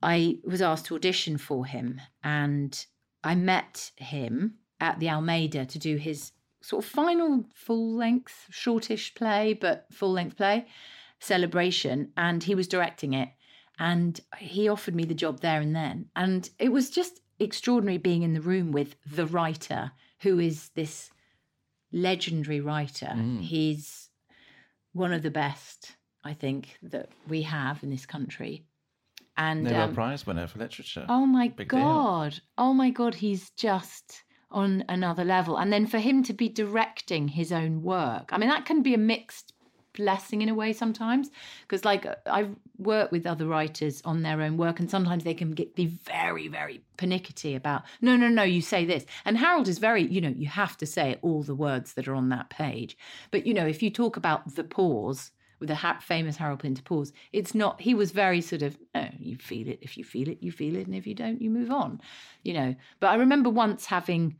I 0.00 0.38
was 0.44 0.62
asked 0.62 0.86
to 0.86 0.94
audition 0.94 1.38
for 1.38 1.66
him, 1.66 2.00
and 2.22 2.86
I 3.24 3.34
met 3.34 3.90
him 3.96 4.58
at 4.80 5.00
the 5.00 5.10
Almeida 5.10 5.66
to 5.66 5.78
do 5.80 5.96
his 5.96 6.30
sort 6.60 6.84
of 6.84 6.88
final 6.88 7.46
full 7.52 7.96
length, 7.96 8.46
shortish 8.50 9.12
play, 9.16 9.54
but 9.54 9.86
full 9.90 10.12
length 10.12 10.36
play 10.36 10.66
celebration, 11.18 12.12
and 12.16 12.44
he 12.44 12.54
was 12.54 12.68
directing 12.68 13.12
it. 13.12 13.30
And 13.78 14.20
he 14.38 14.68
offered 14.68 14.94
me 14.94 15.04
the 15.04 15.14
job 15.14 15.40
there 15.40 15.60
and 15.60 15.74
then. 15.74 16.06
And 16.14 16.48
it 16.58 16.70
was 16.70 16.90
just 16.90 17.20
extraordinary 17.38 17.98
being 17.98 18.22
in 18.22 18.34
the 18.34 18.40
room 18.40 18.70
with 18.70 18.96
the 19.04 19.26
writer, 19.26 19.92
who 20.20 20.38
is 20.38 20.68
this 20.70 21.10
legendary 21.92 22.60
writer. 22.60 23.14
He's 23.40 24.10
one 24.92 25.12
of 25.12 25.22
the 25.22 25.30
best, 25.30 25.96
I 26.24 26.34
think, 26.34 26.76
that 26.82 27.08
we 27.28 27.42
have 27.42 27.82
in 27.82 27.90
this 27.90 28.06
country. 28.06 28.64
And 29.36 29.64
Nobel 29.64 29.82
um, 29.82 29.94
Prize 29.94 30.26
winner 30.26 30.46
for 30.46 30.58
literature. 30.58 31.06
Oh 31.08 31.26
my 31.26 31.48
Big 31.48 31.70
deal. 31.70 31.80
god. 31.80 32.40
Oh 32.58 32.74
my 32.74 32.90
god, 32.90 33.14
he's 33.14 33.50
just 33.50 34.22
on 34.50 34.84
another 34.88 35.24
level. 35.24 35.56
And 35.56 35.72
then 35.72 35.86
for 35.86 35.98
him 35.98 36.22
to 36.24 36.34
be 36.34 36.48
directing 36.48 37.28
his 37.28 37.50
own 37.52 37.82
work. 37.82 38.28
I 38.32 38.38
mean 38.38 38.50
that 38.50 38.66
can 38.66 38.82
be 38.82 38.92
a 38.94 38.98
mixed 38.98 39.54
blessing 39.94 40.42
in 40.42 40.48
a 40.48 40.54
way 40.54 40.72
sometimes 40.72 41.30
because 41.62 41.84
like 41.84 42.06
I've 42.26 42.56
worked 42.78 43.12
with 43.12 43.26
other 43.26 43.46
writers 43.46 44.02
on 44.04 44.22
their 44.22 44.40
own 44.40 44.56
work 44.56 44.80
and 44.80 44.90
sometimes 44.90 45.24
they 45.24 45.34
can 45.34 45.52
get 45.52 45.74
be 45.74 45.86
very 45.86 46.48
very 46.48 46.80
pernickety 46.96 47.54
about 47.54 47.82
no 48.00 48.16
no 48.16 48.28
no 48.28 48.42
you 48.42 48.62
say 48.62 48.84
this 48.84 49.04
and 49.24 49.38
Harold 49.38 49.68
is 49.68 49.78
very 49.78 50.02
you 50.02 50.20
know 50.20 50.34
you 50.36 50.48
have 50.48 50.76
to 50.78 50.86
say 50.86 51.18
all 51.22 51.42
the 51.42 51.54
words 51.54 51.94
that 51.94 52.08
are 52.08 52.14
on 52.14 52.30
that 52.30 52.50
page 52.50 52.96
but 53.30 53.46
you 53.46 53.54
know 53.54 53.66
if 53.66 53.82
you 53.82 53.90
talk 53.90 54.16
about 54.16 54.54
the 54.54 54.64
pause 54.64 55.30
with 55.62 55.68
the 55.68 55.76
ha- 55.76 56.00
famous 56.00 56.36
Harold 56.36 56.58
Pinter 56.58 56.82
pause. 56.82 57.12
It's 57.32 57.54
not. 57.54 57.80
He 57.80 57.94
was 57.94 58.10
very 58.10 58.40
sort 58.40 58.62
of. 58.62 58.76
Oh, 58.96 59.06
you 59.16 59.36
feel 59.36 59.68
it. 59.68 59.78
If 59.80 59.96
you 59.96 60.02
feel 60.02 60.28
it, 60.28 60.42
you 60.42 60.50
feel 60.50 60.74
it, 60.74 60.88
and 60.88 60.96
if 60.96 61.06
you 61.06 61.14
don't, 61.14 61.40
you 61.40 61.50
move 61.50 61.70
on. 61.70 62.00
You 62.42 62.54
know. 62.54 62.74
But 62.98 63.10
I 63.10 63.14
remember 63.14 63.48
once 63.48 63.86
having 63.86 64.38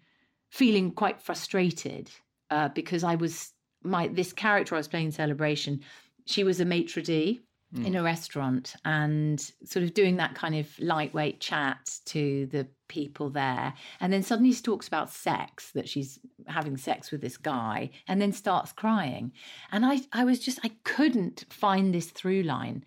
feeling 0.51 0.91
quite 0.91 1.23
frustrated 1.23 2.11
uh, 2.51 2.71
because 2.71 3.05
I 3.05 3.15
was 3.15 3.53
my 3.85 4.09
this 4.09 4.33
character 4.33 4.75
I 4.75 4.79
was 4.79 4.88
playing 4.88 5.07
in 5.07 5.12
Celebration. 5.12 5.81
She 6.27 6.45
was 6.45 6.61
a 6.61 6.64
maitre 6.64 7.03
d 7.03 7.40
in 7.87 7.95
a 7.97 8.03
restaurant 8.03 8.77
and 8.85 9.40
sort 9.64 9.83
of 9.83 9.95
doing 9.95 10.18
that 10.18 10.35
kind 10.35 10.55
of 10.55 10.68
lightweight 10.79 11.40
chat 11.40 11.99
to 12.05 12.45
the 12.49 12.66
people 12.87 13.31
there. 13.31 13.73
And 13.99 14.12
then 14.12 14.23
suddenly 14.23 14.53
she 14.53 14.61
talks 14.61 14.87
about 14.87 15.11
sex, 15.11 15.71
that 15.73 15.88
she's 15.88 16.18
having 16.47 16.77
sex 16.77 17.11
with 17.11 17.23
this 17.23 17.38
guy, 17.38 17.88
and 18.07 18.21
then 18.21 18.33
starts 18.33 18.73
crying. 18.73 19.33
And 19.71 19.87
I, 19.87 20.03
I 20.12 20.25
was 20.25 20.38
just, 20.38 20.61
I 20.62 20.73
couldn't 20.85 21.47
find 21.49 21.95
this 21.95 22.11
through 22.11 22.42
line 22.42 22.85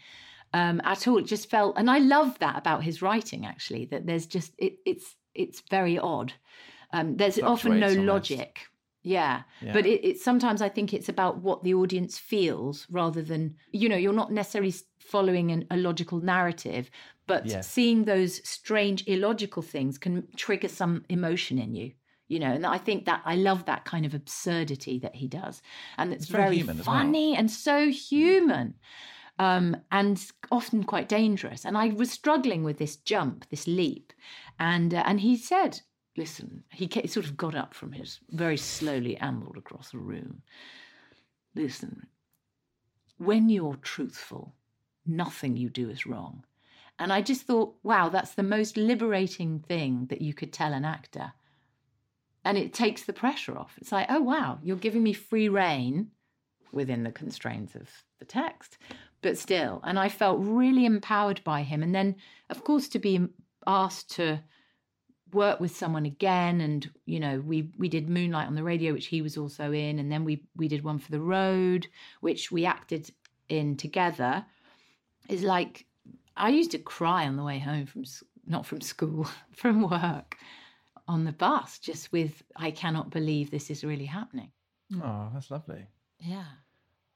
um, 0.53 0.79
at 0.83 1.07
all. 1.07 1.17
It 1.17 1.25
just 1.25 1.49
felt, 1.49 1.79
and 1.79 1.89
I 1.89 1.97
love 1.97 2.37
that 2.37 2.55
about 2.55 2.83
his 2.83 3.01
writing 3.01 3.47
actually, 3.47 3.85
that 3.85 4.05
there's 4.05 4.27
just, 4.27 4.53
it, 4.59 4.77
it's, 4.85 5.15
it's 5.33 5.63
very 5.71 5.97
odd. 5.97 6.33
Um, 6.93 7.17
there's 7.17 7.39
often 7.39 7.79
no 7.79 7.89
logic. 7.89 8.67
Yeah. 9.05 9.43
Yeah. 9.59 9.71
But 9.71 9.85
it, 9.85 10.03
it 10.03 10.19
sometimes 10.19 10.61
I 10.61 10.69
think 10.69 10.91
it's 10.93 11.09
about 11.09 11.37
what 11.41 11.63
the 11.63 11.75
audience 11.75 12.17
feels 12.17 12.87
rather 12.89 13.21
than, 13.21 13.55
you 13.71 13.87
know, 13.87 13.95
you're 13.95 14.13
not 14.13 14.31
necessarily 14.31 14.73
following 14.99 15.51
an, 15.51 15.67
a 15.69 15.77
logical 15.77 16.19
narrative, 16.19 16.89
but 17.27 17.43
Yeah. 17.45 17.61
seeing 17.61 18.05
those 18.05 18.47
strange, 18.47 19.03
illogical 19.07 19.61
things 19.61 19.99
can 19.99 20.27
trigger 20.35 20.67
some 20.67 21.05
emotion 21.09 21.59
in 21.59 21.75
you. 21.75 21.93
You 22.27 22.39
know, 22.39 22.53
and 22.53 22.65
I 22.65 22.79
think 22.79 23.05
that 23.05 23.21
I 23.23 23.35
love 23.35 23.65
that 23.65 23.85
kind 23.85 24.03
of 24.03 24.15
absurdity 24.15 24.97
that 24.99 25.13
he 25.15 25.27
does, 25.27 25.61
and 25.99 26.11
it's 26.11 26.25
It's 26.25 26.25
very 26.25 26.45
very, 26.47 26.57
human 26.57 26.79
as 26.79 26.89
well. 26.89 27.19
funny 27.19 27.35
and 27.35 27.51
so 27.51 27.89
human, 27.91 28.73
um, 29.39 29.77
and 29.91 30.25
often 30.51 30.83
quite 30.83 31.09
dangerous. 31.09 31.65
And 31.65 31.77
I 31.77 31.89
was 31.89 32.11
struggling 32.11 32.63
with 32.63 32.77
this 32.77 32.95
jump, 32.97 33.49
this 33.49 33.67
leap, 33.67 34.13
and 34.59 34.93
uh, 34.93 35.03
and 35.05 35.19
he 35.21 35.37
said, 35.37 35.81
"Listen," 36.17 36.63
he 36.71 36.87
sort 37.07 37.25
of 37.25 37.37
got 37.37 37.55
up 37.55 37.73
from 37.73 37.91
his 37.91 38.19
very 38.29 38.57
slowly 38.57 39.17
ambled 39.17 39.57
across 39.57 39.91
the 39.91 39.97
room. 39.97 40.41
Listen, 41.55 42.07
when 43.17 43.49
you're 43.49 43.77
truthful, 43.77 44.55
nothing 45.05 45.55
you 45.55 45.69
do 45.69 45.89
is 45.89 46.05
wrong. 46.05 46.43
And 46.97 47.11
I 47.11 47.21
just 47.21 47.41
thought, 47.41 47.75
wow, 47.83 48.09
that's 48.09 48.33
the 48.33 48.43
most 48.43 48.77
liberating 48.77 49.59
thing 49.59 50.07
that 50.09 50.21
you 50.21 50.33
could 50.33 50.53
tell 50.53 50.73
an 50.73 50.85
actor. 50.85 51.33
And 52.43 52.57
it 52.57 52.73
takes 52.73 53.03
the 53.03 53.13
pressure 53.13 53.57
off. 53.57 53.77
It's 53.77 53.91
like, 53.91 54.07
oh, 54.09 54.21
wow, 54.21 54.59
you're 54.63 54.77
giving 54.77 55.03
me 55.03 55.13
free 55.13 55.49
reign 55.49 56.11
within 56.71 57.03
the 57.03 57.11
constraints 57.11 57.75
of 57.75 57.89
the 58.19 58.25
text, 58.25 58.77
but 59.21 59.37
still. 59.37 59.81
And 59.83 59.97
I 59.99 60.09
felt 60.09 60.39
really 60.39 60.85
empowered 60.85 61.43
by 61.43 61.63
him. 61.63 61.83
And 61.83 61.93
then, 61.93 62.15
of 62.49 62.63
course, 62.63 62.87
to 62.89 62.99
be 62.99 63.27
asked 63.67 64.11
to 64.11 64.41
work 65.35 65.59
with 65.59 65.75
someone 65.75 66.05
again 66.05 66.61
and 66.61 66.89
you 67.05 67.19
know 67.19 67.39
we 67.41 67.69
we 67.77 67.87
did 67.89 68.09
moonlight 68.09 68.47
on 68.47 68.55
the 68.55 68.63
radio 68.63 68.93
which 68.93 69.07
he 69.07 69.21
was 69.21 69.37
also 69.37 69.71
in 69.71 69.99
and 69.99 70.11
then 70.11 70.23
we 70.25 70.43
we 70.55 70.67
did 70.67 70.83
one 70.83 70.97
for 70.97 71.11
the 71.11 71.19
road 71.19 71.87
which 72.21 72.51
we 72.51 72.65
acted 72.65 73.11
in 73.49 73.75
together 73.77 74.43
is 75.29 75.43
like 75.43 75.85
i 76.37 76.49
used 76.49 76.71
to 76.71 76.79
cry 76.79 77.27
on 77.27 77.35
the 77.35 77.43
way 77.43 77.59
home 77.59 77.85
from 77.85 78.03
not 78.47 78.65
from 78.65 78.81
school 78.81 79.27
from 79.55 79.87
work 79.89 80.37
on 81.07 81.23
the 81.25 81.31
bus 81.31 81.77
just 81.79 82.11
with 82.11 82.41
i 82.55 82.71
cannot 82.71 83.11
believe 83.11 83.51
this 83.51 83.69
is 83.69 83.83
really 83.83 84.05
happening 84.05 84.51
Oh, 85.03 85.29
that's 85.33 85.51
lovely. 85.51 85.85
yeah 86.19 86.45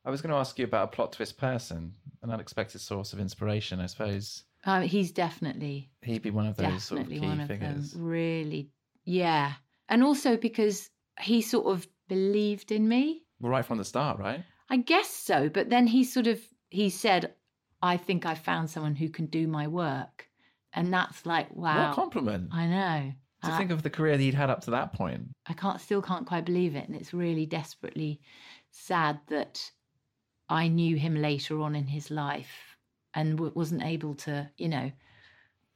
I 0.06 0.10
was 0.12 0.22
going 0.22 0.32
to 0.32 0.38
ask 0.40 0.58
you 0.58 0.66
about 0.66 0.86
a 0.86 0.96
plot 0.96 1.12
twist 1.12 1.38
person, 1.38 1.94
an 2.24 2.32
unexpected 2.32 2.80
source 2.82 3.12
of 3.14 3.20
inspiration. 3.20 3.80
I 3.82 3.86
suppose 3.86 4.46
um, 4.66 4.84
he's 4.84 5.12
definitely 5.12 5.90
he'd 6.02 6.22
be 6.22 6.32
one 6.32 6.46
of 6.48 6.56
those 6.58 6.84
sort 6.84 7.02
of 7.02 7.10
key 7.10 7.20
one 7.20 7.40
of 7.40 7.48
figures. 7.48 7.92
them 7.92 8.04
really 8.04 8.70
yeah 9.06 9.54
and 9.88 10.04
also 10.04 10.36
because 10.38 10.90
he 11.22 11.42
sort 11.42 11.66
of 11.68 11.88
believed 12.08 12.72
in 12.72 12.88
me 12.88 13.24
Well, 13.40 13.52
right 13.52 13.66
from 13.66 13.78
the 13.78 13.86
start, 13.86 14.20
right? 14.20 14.44
I 14.70 14.78
guess 14.78 15.10
so. 15.10 15.50
But 15.50 15.70
then 15.70 15.88
he 15.88 16.04
sort 16.04 16.28
of 16.28 16.40
he 16.70 16.90
said, 16.90 17.34
"I 17.82 17.98
think 17.98 18.26
I 18.26 18.36
found 18.36 18.70
someone 18.70 18.96
who 18.96 19.10
can 19.10 19.26
do 19.26 19.48
my 19.48 19.68
work," 19.68 20.30
And 20.74 20.94
that's 20.94 21.26
like, 21.26 21.48
wow. 21.56 21.86
What 21.88 21.92
a 21.92 21.96
compliment. 21.96 22.50
I 22.52 22.68
know. 22.68 23.14
to 23.44 23.52
I- 23.54 23.58
think 23.58 23.72
of 23.72 23.82
the 23.82 23.90
career 23.90 24.16
that 24.18 24.24
he'd 24.24 24.34
had 24.36 24.50
up 24.52 24.62
to 24.62 24.72
that 24.72 24.94
point. 24.94 25.30
I 25.48 25.54
can't 25.54 25.82
still 25.82 26.02
can't 26.02 26.28
quite 26.28 26.46
believe 26.46 26.76
it, 26.76 26.88
and 26.88 26.96
it's 26.96 27.14
really 27.14 27.46
desperately 27.48 28.22
sad 28.72 29.20
that 29.28 29.72
I 30.48 30.68
knew 30.68 30.96
him 30.98 31.16
later 31.16 31.60
on 31.62 31.76
in 31.76 31.88
his 31.88 32.12
life 32.12 32.69
and 33.14 33.38
w- 33.38 33.52
wasn't 33.56 33.84
able 33.84 34.16
to, 34.16 34.50
you 34.58 34.70
know, 34.70 34.92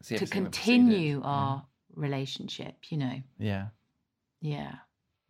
See 0.02 0.18
to 0.18 0.26
continue 0.28 1.22
our 1.24 1.66
relationship. 1.96 2.76
You 2.92 2.98
know, 2.98 3.22
Yeah. 3.40 3.68
yeah, 4.42 4.76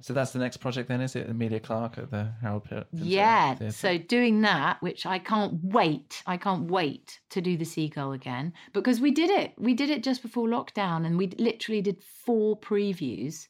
So 0.02 0.14
that's 0.14 0.32
the 0.34 0.40
next 0.40 0.58
project 0.58 0.90
then, 0.90 1.00
is 1.02 1.16
it? 1.16 1.30
Emilia 1.30 1.60
Clarke 1.60 1.98
at 1.98 2.12
the 2.12 2.34
Harold 2.42 2.66
Pit. 2.66 2.88
yeah. 2.92 3.56
Theatre? 3.56 3.72
So 3.72 3.98
doing 3.98 4.42
that, 4.42 4.82
which 4.82 5.06
I 5.06 5.20
can't 5.20 5.64
wait, 5.64 6.24
I 6.26 6.38
can't 6.38 6.70
wait 6.70 7.20
to 7.30 7.40
do 7.42 7.56
the 7.58 7.66
seagull 7.66 8.12
again 8.14 8.54
because 8.74 9.00
we 9.00 9.12
did 9.12 9.30
it. 9.30 9.54
We 9.58 9.74
did 9.74 9.90
it 9.90 10.04
just 10.04 10.22
before 10.22 10.48
lockdown, 10.48 11.06
and 11.06 11.18
we 11.18 11.28
literally 11.28 11.82
did 11.82 12.02
four 12.04 12.60
previews, 12.60 13.48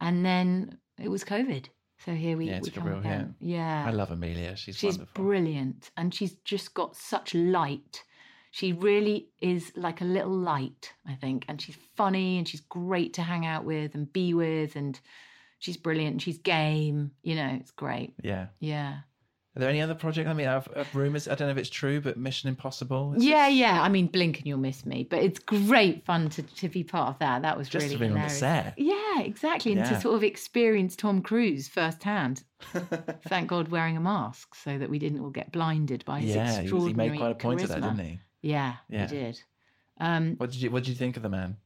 and 0.00 0.24
then 0.24 0.78
it 0.98 1.08
was 1.08 1.24
COVID. 1.24 1.66
So 2.04 2.12
here 2.14 2.36
we, 2.36 2.46
Yeah, 2.48 2.60
we 2.62 2.70
come 2.70 2.84
real 2.84 2.98
again. 2.98 3.34
Yeah, 3.40 3.84
I 3.86 3.90
love 3.90 4.10
Emilia. 4.10 4.56
She's, 4.56 4.76
She's 4.76 4.96
wonderful. 4.98 5.24
brilliant 5.24 5.90
and 5.96 6.14
she's 6.14 6.34
just 6.44 6.74
got 6.74 6.96
such 6.96 7.34
light. 7.34 8.02
She 8.50 8.72
really 8.72 9.28
is 9.40 9.72
like 9.76 10.00
a 10.00 10.04
little 10.04 10.32
light, 10.32 10.92
I 11.06 11.14
think. 11.14 11.44
And 11.48 11.60
she's 11.60 11.76
funny 11.96 12.38
and 12.38 12.48
she's 12.48 12.60
great 12.62 13.14
to 13.14 13.22
hang 13.22 13.44
out 13.46 13.64
with 13.64 13.94
and 13.94 14.10
be 14.12 14.32
with. 14.32 14.74
And 14.76 14.98
she's 15.58 15.76
brilliant. 15.76 16.12
and 16.14 16.22
She's 16.22 16.38
game. 16.38 17.10
You 17.22 17.34
know, 17.34 17.58
it's 17.60 17.72
great. 17.72 18.14
Yeah. 18.22 18.46
Yeah. 18.60 18.98
Are 19.56 19.60
there 19.60 19.68
any 19.70 19.80
other 19.80 19.94
projects? 19.94 20.28
I 20.28 20.34
mean, 20.34 20.46
I've, 20.46 20.68
I've 20.76 20.94
rumors. 20.94 21.26
I 21.26 21.34
don't 21.34 21.48
know 21.48 21.52
if 21.52 21.58
it's 21.58 21.68
true, 21.68 22.00
but 22.00 22.16
Mission 22.16 22.48
Impossible. 22.48 23.14
is 23.14 23.24
yeah, 23.24 23.48
it- 23.48 23.54
yeah. 23.54 23.82
I 23.82 23.88
mean, 23.88 24.06
blink 24.06 24.38
and 24.38 24.46
you'll 24.46 24.58
miss 24.58 24.86
me. 24.86 25.02
But 25.08 25.22
it's 25.22 25.40
great 25.40 26.04
fun 26.06 26.28
to, 26.30 26.42
to 26.42 26.68
be 26.68 26.84
part 26.84 27.08
of 27.10 27.18
that. 27.18 27.42
That 27.42 27.58
was 27.58 27.68
Just 27.68 27.84
really 27.84 27.96
to 27.96 28.00
be 28.00 28.06
on 28.06 28.14
the 28.22 28.28
set. 28.28 28.74
Yeah, 28.78 28.94
exactly. 29.20 29.72
And 29.72 29.80
Yeah. 29.80 29.90
to 29.90 30.00
sort 30.00 30.14
of 30.16 30.22
experience 30.24 30.96
Tom 30.96 31.22
Cruise 31.22 31.68
firsthand. 31.68 32.44
Thank 33.28 33.48
God 33.48 33.68
wearing 33.68 33.96
a 33.96 34.00
mask 34.00 34.54
so 34.54 34.78
that 34.78 34.90
we 34.90 34.98
didn't 34.98 35.20
all 35.20 35.30
get 35.30 35.52
blinded 35.52 36.04
by 36.04 36.20
his 36.20 36.34
Yeah, 36.34 36.52
he, 36.52 36.60
extraordinary 36.62 37.08
he 37.08 37.12
made 37.12 37.18
quite 37.20 37.30
a 37.30 37.34
point 37.34 37.62
of 37.62 37.68
that, 37.68 37.82
didn't 37.82 37.98
he? 37.98 38.20
Yeah, 38.42 38.76
Yeah. 38.88 39.06
he 39.08 39.14
did. 39.16 39.42
Um, 40.00 40.34
What 40.36 40.50
did 40.52 40.62
you 40.62 40.70
What 40.70 40.84
did 40.84 40.90
you 40.90 40.94
think 40.96 41.16
of 41.16 41.22
the 41.22 41.28
man? 41.28 41.56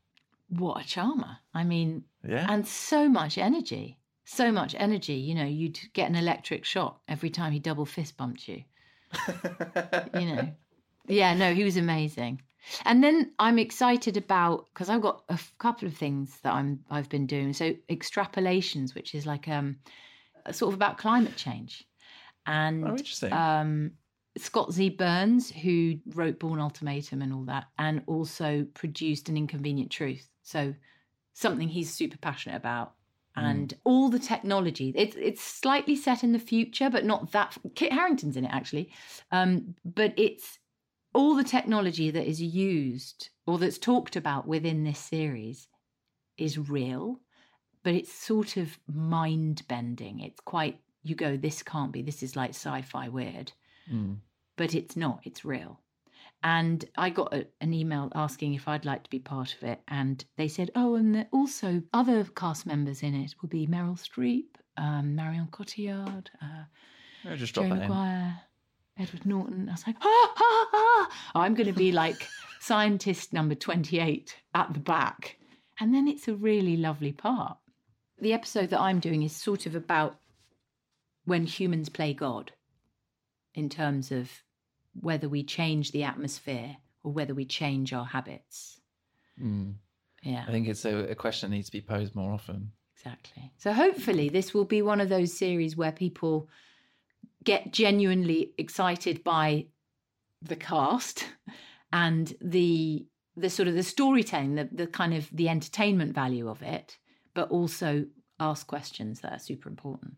what 0.48 0.82
a 0.84 0.86
charmer. 0.86 1.38
I 1.54 1.64
mean, 1.64 2.04
Yeah. 2.28 2.46
and 2.48 2.66
so 2.66 3.08
much 3.08 3.38
energy. 3.38 3.98
So 4.24 4.52
much 4.52 4.74
energy. 4.78 5.14
You 5.14 5.34
know, 5.34 5.44
you'd 5.46 5.80
get 5.94 6.08
an 6.08 6.14
electric 6.14 6.64
shock 6.64 7.00
every 7.08 7.30
time 7.30 7.52
he 7.52 7.58
double 7.58 7.86
fist 7.86 8.16
bumped 8.16 8.46
you. 8.48 8.64
You 10.14 10.26
know. 10.36 10.54
yeah, 11.08 11.34
no, 11.34 11.54
he 11.54 11.64
was 11.64 11.76
amazing. 11.76 12.42
And 12.84 13.02
then 13.02 13.32
I'm 13.38 13.58
excited 13.58 14.16
about 14.16 14.68
because 14.72 14.88
I've 14.88 15.02
got 15.02 15.24
a 15.28 15.34
f- 15.34 15.52
couple 15.58 15.88
of 15.88 15.94
things 15.94 16.38
that 16.42 16.52
I'm 16.52 16.80
I've 16.90 17.08
been 17.08 17.26
doing. 17.26 17.52
So 17.52 17.74
extrapolations, 17.88 18.94
which 18.94 19.14
is 19.14 19.26
like 19.26 19.48
um 19.48 19.76
sort 20.50 20.70
of 20.70 20.74
about 20.74 20.98
climate 20.98 21.36
change. 21.36 21.84
And 22.46 22.84
oh, 22.84 22.90
interesting. 22.90 23.32
um, 23.32 23.92
Scott 24.36 24.72
Z. 24.72 24.90
Burns, 24.90 25.50
who 25.50 25.98
wrote 26.14 26.38
Bourne 26.38 26.60
Ultimatum 26.60 27.22
and 27.22 27.32
all 27.32 27.44
that, 27.44 27.66
and 27.78 28.02
also 28.06 28.66
produced 28.74 29.28
An 29.28 29.36
Inconvenient 29.36 29.90
Truth. 29.90 30.28
So 30.42 30.74
something 31.34 31.68
he's 31.68 31.92
super 31.92 32.18
passionate 32.18 32.56
about. 32.56 32.94
And 33.34 33.72
all 33.84 34.10
the 34.10 34.18
technology, 34.18 34.92
it's 34.94 35.16
it's 35.16 35.42
slightly 35.42 35.96
set 35.96 36.22
in 36.22 36.32
the 36.32 36.38
future, 36.38 36.90
but 36.90 37.06
not 37.06 37.32
that. 37.32 37.56
Kit 37.74 37.90
Harington's 37.90 38.36
in 38.36 38.44
it 38.44 38.50
actually, 38.52 38.92
um, 39.30 39.74
but 39.86 40.12
it's 40.18 40.58
all 41.14 41.34
the 41.36 41.44
technology 41.44 42.10
that 42.10 42.26
is 42.28 42.40
used 42.40 43.30
or 43.46 43.58
that's 43.58 43.78
talked 43.78 44.16
about 44.16 44.46
within 44.46 44.84
this 44.84 44.98
series 44.98 45.68
is 46.38 46.58
real, 46.58 47.20
but 47.82 47.94
it's 47.94 48.12
sort 48.12 48.56
of 48.56 48.78
mind 48.86 49.62
bending. 49.68 50.20
It's 50.20 50.40
quite 50.40 50.78
you 51.02 51.14
go, 51.16 51.36
this 51.36 51.62
can't 51.62 51.92
be. 51.92 52.00
This 52.02 52.22
is 52.22 52.36
like 52.36 52.50
sci-fi 52.50 53.08
weird 53.08 53.52
Mm. 53.92 54.18
but 54.56 54.76
it's 54.76 54.96
not 54.96 55.18
it's 55.24 55.44
real 55.44 55.80
and 56.44 56.84
i 56.96 57.10
got 57.10 57.34
a, 57.34 57.46
an 57.60 57.74
email 57.74 58.12
asking 58.14 58.54
if 58.54 58.68
i'd 58.68 58.84
like 58.84 59.02
to 59.02 59.10
be 59.10 59.18
part 59.18 59.52
of 59.56 59.64
it 59.64 59.80
and 59.88 60.24
they 60.36 60.46
said 60.46 60.70
oh 60.76 60.94
and 60.94 61.12
the, 61.16 61.26
also 61.32 61.82
other 61.92 62.22
cast 62.36 62.64
members 62.64 63.02
in 63.02 63.12
it 63.12 63.34
will 63.42 63.48
be 63.48 63.66
meryl 63.66 63.98
streep 63.98 64.54
um, 64.76 65.16
marion 65.16 65.48
cotillard 65.50 66.28
uh, 66.40 66.62
Yeah, 67.24 67.34
just 67.34 67.54
drop 67.54 67.66
Jerry 67.66 67.78
that 67.80 67.86
in. 67.86 67.90
Edward 68.98 69.26
Norton. 69.26 69.68
I 69.68 69.72
was 69.72 69.86
like, 69.86 69.96
ah, 70.02 70.34
ah, 70.36 70.68
ah. 70.72 71.10
I'm 71.34 71.54
going 71.54 71.66
to 71.66 71.72
be 71.72 71.92
like 71.92 72.28
scientist 72.60 73.32
number 73.32 73.54
28 73.54 74.36
at 74.54 74.72
the 74.72 74.80
back. 74.80 75.38
And 75.80 75.94
then 75.94 76.06
it's 76.08 76.28
a 76.28 76.34
really 76.34 76.76
lovely 76.76 77.12
part. 77.12 77.56
The 78.20 78.32
episode 78.32 78.70
that 78.70 78.80
I'm 78.80 79.00
doing 79.00 79.22
is 79.22 79.34
sort 79.34 79.66
of 79.66 79.74
about 79.74 80.16
when 81.24 81.44
humans 81.44 81.88
play 81.88 82.14
God 82.14 82.52
in 83.54 83.68
terms 83.68 84.12
of 84.12 84.30
whether 85.00 85.28
we 85.28 85.42
change 85.42 85.92
the 85.92 86.04
atmosphere 86.04 86.76
or 87.02 87.12
whether 87.12 87.34
we 87.34 87.44
change 87.44 87.92
our 87.92 88.04
habits. 88.04 88.80
Mm. 89.42 89.74
Yeah. 90.22 90.44
I 90.46 90.50
think 90.50 90.68
it's 90.68 90.84
a, 90.84 91.10
a 91.10 91.14
question 91.14 91.50
that 91.50 91.56
needs 91.56 91.66
to 91.66 91.72
be 91.72 91.80
posed 91.80 92.14
more 92.14 92.32
often. 92.32 92.72
Exactly. 92.96 93.50
So 93.58 93.72
hopefully 93.72 94.28
this 94.28 94.54
will 94.54 94.64
be 94.64 94.82
one 94.82 95.00
of 95.00 95.08
those 95.08 95.36
series 95.36 95.76
where 95.76 95.90
people 95.90 96.48
get 97.44 97.72
genuinely 97.72 98.52
excited 98.58 99.22
by 99.24 99.66
the 100.42 100.56
cast 100.56 101.24
and 101.92 102.34
the 102.40 103.06
the 103.36 103.48
sort 103.48 103.66
of 103.68 103.74
the 103.74 103.82
storytelling, 103.82 104.54
the, 104.56 104.68
the 104.72 104.86
kind 104.86 105.14
of 105.14 105.28
the 105.32 105.48
entertainment 105.48 106.14
value 106.14 106.48
of 106.50 106.60
it, 106.62 106.98
but 107.34 107.48
also 107.50 108.04
ask 108.38 108.66
questions 108.66 109.20
that 109.20 109.32
are 109.32 109.38
super 109.38 109.70
important. 109.70 110.14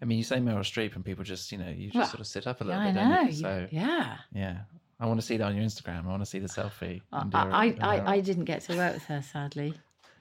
I 0.00 0.04
mean, 0.04 0.18
you 0.18 0.24
say 0.24 0.36
Meryl 0.38 0.60
Streep, 0.60 0.94
and 0.94 1.04
people 1.04 1.24
just, 1.24 1.50
you 1.50 1.58
know, 1.58 1.68
you 1.68 1.86
just 1.86 1.96
Well, 1.96 2.06
sort 2.06 2.20
of 2.20 2.26
sit 2.28 2.46
up 2.46 2.60
a 2.60 2.64
Yeah, 2.64 2.70
little 2.70 2.82
I 2.82 2.92
bit, 2.92 2.94
know. 2.94 3.14
don't 3.16 3.22
you? 3.24 3.30
You- 3.30 3.36
So, 3.36 3.66
yeah. 3.72 4.16
yeah. 4.32 4.58
I 5.00 5.06
want 5.06 5.18
to 5.20 5.26
see 5.26 5.36
that 5.38 5.44
on 5.44 5.56
your 5.56 5.64
Instagram. 5.64 6.04
I 6.04 6.08
want 6.08 6.22
to 6.22 6.26
see 6.26 6.38
the 6.38 6.46
selfie. 6.48 7.00
I, 7.12 7.20
and 7.22 7.30
do 7.32 7.36
a- 7.36 7.40
I, 7.40 7.76
I. 7.80 8.12
I 8.14 8.20
didn't 8.20 8.44
get 8.44 8.62
to 8.62 8.76
work 8.76 8.94
with 8.94 9.04
her, 9.06 9.20
sadly. 9.22 9.74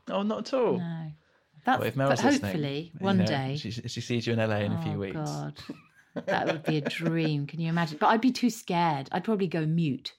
No, 0.08 0.24
not 0.24 0.48
at 0.48 0.54
all. 0.60 0.78
No. 0.80 1.12
That's, 1.66 1.80
Well, 1.80 1.88
if 1.88 1.96
but 1.96 2.10
listening, 2.10 2.42
hopefully, 2.42 2.92
you 3.00 3.06
one 3.06 3.18
know, 3.20 3.26
day. 3.26 3.56
she, 3.58 3.70
she 3.72 4.02
sees 4.02 4.26
you 4.26 4.34
in 4.34 4.40
LA 4.40 4.58
in 4.62 4.72
a 4.74 4.82
few 4.82 4.94
oh, 4.94 4.98
weeks. 4.98 5.16
God. 5.16 5.54
That 6.14 6.48
would 6.48 6.64
be 6.64 6.78
a 6.78 6.82
dream. 6.82 7.48
Can 7.48 7.60
you 7.60 7.70
imagine? 7.70 7.98
But 8.00 8.08
I'd 8.08 8.22
be 8.22 8.32
too 8.32 8.50
scared. 8.50 9.10
I'd 9.12 9.24
probably 9.24 9.48
go 9.48 9.66
mute. 9.66 10.14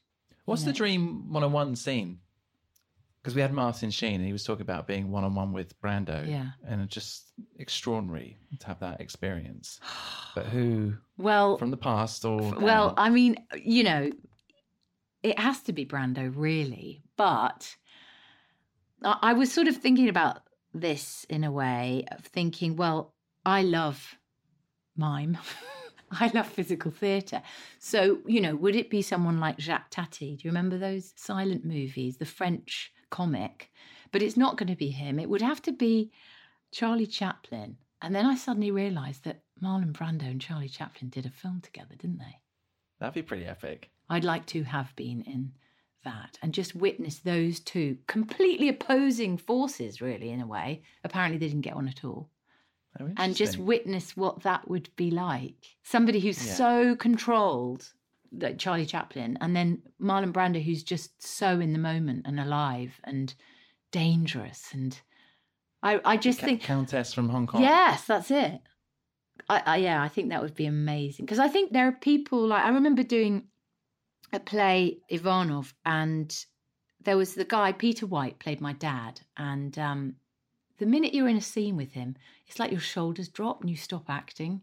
What's 0.44 0.62
you 0.62 0.66
the 0.66 0.72
dream 0.72 1.33
one-on-one 1.33 1.76
scene? 1.76 2.18
Because 3.22 3.35
we 3.35 3.40
had 3.40 3.52
Martin 3.54 3.90
Sheen, 3.90 4.16
and 4.16 4.26
he 4.26 4.33
was 4.33 4.44
talking 4.44 4.62
about 4.62 4.87
being 4.87 5.11
one-on-one 5.11 5.52
with 5.52 5.80
Brando. 5.80 6.28
Yeah. 6.28 6.48
and 6.66 6.83
it's 6.83 6.92
just 6.92 7.33
extraordinary 7.59 8.37
to 8.59 8.66
have 8.66 8.80
that 8.80 9.00
experience. 9.00 9.80
But 10.35 10.46
who 10.46 10.94
Well, 11.16 11.59
from 11.59 11.70
the 11.70 11.76
past 11.76 12.24
or 12.24 12.54
well? 12.59 12.92
I 12.96 13.09
mean, 13.09 13.37
you 13.57 13.85
know, 13.85 14.11
it 15.22 15.38
has 15.38 15.62
to 15.62 15.72
be 15.72 15.87
Brando, 15.87 16.33
really. 16.35 17.02
But 17.16 17.76
I, 19.00 19.18
I 19.22 19.33
was 19.35 19.52
sort 19.52 19.68
of 19.68 19.76
thinking 19.76 20.09
about 20.09 20.40
this 20.74 21.24
in 21.30 21.44
a 21.44 21.52
way 21.52 22.04
of 22.11 22.24
thinking, 22.24 22.74
well, 22.74 23.14
I 23.46 23.62
love 23.62 24.16
mime. 24.96 25.38
I 26.20 26.31
love 26.35 26.46
physical 26.46 26.90
theatre. 26.90 27.42
So, 27.79 28.18
you 28.27 28.40
know, 28.40 28.55
would 28.57 28.77
it 28.77 28.90
be 28.90 29.03
someone 29.03 29.40
like 29.40 29.59
Jacques 29.61 29.90
Tati? 29.90 30.37
Do 30.37 30.42
you 30.44 30.50
remember 30.50 30.79
those 30.79 31.12
silent 31.16 31.64
movies, 31.64 32.16
the 32.16 32.24
French 32.24 32.92
comic? 33.11 33.70
But 34.12 34.22
it's 34.22 34.37
not 34.37 34.57
going 34.57 34.68
to 34.68 34.77
be 34.77 34.90
him. 34.90 35.18
It 35.18 35.29
would 35.29 35.42
have 35.42 35.62
to 35.62 35.72
be 35.72 36.12
Charlie 36.72 37.07
Chaplin. 37.07 37.77
And 38.00 38.14
then 38.14 38.27
I 38.27 38.37
suddenly 38.37 38.70
realised 38.70 39.24
that 39.24 39.42
Marlon 39.62 39.92
Brando 39.92 40.31
and 40.31 40.40
Charlie 40.40 40.68
Chaplin 40.68 41.09
did 41.11 41.27
a 41.27 41.31
film 41.31 41.61
together, 41.62 41.94
didn't 41.96 42.18
they? 42.18 42.40
that'd 43.00 43.14
be 43.14 43.22
pretty 43.22 43.44
epic. 43.44 43.90
I'd 44.09 44.24
like 44.24 44.46
to 44.46 44.62
have 44.64 44.94
been 44.96 45.22
in 45.22 45.53
that 46.05 46.38
and 46.42 46.55
just 46.55 46.74
witness 46.74 47.18
those 47.18 47.61
two 47.61 47.98
completely 48.07 48.68
opposing 48.68 49.37
forces, 49.37 50.00
really, 50.00 50.31
in 50.31 50.40
a 50.40 50.46
way. 50.46 50.83
Apparently, 51.02 51.38
they 51.38 51.48
didn't 51.48 51.62
get 51.62 51.75
on 51.75 51.88
at 51.88 52.04
all. 52.04 52.31
Oh, 53.01 53.11
And 53.17 53.35
just 53.35 53.59
witness 53.59 54.17
what 54.17 54.42
that 54.45 54.69
would 54.69 54.88
be 54.97 55.11
like. 55.11 55.55
Somebody 55.83 56.21
who's 56.21 56.45
Yeah. 56.47 56.55
so 56.55 56.97
controlled, 56.97 57.92
like 58.33 58.59
Charlie 58.59 58.87
Chaplin, 58.87 59.37
and 59.40 59.55
then 59.57 59.83
Marlon 60.01 60.33
Brando, 60.33 60.63
who's 60.63 60.83
just 60.85 61.23
so 61.27 61.59
in 61.61 61.73
the 61.73 61.79
moment 61.79 62.23
and 62.27 62.38
alive 62.38 63.01
and 63.05 63.35
dangerous. 63.90 64.69
And 64.73 64.99
I, 65.83 66.01
I 66.05 66.17
just 66.17 66.40
think 66.40 66.63
Countess 66.63 67.13
from 67.13 67.29
Hong 67.29 67.47
Kong. 67.47 67.63
Yes, 67.63 68.05
that's 68.07 68.31
it. 68.31 68.61
I, 69.49 69.63
I 69.67 69.77
yeah, 69.79 70.03
I 70.03 70.09
think 70.09 70.31
that 70.31 70.40
would 70.42 70.55
be 70.55 70.67
amazing 70.67 71.27
because 71.27 71.38
I 71.40 71.49
think 71.49 71.73
there 71.73 71.88
are 71.88 71.92
people 71.92 72.47
like 72.47 72.65
I 72.65 72.69
remember 72.71 73.03
doing 73.03 73.49
a 74.33 74.40
play 74.40 74.99
Ivanov, 75.09 75.75
and 75.85 76.35
there 77.03 77.17
was 77.17 77.35
the 77.35 77.45
guy 77.45 77.73
Peter 77.73 78.07
White 78.07 78.38
played 78.38 78.61
my 78.61 78.73
dad, 78.73 79.21
and 79.37 79.77
um, 79.79 80.15
the 80.79 80.87
minute 80.87 81.14
you're 81.14 81.29
in 81.29 81.37
a 81.37 81.40
scene 81.42 81.77
with 81.77 81.92
him, 81.92 82.16
it's 82.46 82.58
like 82.58 82.70
your 82.70 82.81
shoulders 82.81 83.29
drop 83.29 83.60
and 83.60 83.70
you 83.70 83.77
stop 83.77 84.08
acting 84.10 84.60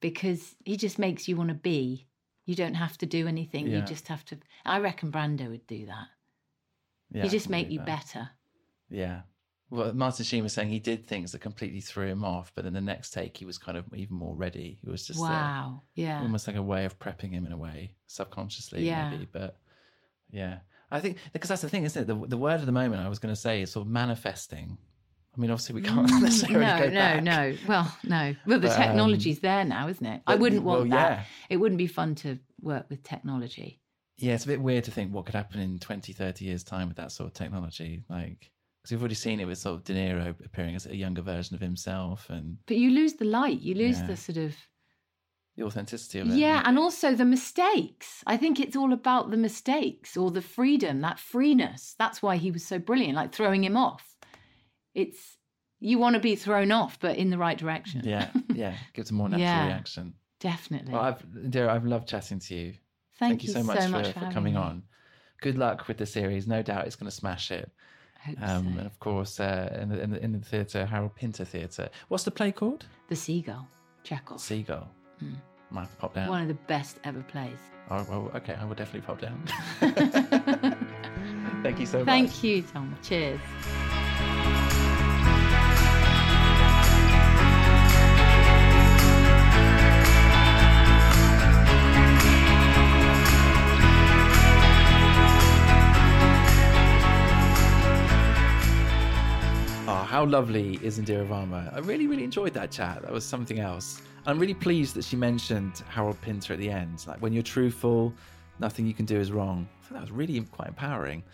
because 0.00 0.54
he 0.64 0.76
just 0.76 0.98
makes 0.98 1.26
you 1.28 1.36
want 1.36 1.48
to 1.48 1.54
be. 1.54 2.06
You 2.44 2.54
don't 2.54 2.74
have 2.74 2.96
to 2.98 3.06
do 3.06 3.26
anything. 3.26 3.66
You 3.66 3.80
just 3.80 4.06
have 4.08 4.24
to. 4.26 4.38
I 4.64 4.78
reckon 4.78 5.10
Brando 5.10 5.48
would 5.50 5.66
do 5.66 5.86
that. 5.86 6.06
Yeah, 7.10 7.22
he 7.24 7.28
just 7.28 7.50
make 7.50 7.70
you 7.70 7.78
that. 7.78 7.86
better. 7.86 8.30
Yeah. 8.88 9.22
Well, 9.68 9.92
Martin 9.94 10.24
Sheen 10.24 10.44
was 10.44 10.52
saying 10.52 10.68
he 10.68 10.78
did 10.78 11.06
things 11.06 11.32
that 11.32 11.40
completely 11.40 11.80
threw 11.80 12.06
him 12.06 12.24
off, 12.24 12.52
but 12.54 12.62
then 12.62 12.72
the 12.72 12.80
next 12.80 13.10
take 13.10 13.36
he 13.36 13.44
was 13.44 13.58
kind 13.58 13.76
of 13.76 13.84
even 13.96 14.14
more 14.16 14.36
ready. 14.36 14.78
He 14.80 14.88
was 14.88 15.04
just 15.04 15.18
uh, 15.18 15.24
Wow. 15.24 15.82
Yeah. 15.94 16.20
almost 16.20 16.46
like 16.46 16.54
a 16.56 16.62
way 16.62 16.84
of 16.84 16.98
prepping 17.00 17.32
him 17.32 17.46
in 17.46 17.50
a 17.52 17.56
way, 17.56 17.94
subconsciously 18.06 18.86
Yeah. 18.86 19.10
maybe. 19.10 19.26
But 19.32 19.56
yeah, 20.30 20.58
I 20.92 21.00
think 21.00 21.16
because 21.32 21.48
that's 21.48 21.62
the 21.62 21.68
thing, 21.68 21.82
isn't 21.82 22.00
it? 22.00 22.06
The, 22.06 22.28
the 22.28 22.36
word 22.36 22.60
of 22.60 22.66
the 22.66 22.72
moment 22.72 23.02
I 23.02 23.08
was 23.08 23.18
going 23.18 23.34
to 23.34 23.40
say 23.40 23.60
is 23.62 23.72
sort 23.72 23.86
of 23.86 23.92
manifesting. 23.92 24.78
I 25.36 25.40
mean, 25.40 25.50
obviously 25.50 25.74
we 25.74 25.82
can't 25.82 26.08
necessarily 26.22 26.64
Mm, 26.64 26.78
no, 26.78 26.78
go 26.78 26.88
no, 26.88 26.94
back. 26.94 27.22
no. 27.22 27.56
Well, 27.68 27.96
no. 28.04 28.34
Well, 28.46 28.58
the 28.60 28.68
But, 28.68 28.76
um, 28.76 28.82
technology's 28.82 29.40
there 29.40 29.64
now, 29.64 29.88
isn't 29.88 30.06
it? 30.06 30.22
I 30.26 30.34
wouldn't 30.36 30.62
want 30.62 30.88
well, 30.88 30.98
that. 30.98 31.10
yeah. 31.18 31.24
It 31.50 31.56
wouldn't 31.58 31.78
be 31.78 31.86
fun 31.86 32.14
to 32.16 32.38
work 32.62 32.86
with 32.88 33.02
technology. 33.02 33.80
Yeah, 34.18 34.32
it's 34.34 34.44
a 34.44 34.48
bit 34.48 34.62
weird 34.62 34.84
to 34.84 34.90
think 34.90 35.12
what 35.12 35.26
could 35.26 35.34
happen 35.34 35.60
in 35.60 35.78
20, 35.78 36.14
30 36.14 36.44
years' 36.46 36.64
time 36.64 36.88
with 36.88 36.96
that 36.96 37.12
sort 37.12 37.26
of 37.26 37.34
technology. 37.34 38.02
Like, 38.08 38.50
because 38.82 38.92
we've 38.92 39.00
already 39.02 39.14
seen 39.14 39.40
it 39.40 39.44
with 39.44 39.58
sort 39.58 39.74
of 39.76 39.84
De 39.84 39.92
Niro 39.92 40.34
appearing 40.44 40.74
as 40.74 40.86
a 40.86 40.96
younger 40.96 41.20
version 41.20 41.54
of 41.54 41.60
himself 41.60 42.30
and 42.30 42.56
But 42.66 42.78
you 42.78 42.90
lose 42.90 43.14
the 43.14 43.26
light. 43.26 43.60
You 43.60 43.74
lose 43.74 43.98
Yeah. 43.98 44.06
the 44.06 44.16
sort 44.16 44.38
of 44.38 44.56
the 45.56 45.64
authenticity 45.64 46.18
of 46.20 46.28
it. 46.28 46.34
yeah, 46.36 46.62
and 46.64 46.78
also 46.78 47.14
the 47.14 47.24
mistakes. 47.26 48.22
I 48.26 48.36
think 48.38 48.58
it's 48.60 48.76
all 48.76 48.92
about 48.92 49.30
the 49.30 49.36
mistakes 49.36 50.16
or 50.16 50.30
the 50.30 50.42
freedom, 50.42 51.00
that 51.02 51.18
freeness. 51.18 51.94
That's 51.98 52.22
why 52.22 52.36
he 52.36 52.50
was 52.50 52.64
so 52.64 52.78
brilliant. 52.78 53.16
Like 53.16 53.34
throwing 53.34 53.64
him 53.64 53.76
off. 53.76 54.15
It's 54.96 55.36
you 55.78 55.98
want 55.98 56.14
to 56.14 56.20
be 56.20 56.36
thrown 56.36 56.72
off, 56.72 56.98
but 56.98 57.16
in 57.16 57.28
the 57.28 57.36
right 57.38 57.58
direction. 57.58 58.00
yeah, 58.02 58.30
yeah, 58.54 58.74
gives 58.94 59.10
a 59.10 59.14
more 59.14 59.28
natural 59.28 59.44
Yeah. 59.46 59.66
reaction. 59.66 60.14
definitely. 60.40 60.92
Well, 60.92 61.02
I've, 61.02 61.22
Indira, 61.26 61.68
I've 61.68 61.84
loved 61.84 62.08
chatting 62.08 62.38
to 62.40 62.54
you. 62.54 62.74
Thank, 63.18 63.42
you 63.44 63.50
so 63.50 63.62
much, 63.62 63.78
for, 63.78 63.90
for, 63.90 64.18
having 64.18 64.32
coming 64.32 64.54
me. 64.54 64.60
on. 64.60 64.82
Good 65.40 65.58
luck 65.58 65.86
with 65.86 65.98
the 65.98 66.06
series. 66.06 66.46
No 66.46 66.62
doubt 66.62 66.86
it's 66.86 66.96
going 66.96 67.10
to 67.10 67.16
smash 67.16 67.50
it. 67.50 67.70
Um, 68.26 68.34
so. 68.38 68.78
and 68.78 68.86
of 68.86 68.98
course, 68.98 69.38
uh, 69.38 69.78
in 69.80 69.88
the 69.90 70.02
in 70.02 70.10
the, 70.10 70.24
in 70.24 70.32
the 70.32 70.38
theatre, 70.40 70.84
Harold 70.86 71.14
Pinter 71.14 71.44
Theatre. 71.44 71.90
What's 72.08 72.24
the 72.24 72.30
play 72.30 72.52
called? 72.52 72.86
The 73.08 73.16
seagull, 73.16 73.68
Chekhov. 74.02 74.40
Seagull. 74.40 74.88
Might 75.70 75.82
have 75.82 75.90
to 75.90 75.96
pop 75.96 76.14
down. 76.14 76.28
One 76.28 76.42
of 76.42 76.48
the 76.48 76.54
best 76.66 76.98
ever 77.04 77.22
plays. 77.22 77.58
Oh, 77.90 78.04
well, 78.08 78.30
okay, 78.34 78.54
I 78.54 78.64
will 78.64 78.74
definitely 78.74 79.06
pop 79.06 79.20
down. 79.20 79.42
Thank 81.62 81.80
you 81.80 81.86
so 81.86 81.98
much. 81.98 82.06
Thank 82.06 82.42
you, 82.42 82.62
Tom. 82.62 82.96
Cheers. 83.02 83.40
Oh, 99.96 100.00
how 100.00 100.26
lovely 100.26 100.78
is 100.82 101.00
Indira 101.00 101.26
Varma? 101.26 101.74
I 101.74 101.78
really, 101.78 102.06
really 102.06 102.22
enjoyed 102.22 102.52
that 102.52 102.70
chat. 102.70 103.00
That 103.00 103.10
was 103.10 103.24
something 103.24 103.60
else. 103.60 104.02
I'm 104.26 104.38
really 104.38 104.52
pleased 104.52 104.94
that 104.96 105.06
she 105.06 105.16
mentioned 105.16 105.82
Harold 105.88 106.20
Pinter 106.20 106.52
at 106.52 106.58
the 106.58 106.68
end. 106.68 107.06
Like, 107.06 107.22
when 107.22 107.32
you're 107.32 107.42
truthful, 107.42 108.12
nothing 108.58 108.86
you 108.86 108.92
can 108.92 109.06
do 109.06 109.18
is 109.18 109.32
wrong. 109.32 109.66
I 109.80 109.86
thought 109.86 109.94
that 109.94 110.00
was 110.02 110.10
really 110.10 110.38
quite 110.52 110.68
empowering. 110.68 111.24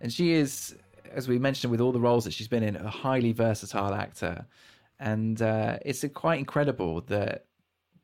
And 0.00 0.10
she 0.10 0.32
is, 0.32 0.74
as 1.12 1.28
we 1.28 1.38
mentioned, 1.38 1.70
with 1.70 1.82
all 1.82 1.92
the 1.92 2.00
roles 2.00 2.24
that 2.24 2.32
she's 2.32 2.48
been 2.48 2.62
in, 2.62 2.76
a 2.76 2.88
highly 2.88 3.32
versatile 3.32 3.92
actor. 3.92 4.46
And 4.98 5.42
uh, 5.42 5.76
it's 5.84 6.02
quite 6.14 6.38
incredible 6.38 7.02
that 7.08 7.44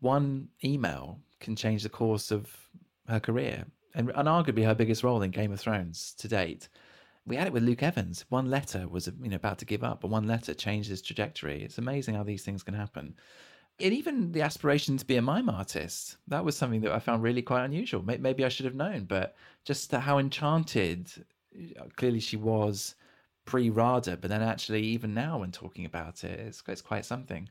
one 0.00 0.48
email 0.62 1.18
can 1.40 1.56
change 1.56 1.82
the 1.82 1.88
course 1.88 2.30
of 2.30 2.54
her 3.08 3.20
career 3.20 3.64
and, 3.94 4.10
and 4.14 4.28
arguably 4.28 4.66
her 4.66 4.74
biggest 4.74 5.02
role 5.02 5.22
in 5.22 5.30
Game 5.30 5.50
of 5.50 5.60
Thrones 5.60 6.14
to 6.18 6.28
date. 6.28 6.68
We 7.26 7.36
had 7.36 7.46
it 7.46 7.52
with 7.52 7.62
Luke 7.62 7.82
Evans. 7.82 8.24
One 8.28 8.50
letter 8.50 8.86
was 8.86 9.06
you 9.06 9.30
know 9.30 9.36
about 9.36 9.58
to 9.58 9.64
give 9.64 9.82
up, 9.82 10.00
but 10.02 10.10
one 10.10 10.26
letter 10.26 10.52
changed 10.54 10.90
his 10.90 11.00
trajectory. 11.00 11.62
It's 11.62 11.78
amazing 11.78 12.14
how 12.14 12.22
these 12.22 12.44
things 12.44 12.62
can 12.62 12.74
happen. 12.74 13.14
And 13.80 13.92
even 13.92 14.32
the 14.32 14.42
aspiration 14.42 14.96
to 14.98 15.04
be 15.04 15.16
a 15.16 15.22
mime 15.22 15.48
artist, 15.48 16.16
that 16.28 16.44
was 16.44 16.56
something 16.56 16.82
that 16.82 16.92
I 16.92 17.00
found 17.00 17.22
really 17.22 17.42
quite 17.42 17.64
unusual. 17.64 18.04
Maybe 18.04 18.44
I 18.44 18.48
should 18.48 18.66
have 18.66 18.74
known, 18.74 19.04
but 19.04 19.34
just 19.64 19.90
how 19.90 20.18
enchanted 20.18 21.10
uh, 21.78 21.84
clearly 21.96 22.20
she 22.20 22.36
was 22.36 22.94
pre 23.44 23.70
RADA, 23.70 24.18
but 24.18 24.30
then 24.30 24.42
actually 24.42 24.82
even 24.82 25.14
now 25.14 25.38
when 25.38 25.50
talking 25.50 25.86
about 25.86 26.24
it, 26.24 26.38
it's, 26.38 26.62
it's 26.68 26.82
quite 26.82 27.04
something. 27.04 27.48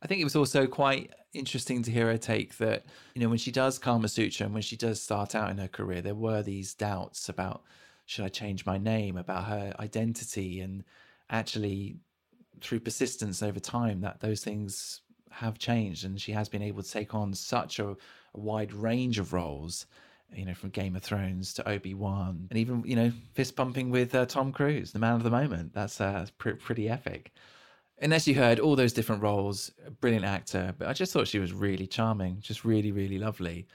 I 0.00 0.06
think 0.06 0.20
it 0.20 0.24
was 0.24 0.36
also 0.36 0.66
quite 0.66 1.12
interesting 1.34 1.82
to 1.82 1.90
hear 1.90 2.06
her 2.06 2.18
take 2.18 2.56
that, 2.58 2.84
you 3.14 3.20
know, 3.20 3.28
when 3.28 3.38
she 3.38 3.50
does 3.50 3.78
Kama 3.78 4.08
Sutra 4.08 4.46
and 4.46 4.54
when 4.54 4.62
she 4.62 4.76
does 4.76 5.02
start 5.02 5.34
out 5.34 5.50
in 5.50 5.58
her 5.58 5.68
career, 5.68 6.00
there 6.00 6.14
were 6.14 6.42
these 6.42 6.72
doubts 6.72 7.28
about 7.28 7.62
should 8.08 8.24
I 8.24 8.28
change 8.28 8.64
my 8.64 8.78
name, 8.78 9.18
about 9.18 9.44
her 9.44 9.74
identity, 9.78 10.62
and 10.62 10.82
actually 11.28 11.96
through 12.62 12.80
persistence 12.80 13.42
over 13.42 13.60
time, 13.60 14.00
that 14.00 14.20
those 14.20 14.42
things 14.42 15.02
have 15.30 15.58
changed, 15.58 16.06
and 16.06 16.18
she 16.18 16.32
has 16.32 16.48
been 16.48 16.62
able 16.62 16.82
to 16.82 16.90
take 16.90 17.14
on 17.14 17.34
such 17.34 17.78
a, 17.78 17.90
a 17.90 17.96
wide 18.32 18.72
range 18.72 19.18
of 19.18 19.34
roles. 19.34 19.86
You 20.34 20.44
know, 20.44 20.54
from 20.54 20.68
Game 20.70 20.94
of 20.94 21.02
Thrones 21.02 21.54
to 21.54 21.66
Obi 21.66 21.94
Wan, 21.94 22.48
and 22.50 22.58
even 22.58 22.82
you 22.84 22.96
know, 22.96 23.12
fist 23.32 23.56
pumping 23.56 23.90
with 23.90 24.14
uh, 24.14 24.26
Tom 24.26 24.52
Cruise, 24.52 24.92
the 24.92 24.98
man 24.98 25.14
of 25.14 25.22
the 25.22 25.30
moment. 25.30 25.72
That's 25.72 26.00
uh, 26.02 26.26
pr- 26.36 26.50
pretty 26.52 26.88
epic. 26.88 27.32
And 27.98 28.12
as 28.14 28.28
you 28.28 28.34
heard, 28.34 28.60
all 28.60 28.76
those 28.76 28.92
different 28.92 29.22
roles, 29.22 29.70
brilliant 30.00 30.26
actor, 30.26 30.74
but 30.78 30.88
I 30.88 30.92
just 30.92 31.12
thought 31.12 31.28
she 31.28 31.38
was 31.38 31.52
really 31.52 31.86
charming, 31.86 32.40
just 32.40 32.64
really, 32.64 32.92
really 32.92 33.18
lovely. 33.18 33.66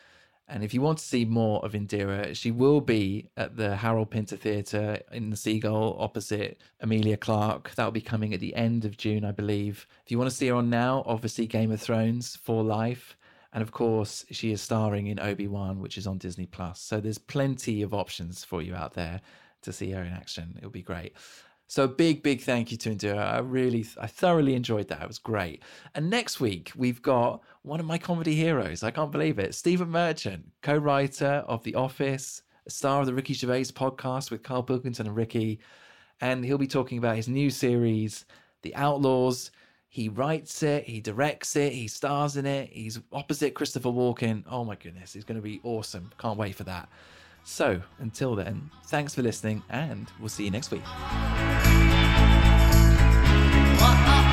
And 0.47 0.63
if 0.63 0.73
you 0.73 0.81
want 0.81 0.97
to 0.97 1.03
see 1.05 1.23
more 1.23 1.63
of 1.65 1.71
Indira, 1.71 2.35
she 2.35 2.51
will 2.51 2.81
be 2.81 3.29
at 3.37 3.55
the 3.55 3.75
Harold 3.77 4.11
Pinter 4.11 4.35
Theatre 4.35 4.99
in 5.11 5.29
the 5.29 5.37
Seagull 5.37 5.95
opposite 5.97 6.59
Emilia 6.81 7.15
Clarke. 7.15 7.73
That 7.75 7.85
will 7.85 7.91
be 7.91 8.01
coming 8.01 8.33
at 8.33 8.41
the 8.41 8.53
end 8.53 8.83
of 8.83 8.97
June, 8.97 9.23
I 9.23 9.31
believe. 9.31 9.87
If 10.05 10.11
you 10.11 10.17
want 10.17 10.29
to 10.29 10.35
see 10.35 10.47
her 10.47 10.55
on 10.55 10.69
now, 10.69 11.03
obviously 11.05 11.47
Game 11.47 11.71
of 11.71 11.81
Thrones 11.81 12.35
for 12.35 12.61
life. 12.61 13.15
And 13.53 13.61
of 13.61 13.71
course, 13.71 14.25
she 14.31 14.51
is 14.51 14.61
starring 14.61 15.07
in 15.07 15.19
Obi 15.19 15.47
Wan, 15.47 15.79
which 15.79 15.97
is 15.97 16.07
on 16.07 16.17
Disney 16.17 16.47
Plus. 16.47 16.81
So 16.81 16.99
there's 16.99 17.19
plenty 17.19 17.81
of 17.81 17.93
options 17.93 18.43
for 18.43 18.61
you 18.61 18.75
out 18.75 18.93
there 18.93 19.21
to 19.61 19.71
see 19.71 19.91
her 19.91 20.03
in 20.03 20.11
action. 20.11 20.55
It'll 20.57 20.69
be 20.69 20.81
great. 20.81 21.13
So 21.73 21.87
big, 21.87 22.21
big 22.21 22.41
thank 22.41 22.71
you 22.71 22.77
to 22.77 22.91
Indira. 22.91 23.17
I 23.17 23.39
really, 23.39 23.83
I 23.99 24.05
thoroughly 24.05 24.53
enjoyed 24.53 24.89
that. 24.89 25.01
It 25.01 25.07
was 25.07 25.17
great. 25.17 25.63
And 25.95 26.07
next 26.07 26.39
week 26.39 26.71
we've 26.75 27.01
got 27.01 27.41
one 27.63 27.79
of 27.79 27.87
my 27.87 27.97
comedy 27.97 28.35
heroes. 28.35 28.83
I 28.83 28.91
can't 28.91 29.11
believe 29.11 29.39
it. 29.39 29.55
Stephen 29.55 29.89
Merchant, 29.89 30.51
co-writer 30.61 31.43
of 31.47 31.63
The 31.63 31.73
Office, 31.73 32.43
star 32.67 32.99
of 32.99 33.07
the 33.07 33.13
Ricky 33.15 33.33
Gervais 33.33 33.71
podcast 33.73 34.29
with 34.29 34.43
Karl 34.43 34.61
Pilkington 34.61 35.07
and 35.07 35.15
Ricky, 35.15 35.61
and 36.21 36.45
he'll 36.45 36.59
be 36.59 36.67
talking 36.67 36.99
about 36.99 37.15
his 37.15 37.27
new 37.27 37.49
series, 37.49 38.25
The 38.61 38.75
Outlaws. 38.75 39.49
He 39.89 40.09
writes 40.09 40.61
it, 40.61 40.83
he 40.83 41.01
directs 41.01 41.55
it, 41.55 41.73
he 41.73 41.87
stars 41.87 42.37
in 42.37 42.45
it. 42.45 42.69
He's 42.71 42.99
opposite 43.11 43.55
Christopher 43.55 43.89
Walken. 43.89 44.43
Oh 44.47 44.63
my 44.63 44.75
goodness, 44.75 45.11
he's 45.11 45.23
going 45.23 45.39
to 45.39 45.41
be 45.41 45.59
awesome. 45.63 46.11
Can't 46.19 46.37
wait 46.37 46.53
for 46.53 46.65
that. 46.65 46.87
So 47.45 47.81
until 47.97 48.35
then, 48.35 48.69
thanks 48.85 49.15
for 49.15 49.23
listening, 49.23 49.63
and 49.71 50.07
we'll 50.19 50.29
see 50.29 50.45
you 50.45 50.51
next 50.51 50.69
week. 50.69 50.83
What 53.93 54.25
a 54.27 54.32